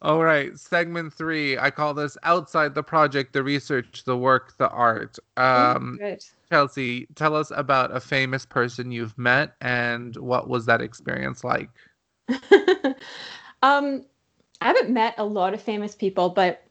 All 0.00 0.22
right, 0.22 0.56
segment 0.58 1.12
three. 1.12 1.58
I 1.58 1.70
call 1.70 1.92
this 1.92 2.16
outside 2.22 2.74
the 2.74 2.82
project, 2.82 3.32
the 3.32 3.42
research, 3.42 4.04
the 4.04 4.16
work, 4.16 4.56
the 4.56 4.68
art. 4.68 5.18
Um, 5.36 5.98
oh, 6.02 6.16
Chelsea, 6.50 7.06
tell 7.16 7.34
us 7.34 7.50
about 7.54 7.94
a 7.94 8.00
famous 8.00 8.46
person 8.46 8.92
you've 8.92 9.16
met 9.18 9.54
and 9.60 10.16
what 10.16 10.48
was 10.48 10.66
that 10.66 10.80
experience 10.80 11.42
like? 11.42 11.68
um, 13.62 14.04
I 14.60 14.66
haven't 14.66 14.90
met 14.90 15.14
a 15.18 15.24
lot 15.24 15.52
of 15.52 15.60
famous 15.60 15.94
people, 15.94 16.28
but 16.30 16.62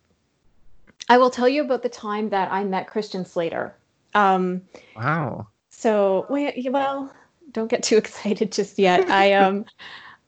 I 1.10 1.18
will 1.18 1.30
tell 1.30 1.50
you 1.50 1.64
about 1.64 1.84
the 1.84 1.90
time 1.90 2.30
that 2.30 2.52
I 2.52 2.64
met 2.64 2.88
Christian 2.88 3.26
Slater. 3.26 3.76
Um, 4.14 4.62
wow. 4.96 5.48
So, 5.70 6.26
well, 6.30 7.14
don't 7.52 7.70
get 7.70 7.84
too 7.84 7.98
excited 8.04 8.52
just 8.52 8.80
yet. 8.80 9.10
I 9.10 9.34
um, 9.34 9.66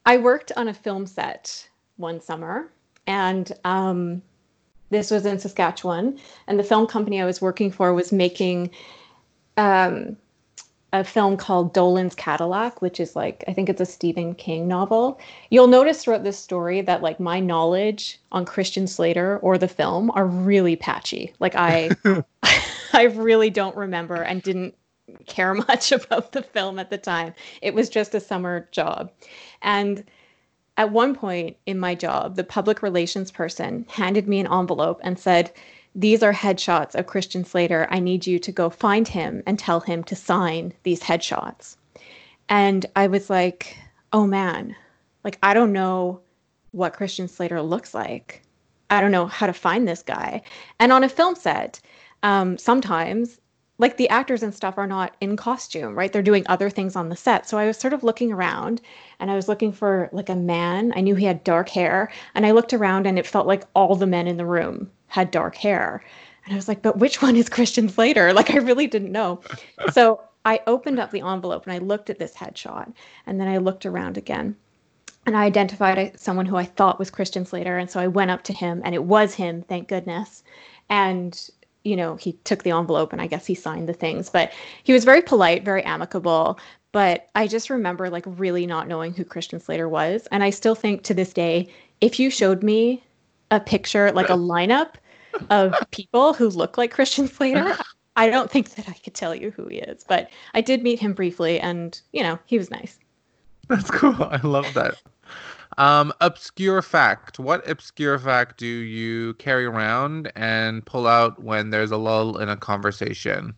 I 0.06 0.18
worked 0.18 0.52
on 0.56 0.68
a 0.68 0.74
film 0.74 1.06
set 1.06 1.68
one 1.98 2.22
summer, 2.22 2.72
and 3.10 3.52
um, 3.66 4.22
this 4.92 5.10
was 5.12 5.26
in 5.26 5.40
Saskatchewan, 5.40 6.20
and 6.48 6.60
the 6.60 6.64
film 6.64 6.88
company 6.88 7.22
I 7.22 7.26
was 7.26 7.42
working 7.42 7.72
for 7.72 7.94
was 7.94 8.12
making 8.12 8.70
um, 9.58 10.16
a 10.94 11.04
film 11.04 11.36
called 11.36 11.74
Dolan's 11.74 12.14
Cadillac, 12.14 12.84
which 12.84 13.00
is 13.00 13.16
like, 13.16 13.44
I 13.48 13.54
think 13.54 13.68
it's 13.68 13.82
a 13.82 13.86
Stephen 13.86 14.36
King 14.36 14.68
novel. 14.68 15.20
You'll 15.50 15.68
notice 15.68 16.04
throughout 16.04 16.24
this 16.24 16.38
story 16.38 16.82
that 16.82 17.02
like 17.02 17.20
my 17.20 17.40
knowledge 17.40 18.20
on 18.32 18.46
Christian 18.46 18.86
Slater 18.86 19.40
or 19.40 19.58
the 19.58 19.68
film 19.68 20.12
are 20.12 20.26
really 20.26 20.76
patchy. 20.76 21.34
Like 21.40 21.56
I 21.56 21.90
I 22.94 23.04
really 23.04 23.50
don't 23.50 23.76
remember 23.76 24.22
and 24.22 24.42
didn't 24.44 24.76
care 25.26 25.54
much 25.68 25.92
about 25.92 26.32
the 26.32 26.44
film 26.44 26.78
at 26.78 26.92
the 26.92 26.98
time. 26.98 27.34
It 27.64 27.74
was 27.74 27.90
just 27.90 28.14
a 28.14 28.20
summer 28.20 28.68
job. 28.72 29.12
And 29.64 30.04
at 30.80 30.94
one 30.94 31.14
point 31.14 31.58
in 31.66 31.78
my 31.78 31.94
job, 31.94 32.38
the 32.38 32.44
public 32.44 32.82
relations 32.82 33.32
person 33.32 33.86
handed 33.90 34.30
me 34.30 34.40
an 34.40 34.48
envelope 34.48 35.02
and 35.04 35.20
said, 35.20 35.52
these 35.94 36.24
are 36.24 36.32
headshots 36.32 36.96
of 36.96 37.06
Christian 37.06 37.44
Slater. 37.44 37.86
I 37.90 38.00
need 38.00 38.26
you 38.26 38.40
to 38.40 38.52
go 38.54 38.70
find 38.70 39.06
him 39.06 39.44
and 39.46 39.60
tell 39.60 39.82
him 39.82 40.06
to 40.06 40.16
sign 40.16 40.74
these 40.84 41.04
headshots. 41.04 41.76
And 42.48 42.86
I 42.96 43.08
was 43.08 43.30
like, 43.30 43.76
oh 44.14 44.26
man, 44.26 44.74
like, 45.26 45.38
I 45.44 45.54
don't 45.54 45.74
know 45.74 46.22
what 46.72 46.94
Christian 46.94 47.28
Slater 47.28 47.62
looks 47.62 47.94
like. 47.94 48.42
I 48.90 49.02
don't 49.02 49.12
know 49.12 49.28
how 49.28 49.48
to 49.48 49.54
find 49.54 49.86
this 49.86 50.02
guy. 50.02 50.44
And 50.80 50.94
on 50.94 51.04
a 51.04 51.10
film 51.10 51.36
set, 51.36 51.82
um, 52.24 52.58
sometimes 52.58 53.38
like 53.80 53.96
the 53.98 54.10
actors 54.10 54.44
and 54.44 54.54
stuff 54.54 54.78
are 54.78 54.86
not 54.86 55.16
in 55.22 55.38
costume, 55.38 55.98
right? 55.98 56.12
They're 56.12 56.22
doing 56.22 56.44
other 56.48 56.70
things 56.70 56.96
on 56.96 57.10
the 57.10 57.16
set. 57.16 57.48
So 57.48 57.58
I 57.58 57.66
was 57.66 57.78
sort 57.78 57.94
of 57.94 58.04
looking 58.04 58.32
around 58.32 58.82
and 59.20 59.32
I 59.32 59.36
was 59.36 59.48
looking 59.48 59.72
for 59.72 60.10
like 60.12 60.30
a 60.30 60.36
man. 60.36 60.94
I 60.96 61.02
knew 61.02 61.16
he 61.16 61.26
had 61.26 61.44
dark 61.46 61.70
hair 61.70 62.12
and 62.36 62.46
I 62.46 62.52
looked 62.52 62.74
around 62.74 63.08
and 63.08 63.18
it 63.18 63.26
felt 63.26 63.48
like 63.48 63.64
all 63.74 63.96
the 63.96 64.06
men 64.06 64.28
in 64.28 64.38
the 64.38 64.46
room 64.46 64.92
had 65.08 65.32
dark 65.32 65.56
hair. 65.56 66.04
And 66.46 66.54
I 66.54 66.58
was 66.58 66.68
like, 66.68 66.82
but 66.82 66.98
which 66.98 67.22
one 67.22 67.38
is 67.38 67.50
Christian 67.50 67.88
Slater? 67.90 68.34
Like, 68.40 68.52
I 68.52 68.58
really 68.58 68.88
didn't 68.88 69.12
know. 69.12 69.42
so 69.94 70.22
I 70.46 70.62
opened 70.68 71.00
up 71.00 71.12
the 71.12 71.22
envelope 71.22 71.66
and 71.66 71.74
I 71.74 71.78
looked 71.78 72.10
at 72.10 72.20
this 72.20 72.36
headshot. 72.36 72.94
And 73.26 73.40
then 73.40 73.48
I 73.48 73.58
looked 73.58 73.86
around 73.86 74.18
again 74.18 74.58
and 75.26 75.38
I 75.38 75.46
identified 75.46 76.20
someone 76.20 76.46
who 76.46 76.58
I 76.58 76.66
thought 76.66 77.00
was 77.00 77.10
Christian 77.10 77.46
Slater. 77.46 77.78
And 77.78 77.90
so 77.90 78.00
I 78.02 78.08
went 78.08 78.32
up 78.32 78.44
to 78.44 78.54
him 78.54 78.82
and 78.84 78.94
it 78.94 79.06
was 79.06 79.36
him, 79.36 79.62
thank 79.62 79.88
goodness. 79.88 80.44
And, 80.90 81.50
you 81.84 81.96
know, 81.96 82.16
he 82.16 82.34
took 82.44 82.64
the 82.64 82.72
envelope 82.72 83.14
and 83.14 83.22
I 83.22 83.28
guess 83.28 83.46
he 83.46 83.56
signed 83.56 83.88
the 83.88 83.94
things. 83.94 84.30
But 84.30 84.52
he 84.84 84.94
was 84.94 85.06
very 85.06 85.22
polite, 85.22 85.64
very 85.64 85.84
amicable. 85.84 86.60
But 86.92 87.30
I 87.36 87.48
just 87.48 87.70
remember 87.70 88.10
like 88.10 88.26
really 88.26 88.66
not 88.66 88.88
knowing 88.88 89.14
who 89.14 89.24
Christian 89.24 89.60
Slater 89.60 89.88
was. 89.88 90.28
And 90.32 90.44
I 90.44 90.50
still 90.50 90.76
think 90.76 91.04
to 91.04 91.14
this 91.14 91.34
day, 91.34 91.68
if 92.02 92.20
you 92.20 92.30
showed 92.30 92.64
me 92.64 93.04
a 93.52 93.60
picture, 93.60 94.12
like 94.12 94.30
a 94.30 94.34
lineup 94.38 94.96
of 95.50 95.74
people 95.92 96.34
who 96.34 96.50
look 96.50 96.78
like 96.78 96.92
Christian 96.92 97.28
Slater, 97.28 97.76
I 98.16 98.30
don't 98.30 98.52
think 98.52 98.72
that 98.72 98.90
I 98.90 98.94
could 98.94 99.14
tell 99.14 99.34
you 99.34 99.52
who 99.52 99.68
he 99.68 99.78
is. 99.78 100.04
But 100.08 100.30
I 100.54 100.62
did 100.62 100.84
meet 100.84 101.00
him 101.00 101.14
briefly, 101.14 101.60
and 101.60 102.00
you 102.12 102.24
know, 102.24 102.40
he 102.46 102.58
was 102.58 102.70
nice. 102.72 103.00
That's 103.68 103.92
cool. 103.92 104.16
I 104.20 104.40
love 104.44 104.74
that. 104.74 104.96
Um, 105.78 106.12
obscure 106.20 106.82
fact. 106.82 107.40
What 107.40 107.68
obscure 107.70 108.20
fact 108.20 108.58
do 108.58 108.66
you 108.66 109.36
carry 109.36 109.66
around 109.66 110.32
and 110.36 110.86
pull 110.86 111.08
out 111.08 111.42
when 111.42 111.70
there's 111.70 111.92
a 111.92 111.98
lull 111.98 112.38
in 112.38 112.50
a 112.50 112.58
conversation? 112.58 113.56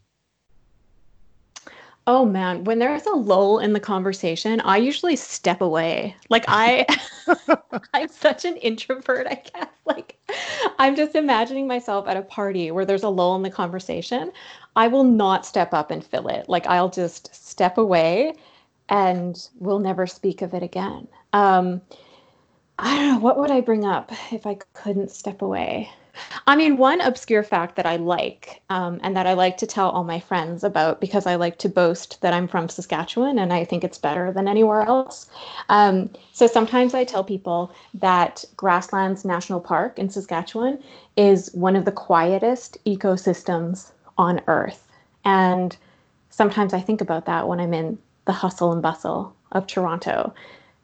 Oh 2.07 2.26
man, 2.26 2.64
when 2.64 2.80
there's 2.80 3.05
a 3.05 3.16
lull 3.16 3.59
in 3.59 3.74
the 3.74 3.80
conversation, 3.80 4.59
I 4.62 4.78
usually 4.78 5.16
step 5.16 5.62
away. 5.62 6.16
Like 6.30 6.45
I 6.47 6.86
I'm 7.93 8.07
such 8.07 8.43
an 8.43 8.57
introvert, 8.57 9.28
I 9.28 9.36
guess. 9.36 9.70
Like 9.86 10.18
I'm 10.80 10.95
just 10.95 11.16
imagining 11.16 11.68
myself 11.68 12.07
at 12.07 12.18
a 12.18 12.24
party 12.24 12.72
where 12.72 12.86
there's 12.86 13.03
a 13.03 13.09
lull 13.09 13.36
in 13.36 13.43
the 13.43 13.51
conversation. 13.51 14.32
I 14.76 14.88
will 14.88 15.03
not 15.03 15.45
step 15.45 15.74
up 15.74 15.91
and 15.91 16.03
fill 16.03 16.28
it. 16.28 16.49
Like 16.49 16.66
I'll 16.66 16.89
just 16.89 17.34
step 17.36 17.78
away 17.78 18.34
and 18.92 19.50
we'll 19.60 19.80
never 19.80 20.06
speak 20.06 20.44
of 20.44 20.54
it 20.54 20.62
again. 20.62 21.08
Um 21.34 21.82
I 22.78 22.96
don't 22.96 23.14
know, 23.14 23.20
what 23.20 23.38
would 23.38 23.52
I 23.52 23.62
bring 23.62 23.86
up 23.86 24.12
if 24.32 24.46
I 24.46 24.58
couldn't 24.74 25.12
step 25.12 25.42
away? 25.42 25.89
I 26.48 26.56
mean, 26.56 26.78
one 26.78 27.00
obscure 27.02 27.44
fact 27.44 27.76
that 27.76 27.86
I 27.86 27.96
like 27.96 28.62
um, 28.70 29.00
and 29.04 29.16
that 29.16 29.28
I 29.28 29.34
like 29.34 29.58
to 29.58 29.68
tell 29.68 29.89
all 29.89 30.04
my 30.04 30.20
friends 30.20 30.64
about 30.64 31.00
because 31.00 31.26
I 31.26 31.36
like 31.36 31.58
to 31.60 31.70
boast 31.70 32.22
that 32.22 32.34
I'm 32.34 32.48
from 32.48 32.70
Saskatchewan 32.70 33.39
and 33.39 33.54
I 33.54 33.64
think 33.64 33.84
it's 33.84 33.98
better 33.98 34.32
than 34.32 34.48
anywhere 34.48 34.82
else. 34.82 35.30
Um, 35.70 36.10
so 36.34 36.48
sometimes 36.48 36.94
I 36.94 37.04
tell 37.04 37.24
people 37.24 37.72
that 37.94 38.44
Grasslands 38.58 39.24
National 39.24 39.60
Park 39.60 40.00
in 40.00 40.10
Saskatchewan 40.10 40.82
is 41.16 41.50
one 41.54 41.76
of 41.76 41.86
the 41.86 41.92
quietest 41.92 42.78
ecosystems 42.86 43.92
on 44.18 44.42
Earth. 44.48 44.88
And 45.24 45.78
sometimes 46.30 46.74
I 46.74 46.82
think 46.82 47.00
about 47.02 47.26
that 47.26 47.48
when 47.48 47.60
I'm 47.60 47.74
in 47.74 47.98
the 48.26 48.32
hustle 48.32 48.72
and 48.72 48.82
bustle 48.82 49.36
of 49.51 49.67
Toronto. 49.67 50.34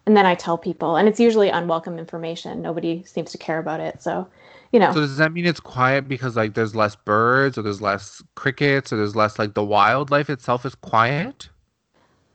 And 0.05 0.15
then 0.15 0.25
I 0.25 0.35
tell 0.35 0.57
people, 0.57 0.95
and 0.95 1.07
it's 1.07 1.19
usually 1.19 1.49
unwelcome 1.49 1.99
information. 1.99 2.61
Nobody 2.61 3.03
seems 3.03 3.31
to 3.31 3.37
care 3.37 3.59
about 3.59 3.79
it. 3.79 4.01
So 4.01 4.27
you 4.71 4.79
know. 4.79 4.93
So 4.93 5.01
does 5.01 5.17
that 5.17 5.31
mean 5.31 5.45
it's 5.45 5.59
quiet 5.59 6.07
because 6.07 6.35
like 6.35 6.53
there's 6.53 6.75
less 6.75 6.95
birds 6.95 7.57
or 7.57 7.61
there's 7.61 7.81
less 7.81 8.23
crickets 8.35 8.91
or 8.91 8.97
there's 8.97 9.15
less 9.15 9.39
like 9.39 9.53
the 9.53 9.63
wildlife 9.63 10.29
itself 10.29 10.65
is 10.65 10.75
quiet? 10.75 11.49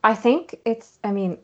I 0.03 0.15
think 0.15 0.59
it's 0.65 0.99
I 1.03 1.11
mean, 1.11 1.37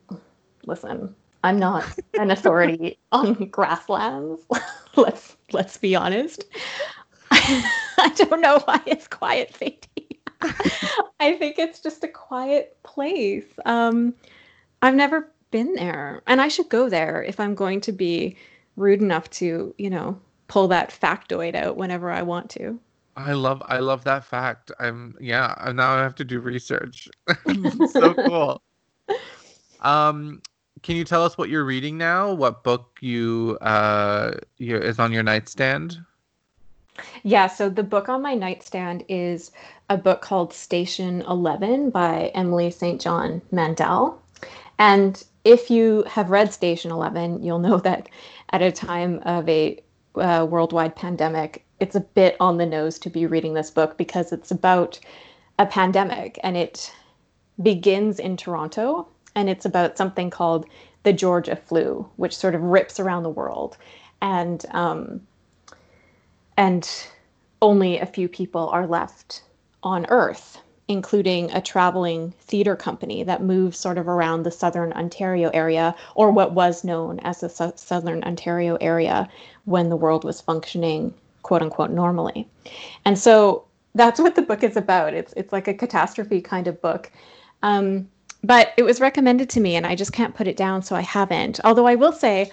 listen, 0.66 1.16
I'm 1.43 1.60
not 1.60 1.86
an 2.16 2.32
authority 2.32 2.97
on 3.12 3.34
grasslands. 3.45 4.41
let's 4.95 5.36
let's 5.51 5.78
be 5.78 5.95
honest. 5.95 6.45
I 7.32 8.12
don't 8.16 8.41
know 8.41 8.60
why 8.66 8.82
it's 8.86 9.07
quiet, 9.07 9.53
Fady. 9.53 9.89
I 11.20 11.34
think 11.34 11.60
it's 11.60 11.80
just 11.80 12.04
a 12.04 12.08
quiet 12.08 12.78
place. 12.84 13.46
Um, 13.66 14.14
I've 14.82 14.96
never 14.96 15.30
been 15.52 15.74
there, 15.74 16.22
and 16.28 16.40
I 16.42 16.48
should 16.48 16.70
go 16.70 16.90
there 16.90 17.24
if 17.24 17.40
I'm 17.40 17.56
going 17.56 17.82
to 17.82 17.92
be 17.92 18.38
rude 18.78 19.02
enough 19.02 19.30
to, 19.32 19.74
you 19.78 19.90
know, 19.90 20.20
pull 20.48 20.68
that 20.70 20.90
factoid 20.90 21.56
out 21.56 21.78
whenever 21.78 22.12
I 22.12 22.22
want 22.22 22.50
to. 22.52 22.80
I 23.16 23.34
love 23.34 23.62
I 23.66 23.80
love 23.80 24.06
that 24.06 24.24
fact. 24.24 24.72
I'm 24.80 25.16
yeah, 25.20 25.54
now 25.76 25.92
I 25.96 26.02
have 26.02 26.16
to 26.16 26.24
do 26.24 26.40
research. 26.40 27.10
so 27.88 28.14
cool. 28.26 28.62
Um, 29.82 30.42
can 30.84 30.96
you 30.96 31.04
tell 31.04 31.24
us 31.24 31.38
what 31.38 31.50
you're 31.50 31.66
reading 31.66 31.98
now? 31.98 32.32
What 32.34 32.64
book 32.64 32.98
you 33.02 33.58
uh 33.62 34.36
you, 34.58 34.78
is 34.78 35.00
on 35.00 35.12
your 35.12 35.24
nightstand? 35.24 36.00
Yeah, 37.24 37.48
so 37.48 37.70
the 37.70 37.84
book 37.84 38.10
on 38.10 38.22
my 38.22 38.36
nightstand 38.36 39.04
is 39.10 39.52
a 39.90 39.98
book 39.98 40.22
called 40.22 40.54
Station 40.54 41.22
11 41.28 41.90
by 41.90 42.32
Emily 42.36 42.70
St. 42.70 43.02
John 43.02 43.42
Mandel. 43.52 44.22
And 44.78 45.24
if 45.44 45.72
you 45.72 46.04
have 46.08 46.30
read 46.30 46.54
Station 46.54 46.92
11, 46.92 47.44
you'll 47.44 47.60
know 47.60 47.78
that 47.80 48.08
at 48.52 48.62
a 48.62 48.72
time 48.72 49.20
of 49.24 49.48
a 49.50 49.82
uh, 50.16 50.46
worldwide 50.50 50.96
pandemic, 50.96 51.66
it's 51.80 51.96
a 51.96 52.02
bit 52.02 52.36
on 52.40 52.58
the 52.58 52.66
nose 52.66 53.00
to 53.00 53.10
be 53.10 53.26
reading 53.26 53.54
this 53.54 53.72
book 53.72 53.98
because 53.98 54.32
it's 54.32 54.52
about 54.52 55.00
a 55.58 55.66
pandemic 55.66 56.40
and 56.44 56.56
it 56.56 56.94
begins 57.62 58.20
in 58.20 58.38
Toronto 58.38 59.08
and 59.36 59.50
it's 59.50 59.66
about 59.66 59.98
something 59.98 60.30
called 60.30 60.66
the 61.04 61.14
Georgia 61.14 61.56
flu, 61.56 62.08
which 62.18 62.36
sort 62.36 62.56
of 62.56 62.62
rips 62.62 63.00
around 63.00 63.24
the 63.24 63.30
world. 63.30 63.78
And 64.22 64.66
um, 64.72 65.22
and 66.58 66.90
only 67.62 68.00
a 68.00 68.06
few 68.06 68.28
people 68.28 68.68
are 68.70 68.86
left 68.86 69.44
on 69.84 70.06
Earth, 70.10 70.62
including 70.88 71.52
a 71.52 71.62
traveling 71.62 72.34
theater 72.40 72.76
company 72.76 73.24
that 73.24 73.44
moves 73.44 73.78
sort 73.78 73.98
of 73.98 74.08
around 74.08 74.44
the 74.44 74.52
southern 74.52 74.92
Ontario 74.94 75.50
area, 75.54 75.96
or 76.16 76.32
what 76.32 76.54
was 76.54 76.84
known 76.84 77.20
as 77.20 77.42
the 77.42 77.50
su- 77.50 77.74
southern 77.76 78.24
Ontario 78.24 78.78
area 78.82 79.30
when 79.66 79.90
the 79.90 79.96
world 79.96 80.24
was 80.24 80.42
functioning 80.42 81.14
quote 81.44 81.62
unquote 81.62 81.92
normally. 81.92 82.48
And 83.06 83.18
so 83.18 83.64
that's 83.96 84.20
what 84.20 84.36
the 84.36 84.42
book 84.42 84.64
is 84.64 84.78
about. 84.78 85.14
It's 85.14 85.34
it's 85.36 85.54
like 85.54 85.68
a 85.68 85.74
catastrophe 85.74 86.42
kind 86.42 86.68
of 86.68 86.82
book. 86.82 87.12
Um, 87.64 88.10
but 88.44 88.74
it 88.78 88.84
was 88.84 89.02
recommended 89.02 89.50
to 89.52 89.60
me 89.60 89.76
and 89.76 89.86
I 89.86 89.96
just 89.96 90.14
can't 90.14 90.36
put 90.36 90.48
it 90.48 90.58
down, 90.58 90.82
so 90.82 90.96
I 90.96 91.02
haven't. 91.02 91.60
Although 91.64 91.88
I 91.88 91.96
will 91.96 92.14
say 92.14 92.52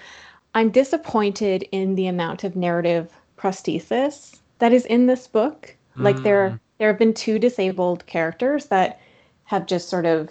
I'm 0.54 0.70
disappointed 0.70 1.68
in 1.72 1.94
the 1.94 2.06
amount 2.06 2.44
of 2.44 2.56
narrative 2.56 3.12
prosthesis 3.36 4.38
that 4.58 4.72
is 4.72 4.86
in 4.86 5.06
this 5.06 5.26
book. 5.26 5.76
Mm. 5.96 6.02
Like 6.02 6.22
there 6.22 6.50
mm. 6.50 6.60
There 6.78 6.88
have 6.88 6.98
been 6.98 7.14
two 7.14 7.38
disabled 7.38 8.06
characters 8.06 8.66
that 8.66 9.00
have 9.44 9.66
just 9.66 9.88
sort 9.88 10.06
of 10.06 10.30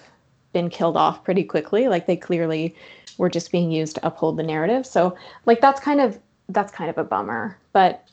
been 0.54 0.70
killed 0.70 0.98
off 0.98 1.24
pretty 1.24 1.44
quickly. 1.44 1.88
Like 1.88 2.06
they 2.06 2.16
clearly 2.16 2.76
were 3.18 3.30
just 3.30 3.52
being 3.52 3.72
used 3.72 3.96
to 3.96 4.08
uphold 4.08 4.38
the 4.38 4.44
narrative. 4.44 4.86
So 4.86 5.16
like 5.46 5.62
that's 5.62 5.80
kind 5.80 6.02
of 6.02 6.20
that's 6.50 6.72
kind 6.72 6.90
of 6.90 6.98
a 6.98 7.04
bummer. 7.04 7.58
But 7.74 8.08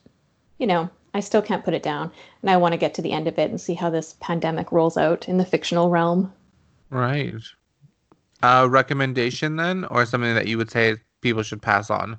you 0.59 0.67
know, 0.67 0.89
I 1.15 1.21
still 1.21 1.43
can't 1.43 1.65
put 1.65 1.75
it 1.75 1.83
down. 1.83 2.11
And 2.41 2.51
I 2.51 2.57
want 2.57 2.73
to 2.73 2.79
get 2.79 2.95
to 2.95 3.03
the 3.03 3.13
end 3.13 3.29
of 3.29 3.39
it 3.39 3.51
and 3.51 3.61
see 3.61 3.75
how 3.75 3.91
this 3.91 4.17
pandemic 4.21 4.73
rolls 4.73 4.97
out 4.97 5.29
in 5.29 5.39
the 5.39 5.45
fictional 5.45 5.91
realm. 5.91 6.33
Right. 6.91 7.35
A 8.43 8.69
recommendation 8.69 9.57
then, 9.57 9.85
or 9.85 10.05
something 10.05 10.35
that 10.35 10.49
you 10.49 10.59
would 10.59 10.71
say 10.71 10.97
people 11.21 11.43
should 11.43 11.63
pass 11.63 11.91
on? 11.91 12.19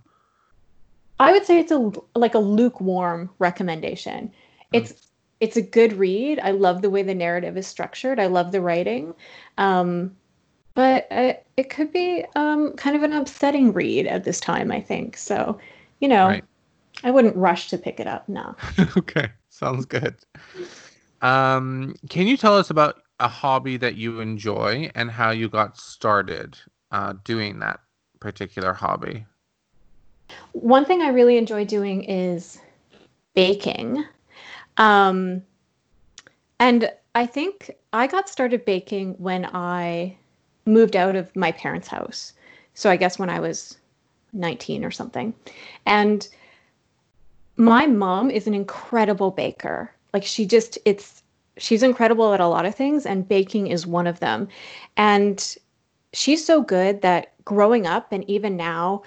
I 1.20 1.32
would 1.32 1.46
say 1.46 1.60
it's 1.60 1.72
a 1.72 1.92
like 2.16 2.34
a 2.34 2.40
lukewarm 2.40 3.30
recommendation. 3.40 4.32
It's 4.72 4.94
mm. 4.94 5.08
It's 5.44 5.58
a 5.58 5.62
good 5.62 5.92
read. 5.92 6.40
I 6.40 6.52
love 6.52 6.82
the 6.82 6.90
way 6.90 7.04
the 7.04 7.14
narrative 7.14 7.58
is 7.58 7.68
structured. 7.68 8.18
I 8.18 8.28
love 8.28 8.54
the 8.54 8.62
writing. 8.62 9.14
Um, 9.58 10.16
but 10.74 11.06
it, 11.12 11.46
it 11.58 11.70
could 11.70 11.92
be 11.92 12.24
um, 12.38 12.72
kind 12.78 12.96
of 12.96 13.04
an 13.04 13.12
upsetting 13.12 13.74
read 13.74 14.08
at 14.08 14.24
this 14.24 14.40
time, 14.40 14.72
I 14.72 14.80
think. 14.80 15.18
So, 15.18 15.60
you 16.00 16.08
know, 16.08 16.28
right. 16.28 16.46
I 17.04 17.12
wouldn't 17.12 17.36
rush 17.36 17.70
to 17.72 17.78
pick 17.78 18.00
it 18.00 18.08
up. 18.08 18.30
No. 18.30 18.56
okay, 18.98 19.32
sounds 19.50 19.86
good. 19.86 20.16
Um, 21.22 21.94
can 22.08 22.26
you 22.26 22.38
tell 22.38 22.58
us 22.58 22.70
about 22.70 23.02
a 23.20 23.28
hobby 23.28 23.76
that 23.76 23.96
you 23.96 24.22
enjoy 24.22 24.90
and 24.96 25.12
how 25.12 25.32
you 25.32 25.50
got 25.50 25.76
started 25.78 26.58
uh, 26.92 27.16
doing 27.26 27.60
that 27.60 27.82
particular 28.22 28.72
hobby? 28.72 29.26
One 30.54 30.86
thing 30.86 31.02
I 31.02 31.10
really 31.10 31.36
enjoy 31.36 31.66
doing 31.66 32.06
is 32.06 32.62
baking. 33.34 34.06
Um, 34.78 35.44
and 36.60 36.92
I 37.16 37.26
think 37.26 37.72
I 37.92 38.08
got 38.08 38.30
started 38.30 38.66
baking 38.66 39.16
when 39.18 39.46
I 39.54 40.18
moved 40.66 40.96
out 40.96 41.16
of 41.16 41.36
my 41.36 41.52
parents' 41.52 41.88
house. 41.88 42.34
So 42.74 42.90
I 42.90 42.96
guess 42.96 43.20
when 43.20 43.30
I 43.30 43.40
was 43.40 43.78
19 44.34 44.84
or 44.84 44.92
something. 44.92 45.34
And 45.86 46.28
my 47.56 47.86
mom 47.86 48.32
is 48.32 48.48
an 48.48 48.54
incredible 48.54 49.32
baker. 49.32 49.92
Like 50.14 50.24
she 50.24 50.46
just 50.46 50.78
it's 50.86 51.24
she's 51.58 51.84
incredible 51.84 52.34
at 52.34 52.40
a 52.40 52.48
lot 52.48 52.66
of 52.66 52.74
things 52.74 53.06
and 53.06 53.28
baking 53.28 53.68
is 53.68 53.86
one 53.86 54.08
of 54.08 54.20
them. 54.20 54.48
And 54.98 55.56
she's 56.14 56.44
so 56.44 56.62
good 56.62 57.02
that 57.02 57.34
growing 57.46 57.86
up 57.86 58.12
and 58.12 58.28
even 58.30 58.58
now 58.58 59.04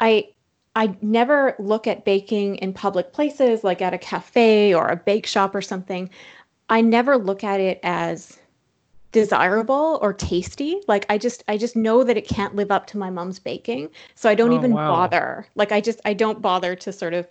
I 0.00 0.28
I 0.74 0.96
never 1.02 1.54
look 1.58 1.86
at 1.86 2.04
baking 2.04 2.56
in 2.56 2.72
public 2.72 3.12
places 3.12 3.62
like 3.62 3.82
at 3.82 3.94
a 3.94 3.98
cafe 3.98 4.74
or 4.74 4.88
a 4.88 4.96
bake 4.96 5.26
shop 5.26 5.54
or 5.54 5.62
something. 5.62 6.08
I 6.68 6.80
never 6.80 7.18
look 7.18 7.44
at 7.44 7.60
it 7.60 7.78
as 7.82 8.38
desirable 9.12 9.98
or 10.00 10.14
tasty. 10.14 10.80
Like 10.88 11.04
I 11.10 11.18
just 11.18 11.44
I 11.46 11.58
just 11.58 11.76
know 11.76 12.02
that 12.02 12.16
it 12.16 12.26
can't 12.26 12.56
live 12.56 12.70
up 12.70 12.86
to 12.88 12.98
my 12.98 13.10
mom's 13.10 13.38
baking. 13.38 13.90
So 14.14 14.30
I 14.30 14.34
don't 14.34 14.52
oh, 14.52 14.56
even 14.56 14.72
wow. 14.72 14.88
bother. 14.88 15.46
Like 15.54 15.72
I 15.72 15.80
just 15.80 16.00
I 16.04 16.14
don't 16.14 16.40
bother 16.40 16.74
to 16.76 16.92
sort 16.92 17.12
of 17.14 17.28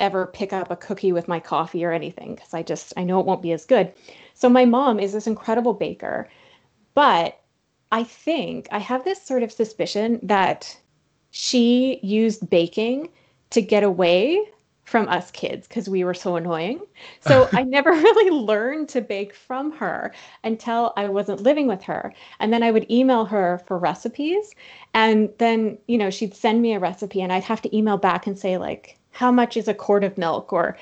ever 0.00 0.26
pick 0.26 0.52
up 0.52 0.70
a 0.70 0.76
cookie 0.76 1.12
with 1.12 1.28
my 1.28 1.40
coffee 1.40 1.84
or 1.84 1.92
anything 1.92 2.36
because 2.36 2.54
I 2.54 2.62
just 2.62 2.92
I 2.96 3.02
know 3.02 3.18
it 3.20 3.26
won't 3.26 3.42
be 3.42 3.52
as 3.52 3.64
good. 3.64 3.92
So 4.34 4.48
my 4.48 4.64
mom 4.64 5.00
is 5.00 5.12
this 5.12 5.26
incredible 5.26 5.74
baker, 5.74 6.28
but 6.94 7.40
I 7.90 8.04
think 8.04 8.68
I 8.70 8.78
have 8.78 9.04
this 9.04 9.20
sort 9.20 9.42
of 9.42 9.52
suspicion 9.52 10.20
that 10.22 10.76
she 11.36 11.98
used 12.00 12.48
baking 12.48 13.08
to 13.50 13.60
get 13.60 13.82
away 13.82 14.40
from 14.84 15.08
us 15.08 15.32
kids 15.32 15.66
because 15.66 15.88
we 15.88 16.04
were 16.04 16.14
so 16.14 16.36
annoying. 16.36 16.80
So 17.20 17.48
I 17.52 17.64
never 17.64 17.90
really 18.06 18.30
learned 18.30 18.88
to 18.90 19.00
bake 19.00 19.34
from 19.34 19.72
her 19.72 20.14
until 20.44 20.92
I 20.96 21.08
wasn't 21.08 21.40
living 21.40 21.66
with 21.66 21.82
her. 21.82 22.14
And 22.38 22.52
then 22.52 22.62
I 22.62 22.70
would 22.70 22.88
email 22.88 23.24
her 23.24 23.60
for 23.66 23.78
recipes. 23.78 24.54
And 24.92 25.28
then, 25.38 25.76
you 25.88 25.98
know, 25.98 26.08
she'd 26.08 26.34
send 26.34 26.62
me 26.62 26.72
a 26.72 26.78
recipe 26.78 27.20
and 27.20 27.32
I'd 27.32 27.42
have 27.42 27.62
to 27.62 27.76
email 27.76 27.96
back 27.96 28.28
and 28.28 28.38
say, 28.38 28.56
like, 28.56 28.96
how 29.10 29.32
much 29.32 29.56
is 29.56 29.66
a 29.66 29.74
quart 29.74 30.04
of 30.04 30.16
milk 30.16 30.52
or 30.52 30.76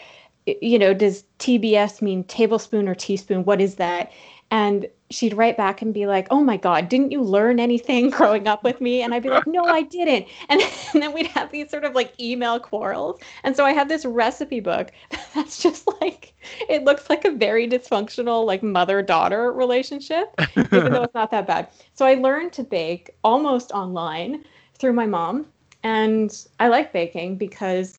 you 0.45 0.77
know 0.77 0.93
does 0.93 1.23
tbs 1.39 2.03
mean 2.03 2.25
tablespoon 2.25 2.89
or 2.89 2.97
teaspoon 2.97 3.45
what 3.45 3.61
is 3.61 3.77
that 3.77 4.11
and 4.51 4.89
she'd 5.13 5.35
write 5.35 5.57
back 5.57 5.83
and 5.83 5.95
be 5.95 6.07
like 6.07 6.27
oh 6.31 6.43
my 6.43 6.57
god 6.57 6.89
didn't 6.89 7.13
you 7.13 7.23
learn 7.23 7.61
anything 7.61 8.11
growing 8.19 8.49
up 8.49 8.65
with 8.65 8.81
me? 8.81 9.03
And 9.03 9.15
i'd 9.15 9.23
be 9.23 9.31
like 9.31 9.47
no 9.47 9.65
i 9.65 9.83
didn't. 9.83 10.27
And, 10.49 10.61
and 10.93 11.03
then 11.03 11.13
we'd 11.13 11.27
have 11.29 11.51
these 11.53 11.71
sort 11.71 11.85
of 11.85 11.95
like 11.95 12.19
email 12.21 12.59
quarrels. 12.59 13.21
And 13.45 13.57
so 13.57 13.65
i 13.65 13.73
have 13.73 13.89
this 13.89 14.05
recipe 14.05 14.61
book 14.61 14.93
that's 15.35 15.63
just 15.63 15.89
like 16.01 16.35
it 16.69 16.85
looks 16.85 17.09
like 17.09 17.25
a 17.25 17.31
very 17.31 17.69
dysfunctional 17.69 18.45
like 18.45 18.63
mother 18.63 19.03
daughter 19.03 19.53
relationship 19.53 20.35
even 20.57 20.93
though 20.93 21.05
it's 21.05 21.15
not 21.15 21.31
that 21.31 21.47
bad. 21.47 21.69
So 21.95 22.07
i 22.07 22.15
learned 22.15 22.53
to 22.55 22.65
bake 22.65 23.11
almost 23.23 23.73
online 23.73 24.45
through 24.75 24.93
my 24.95 25.07
mom. 25.07 25.47
And 25.85 26.47
i 26.61 26.69
like 26.69 26.93
baking 26.93 27.37
because 27.37 27.99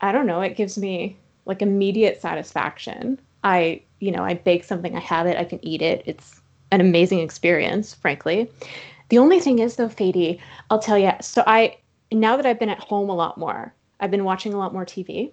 I 0.00 0.12
don't 0.12 0.26
know, 0.26 0.40
it 0.40 0.56
gives 0.56 0.78
me 0.78 1.18
like 1.46 1.62
immediate 1.62 2.20
satisfaction. 2.20 3.20
I, 3.44 3.82
you 4.00 4.10
know, 4.10 4.24
I 4.24 4.34
bake 4.34 4.64
something, 4.64 4.96
I 4.96 5.00
have 5.00 5.26
it, 5.26 5.36
I 5.36 5.44
can 5.44 5.64
eat 5.64 5.82
it. 5.82 6.02
It's 6.06 6.40
an 6.72 6.80
amazing 6.80 7.20
experience, 7.20 7.94
frankly. 7.94 8.50
The 9.08 9.18
only 9.18 9.40
thing 9.40 9.58
is 9.58 9.76
though, 9.76 9.88
Fady, 9.88 10.40
I'll 10.70 10.78
tell 10.78 10.98
you, 10.98 11.12
so 11.20 11.44
I 11.46 11.76
now 12.12 12.36
that 12.36 12.46
I've 12.46 12.58
been 12.58 12.68
at 12.68 12.78
home 12.78 13.08
a 13.08 13.14
lot 13.14 13.38
more, 13.38 13.74
I've 14.00 14.10
been 14.10 14.24
watching 14.24 14.52
a 14.52 14.58
lot 14.58 14.72
more 14.72 14.84
TV. 14.84 15.32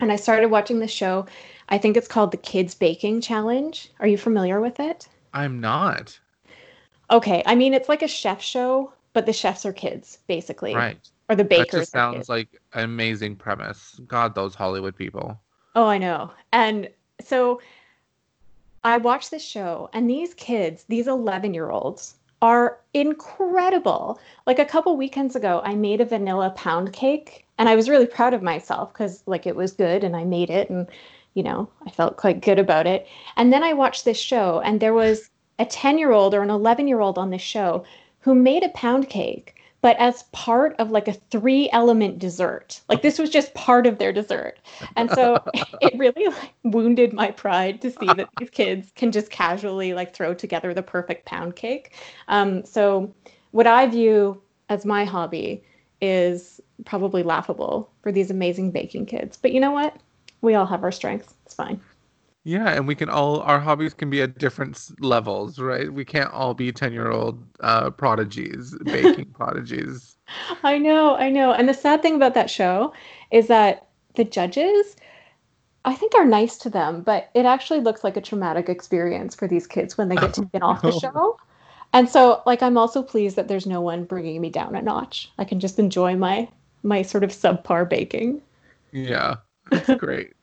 And 0.00 0.10
I 0.10 0.16
started 0.16 0.48
watching 0.48 0.80
the 0.80 0.88
show. 0.88 1.26
I 1.68 1.78
think 1.78 1.96
it's 1.96 2.08
called 2.08 2.32
the 2.32 2.36
Kids 2.36 2.74
Baking 2.74 3.20
Challenge. 3.20 3.92
Are 4.00 4.08
you 4.08 4.18
familiar 4.18 4.60
with 4.60 4.80
it? 4.80 5.06
I'm 5.32 5.60
not. 5.60 6.18
Okay. 7.12 7.44
I 7.46 7.54
mean, 7.54 7.74
it's 7.74 7.88
like 7.88 8.02
a 8.02 8.08
chef 8.08 8.42
show, 8.42 8.92
but 9.12 9.24
the 9.24 9.32
chefs 9.32 9.64
are 9.64 9.72
kids, 9.72 10.18
basically. 10.26 10.74
Right 10.74 10.98
or 11.28 11.36
the 11.36 11.44
bakers. 11.44 11.70
That 11.70 11.80
just 11.80 11.92
sounds 11.92 12.28
like 12.28 12.48
an 12.72 12.84
amazing 12.84 13.36
premise. 13.36 14.00
God, 14.06 14.34
those 14.34 14.54
Hollywood 14.54 14.96
people. 14.96 15.38
Oh, 15.74 15.86
I 15.86 15.98
know. 15.98 16.30
And 16.52 16.88
so 17.26 17.60
I 18.82 18.98
watched 18.98 19.30
this 19.30 19.44
show, 19.44 19.88
and 19.92 20.08
these 20.08 20.34
kids, 20.34 20.84
these 20.88 21.08
11 21.08 21.54
year 21.54 21.70
olds, 21.70 22.16
are 22.42 22.78
incredible. 22.92 24.18
Like 24.46 24.58
a 24.58 24.64
couple 24.64 24.96
weekends 24.96 25.34
ago, 25.34 25.62
I 25.64 25.74
made 25.74 26.00
a 26.00 26.04
vanilla 26.04 26.50
pound 26.50 26.92
cake, 26.92 27.46
and 27.58 27.68
I 27.68 27.76
was 27.76 27.88
really 27.88 28.06
proud 28.06 28.34
of 28.34 28.42
myself 28.42 28.92
because, 28.92 29.22
like, 29.26 29.46
it 29.46 29.56
was 29.56 29.72
good, 29.72 30.04
and 30.04 30.14
I 30.14 30.24
made 30.24 30.50
it, 30.50 30.68
and 30.68 30.86
you 31.34 31.42
know, 31.42 31.68
I 31.86 31.90
felt 31.90 32.16
quite 32.16 32.42
good 32.42 32.58
about 32.58 32.86
it. 32.86 33.06
And 33.36 33.52
then 33.52 33.64
I 33.64 33.72
watched 33.72 34.04
this 34.04 34.18
show, 34.18 34.60
and 34.60 34.80
there 34.80 34.94
was 34.94 35.30
a 35.58 35.66
10 35.66 35.98
year 35.98 36.12
old 36.12 36.34
or 36.34 36.42
an 36.42 36.50
11 36.50 36.88
year 36.88 37.00
old 37.00 37.18
on 37.18 37.30
this 37.30 37.42
show 37.42 37.84
who 38.20 38.34
made 38.34 38.62
a 38.62 38.68
pound 38.70 39.08
cake 39.08 39.53
but 39.84 39.98
as 39.98 40.22
part 40.32 40.74
of 40.78 40.90
like 40.90 41.08
a 41.08 41.12
three 41.12 41.68
element 41.70 42.18
dessert. 42.18 42.80
Like 42.88 43.02
this 43.02 43.18
was 43.18 43.28
just 43.28 43.52
part 43.52 43.86
of 43.86 43.98
their 43.98 44.14
dessert. 44.14 44.58
And 44.96 45.10
so 45.10 45.44
it 45.82 45.92
really 45.98 46.26
like, 46.26 46.54
wounded 46.62 47.12
my 47.12 47.30
pride 47.30 47.82
to 47.82 47.90
see 47.90 48.06
that 48.06 48.30
these 48.38 48.48
kids 48.48 48.90
can 48.94 49.12
just 49.12 49.30
casually 49.30 49.92
like 49.92 50.14
throw 50.14 50.32
together 50.32 50.72
the 50.72 50.82
perfect 50.82 51.26
pound 51.26 51.54
cake. 51.54 51.92
Um, 52.28 52.64
so 52.64 53.14
what 53.50 53.66
I 53.66 53.86
view 53.86 54.40
as 54.70 54.86
my 54.86 55.04
hobby 55.04 55.62
is 56.00 56.62
probably 56.86 57.22
laughable 57.22 57.90
for 58.00 58.10
these 58.10 58.30
amazing 58.30 58.70
baking 58.70 59.04
kids. 59.04 59.36
But 59.36 59.52
you 59.52 59.60
know 59.60 59.72
what? 59.72 59.94
We 60.40 60.54
all 60.54 60.64
have 60.64 60.82
our 60.82 60.92
strengths. 60.92 61.34
It's 61.44 61.54
fine. 61.54 61.78
Yeah, 62.44 62.68
and 62.68 62.86
we 62.86 62.94
can 62.94 63.08
all 63.08 63.40
our 63.40 63.58
hobbies 63.60 63.94
can 63.94 64.10
be 64.10 64.20
at 64.22 64.38
different 64.38 64.78
levels, 65.00 65.58
right? 65.58 65.92
We 65.92 66.04
can't 66.04 66.30
all 66.32 66.52
be 66.54 66.72
ten-year-old 66.72 67.42
uh, 67.60 67.90
prodigies, 67.90 68.76
baking 68.90 69.32
prodigies. 69.32 70.16
I 70.62 70.78
know, 70.78 71.16
I 71.16 71.30
know. 71.30 71.52
And 71.52 71.68
the 71.68 71.74
sad 71.74 72.02
thing 72.02 72.16
about 72.16 72.34
that 72.34 72.50
show 72.50 72.92
is 73.30 73.46
that 73.48 73.88
the 74.14 74.24
judges, 74.24 74.96
I 75.84 75.94
think, 75.94 76.14
are 76.16 76.24
nice 76.26 76.58
to 76.58 76.70
them, 76.70 77.02
but 77.02 77.30
it 77.34 77.46
actually 77.46 77.80
looks 77.80 78.04
like 78.04 78.16
a 78.16 78.20
traumatic 78.22 78.68
experience 78.68 79.34
for 79.34 79.48
these 79.48 79.66
kids 79.66 79.98
when 79.98 80.08
they 80.08 80.18
get 80.18 80.34
taken 80.34 80.62
off 80.64 80.84
the 80.84 80.92
show. 80.92 81.38
And 81.92 82.08
so, 82.08 82.42
like, 82.46 82.62
I'm 82.62 82.78
also 82.78 83.02
pleased 83.02 83.36
that 83.36 83.48
there's 83.48 83.66
no 83.66 83.80
one 83.82 84.04
bringing 84.04 84.40
me 84.42 84.50
down 84.50 84.76
a 84.76 84.82
notch. 84.82 85.32
I 85.38 85.44
can 85.44 85.60
just 85.60 85.78
enjoy 85.78 86.16
my 86.16 86.48
my 86.82 87.02
sort 87.02 87.24
of 87.24 87.30
subpar 87.32 87.88
baking. 87.88 88.42
Yeah, 88.92 89.36
that's 89.70 89.92
great. 89.92 90.34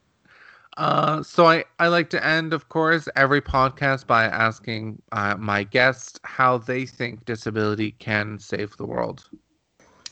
Uh, 0.76 1.22
so 1.22 1.46
I, 1.46 1.64
I 1.78 1.88
like 1.88 2.08
to 2.10 2.26
end, 2.26 2.52
of 2.52 2.68
course, 2.68 3.08
every 3.14 3.42
podcast 3.42 4.06
by 4.06 4.24
asking 4.24 5.02
uh, 5.12 5.36
my 5.36 5.64
guests 5.64 6.18
how 6.24 6.58
they 6.58 6.86
think 6.86 7.24
disability 7.24 7.92
can 7.92 8.38
save 8.38 8.76
the 8.76 8.86
world. 8.86 9.28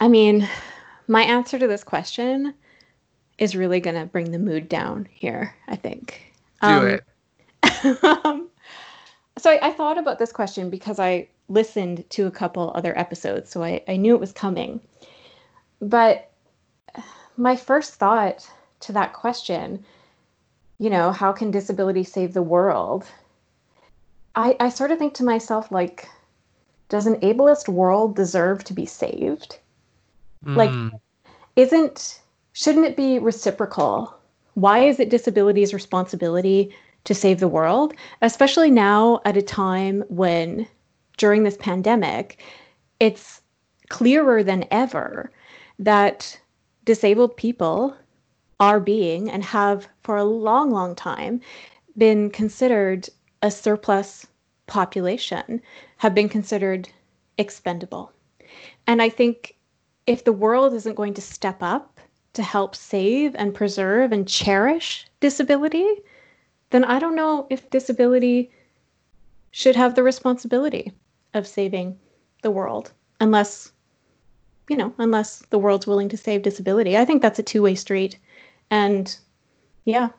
I 0.01 0.09
mean, 0.09 0.49
my 1.09 1.23
answer 1.23 1.59
to 1.59 1.67
this 1.67 1.85
question 1.85 2.55
is 3.39 3.57
really 3.57 3.81
going 3.81 3.97
to 3.97 4.07
bring 4.07 4.33
the 4.33 4.39
mood 4.39 4.69
down 4.69 5.09
here, 5.11 5.55
I 5.67 5.77
think. 5.77 6.33
Do 6.63 6.69
um, 6.69 6.87
it. 6.87 7.05
um, 8.05 8.49
so 9.39 9.51
I, 9.51 9.69
I, 9.69 9.71
thought 9.73 9.97
about 9.97 10.19
this 10.19 10.33
question 10.33 10.69
because 10.69 10.99
I 10.99 11.29
listened 11.49 12.09
to 12.11 12.27
a 12.27 12.31
couple 12.31 12.71
other 12.75 12.97
episodes, 12.99 13.51
so 13.51 13.63
I, 13.63 13.83
I 13.89 13.97
knew 13.97 14.15
it 14.15 14.21
was 14.21 14.33
coming. 14.33 14.81
But 15.81 16.31
my 17.39 17.57
first 17.57 17.95
thought 17.95 18.49
to 18.81 18.93
that 18.93 19.15
question 19.15 19.85
you 20.81 20.89
know, 20.89 21.13
how 21.13 21.31
can 21.31 21.51
disability 21.51 22.03
save 22.03 22.33
the 22.33 22.43
world? 22.43 23.05
I, 24.35 24.57
I 24.59 24.71
sort 24.71 24.91
of 24.91 24.99
think 24.99 25.13
to 25.15 25.25
myself, 25.25 25.71
like, 25.71 26.09
does 26.89 27.07
an 27.07 27.17
ableist 27.17 27.69
world 27.69 28.17
deserve 28.17 28.65
to 28.65 28.73
be 28.73 28.87
saved? 28.87 29.59
Mm. 30.45 30.57
Like, 30.57 30.93
isn't, 31.55 32.23
shouldn't 32.55 32.87
it 32.87 32.97
be 32.97 33.19
reciprocal? 33.19 34.15
Why 34.55 34.79
is 34.79 34.99
it 34.99 35.11
disability's 35.11 35.75
responsibility 35.75 36.75
to 37.05 37.15
save 37.15 37.41
the 37.41 37.49
world? 37.49 37.93
Especially 38.23 38.71
now 38.71 39.21
at 39.27 39.37
a 39.37 39.43
time 39.43 40.03
when, 40.09 40.67
during 41.19 41.43
this 41.43 41.59
pandemic, 41.59 42.43
it's 43.01 43.43
clearer 43.91 44.43
than 44.43 44.65
ever 44.71 45.31
that 45.79 46.41
disabled 46.87 47.37
people 47.37 47.95
are 48.61 48.79
being 48.79 49.31
and 49.31 49.43
have 49.43 49.89
for 50.03 50.17
a 50.17 50.25
long, 50.25 50.71
long 50.71 50.95
time 50.95 51.41
been 51.97 52.31
considered 52.31 53.09
a 53.43 53.51
surplus 53.51 54.27
population, 54.67 55.61
have 55.97 56.15
been 56.15 56.29
considered 56.29 56.89
expendable. 57.39 58.13
And 58.87 59.03
I 59.03 59.09
think 59.09 59.57
if 60.07 60.25
the 60.25 60.33
world 60.33 60.75
isn't 60.75 60.95
going 60.95 61.15
to 61.15 61.23
step 61.23 61.63
up 61.63 61.99
to 62.35 62.43
help 62.43 62.77
save 62.77 63.35
and 63.35 63.55
preserve 63.55 64.13
and 64.13 64.29
cherish 64.29 65.07
disability, 65.19 65.89
then 66.71 66.85
I 66.85 66.99
don't 66.99 67.17
know 67.17 67.47
if 67.51 67.71
disability 67.71 68.51
should 69.51 69.75
have 69.75 69.95
the 69.95 70.03
responsibility 70.03 70.93
of 71.35 71.47
saving 71.47 71.99
the 72.43 72.51
world 72.51 72.93
unless 73.21 73.73
you 74.69 74.77
know 74.77 74.95
unless 74.99 75.41
the 75.51 75.59
world's 75.59 75.87
willing 75.87 76.09
to 76.09 76.17
save 76.17 76.43
disability 76.43 76.97
i 76.97 77.05
think 77.05 77.21
that's 77.21 77.39
a 77.39 77.43
two-way 77.43 77.75
street 77.75 78.17
and 78.71 79.17
yeah, 79.85 80.11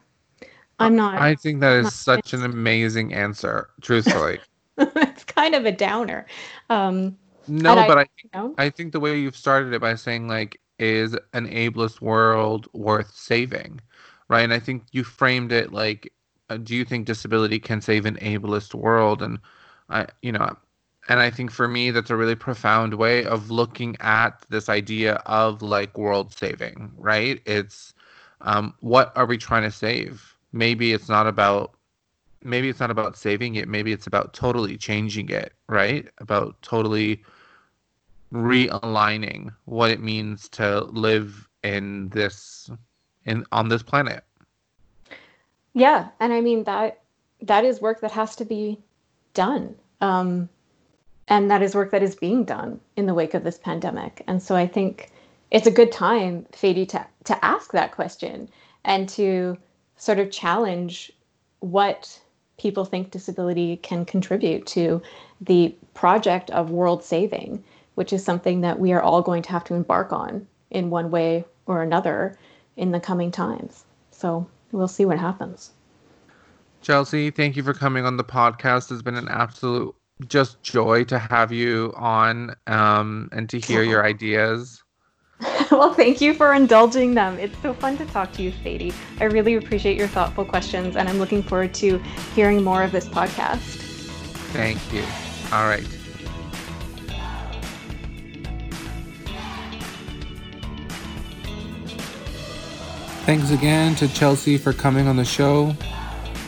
I'm 0.78 0.96
not. 0.96 1.20
I 1.20 1.34
think 1.34 1.60
that 1.60 1.76
is 1.76 1.94
such 1.94 2.32
an 2.32 2.44
amazing 2.44 3.14
answer, 3.14 3.70
truthfully. 3.80 4.38
it's 4.78 5.24
kind 5.24 5.54
of 5.54 5.64
a 5.64 5.72
downer. 5.72 6.26
Um, 6.70 7.16
no, 7.48 7.74
but 7.74 7.98
I, 7.98 8.02
I, 8.02 8.06
you 8.22 8.30
know? 8.34 8.54
I 8.58 8.70
think 8.70 8.92
the 8.92 9.00
way 9.00 9.18
you've 9.18 9.36
started 9.36 9.72
it 9.72 9.80
by 9.80 9.94
saying, 9.94 10.28
like, 10.28 10.60
is 10.78 11.14
an 11.32 11.48
ableist 11.48 12.00
world 12.00 12.68
worth 12.72 13.14
saving? 13.14 13.80
Right. 14.28 14.42
And 14.42 14.52
I 14.52 14.58
think 14.58 14.84
you 14.92 15.04
framed 15.04 15.52
it 15.52 15.72
like, 15.72 16.12
uh, 16.48 16.56
do 16.56 16.74
you 16.74 16.84
think 16.84 17.06
disability 17.06 17.58
can 17.58 17.80
save 17.80 18.06
an 18.06 18.16
ableist 18.16 18.74
world? 18.74 19.22
And 19.22 19.38
I, 19.90 20.06
you 20.22 20.32
know, 20.32 20.56
and 21.08 21.20
I 21.20 21.30
think 21.30 21.50
for 21.50 21.68
me, 21.68 21.90
that's 21.90 22.10
a 22.10 22.16
really 22.16 22.34
profound 22.34 22.94
way 22.94 23.24
of 23.24 23.50
looking 23.50 23.96
at 24.00 24.44
this 24.48 24.68
idea 24.68 25.14
of 25.26 25.60
like 25.62 25.98
world 25.98 26.32
saving, 26.32 26.92
right? 26.96 27.40
It's, 27.44 27.94
um, 28.42 28.74
what 28.80 29.12
are 29.16 29.26
we 29.26 29.38
trying 29.38 29.62
to 29.62 29.70
save? 29.70 30.36
Maybe 30.52 30.92
it's 30.92 31.08
not 31.08 31.26
about 31.26 31.74
maybe 32.44 32.68
it's 32.68 32.80
not 32.80 32.90
about 32.90 33.16
saving 33.16 33.54
it. 33.54 33.68
Maybe 33.68 33.92
it's 33.92 34.06
about 34.06 34.34
totally 34.34 34.76
changing 34.76 35.28
it, 35.28 35.52
right? 35.68 36.08
About 36.18 36.60
totally 36.62 37.22
realigning 38.32 39.54
what 39.66 39.90
it 39.90 40.00
means 40.00 40.48
to 40.50 40.84
live 40.84 41.48
in 41.62 42.08
this 42.08 42.70
in 43.24 43.44
on 43.52 43.68
this 43.68 43.82
planet. 43.82 44.24
Yeah, 45.74 46.08
and 46.20 46.32
I 46.32 46.40
mean 46.40 46.64
that 46.64 47.00
that 47.42 47.64
is 47.64 47.80
work 47.80 48.00
that 48.00 48.12
has 48.12 48.36
to 48.36 48.44
be 48.44 48.78
done. 49.34 49.74
Um, 50.00 50.48
and 51.28 51.50
that 51.50 51.62
is 51.62 51.74
work 51.74 51.92
that 51.92 52.02
is 52.02 52.14
being 52.14 52.44
done 52.44 52.80
in 52.96 53.06
the 53.06 53.14
wake 53.14 53.34
of 53.34 53.44
this 53.44 53.58
pandemic. 53.58 54.22
And 54.26 54.42
so 54.42 54.56
I 54.56 54.66
think 54.66 55.10
it's 55.52 55.66
a 55.66 55.70
good 55.70 55.92
time, 55.92 56.46
Fady, 56.52 56.88
to, 56.88 57.06
to 57.24 57.44
ask 57.44 57.72
that 57.72 57.92
question 57.92 58.48
and 58.84 59.08
to 59.10 59.58
sort 59.96 60.18
of 60.18 60.30
challenge 60.30 61.12
what 61.60 62.18
people 62.58 62.86
think 62.86 63.10
disability 63.10 63.76
can 63.76 64.04
contribute 64.06 64.66
to 64.66 65.00
the 65.42 65.74
project 65.92 66.50
of 66.50 66.70
world 66.70 67.04
saving, 67.04 67.62
which 67.96 68.14
is 68.14 68.24
something 68.24 68.62
that 68.62 68.80
we 68.80 68.92
are 68.92 69.02
all 69.02 69.20
going 69.20 69.42
to 69.42 69.50
have 69.50 69.62
to 69.64 69.74
embark 69.74 70.10
on 70.10 70.46
in 70.70 70.88
one 70.88 71.10
way 71.10 71.44
or 71.66 71.82
another 71.82 72.36
in 72.76 72.90
the 72.90 73.00
coming 73.00 73.30
times. 73.30 73.84
So 74.10 74.48
we'll 74.72 74.88
see 74.88 75.04
what 75.04 75.18
happens. 75.18 75.72
Chelsea, 76.80 77.30
thank 77.30 77.56
you 77.56 77.62
for 77.62 77.74
coming 77.74 78.06
on 78.06 78.16
the 78.16 78.24
podcast. 78.24 78.90
It's 78.90 79.02
been 79.02 79.16
an 79.16 79.28
absolute 79.28 79.94
just 80.26 80.62
joy 80.62 81.04
to 81.04 81.18
have 81.18 81.52
you 81.52 81.92
on 81.96 82.56
um, 82.66 83.28
and 83.32 83.50
to 83.50 83.60
hear 83.60 83.82
your 83.82 84.04
ideas. 84.12 84.81
well, 85.70 85.92
thank 85.94 86.20
you 86.20 86.34
for 86.34 86.54
indulging 86.54 87.14
them. 87.14 87.38
It's 87.38 87.56
so 87.62 87.74
fun 87.74 87.96
to 87.98 88.06
talk 88.06 88.32
to 88.32 88.42
you, 88.42 88.52
Fady. 88.52 88.94
I 89.20 89.24
really 89.24 89.54
appreciate 89.54 89.96
your 89.96 90.08
thoughtful 90.08 90.44
questions, 90.44 90.96
and 90.96 91.08
I'm 91.08 91.18
looking 91.18 91.42
forward 91.42 91.74
to 91.74 91.98
hearing 92.34 92.62
more 92.62 92.82
of 92.82 92.92
this 92.92 93.08
podcast. 93.08 93.78
Thank 94.52 94.78
you. 94.92 95.02
All 95.52 95.66
right. 95.66 95.86
Thanks 103.24 103.50
again 103.50 103.94
to 103.96 104.08
Chelsea 104.08 104.58
for 104.58 104.72
coming 104.72 105.06
on 105.08 105.16
the 105.16 105.24
show. 105.24 105.74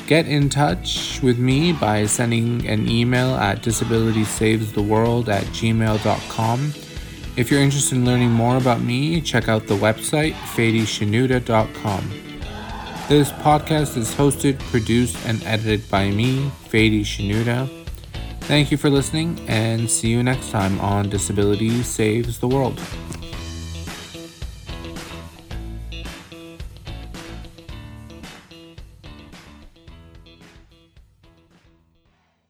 Get 0.06 0.28
in 0.28 0.50
touch 0.50 1.20
with 1.22 1.38
me 1.38 1.72
by 1.72 2.04
sending 2.06 2.66
an 2.66 2.88
email 2.88 3.36
at 3.36 3.62
disabilitysavestheworld 3.62 5.28
at 5.28 5.44
gmail.com 5.44 6.74
if 7.36 7.50
you're 7.50 7.60
interested 7.60 7.96
in 7.96 8.04
learning 8.04 8.30
more 8.30 8.56
about 8.56 8.80
me, 8.80 9.20
check 9.20 9.48
out 9.48 9.66
the 9.66 9.76
website 9.76 10.32
fadyshanouda.com. 10.32 12.10
This 13.08 13.30
podcast 13.32 13.96
is 13.96 14.14
hosted, 14.14 14.58
produced, 14.70 15.16
and 15.26 15.42
edited 15.44 15.88
by 15.90 16.10
me, 16.10 16.50
Fady 16.70 17.00
Shanouda. 17.00 17.68
Thank 18.42 18.70
you 18.70 18.76
for 18.76 18.88
listening, 18.88 19.38
and 19.48 19.90
see 19.90 20.08
you 20.08 20.22
next 20.22 20.50
time 20.50 20.80
on 20.80 21.10
Disability 21.10 21.82
Saves 21.82 22.38
the 22.38 22.48
World. 22.48 22.80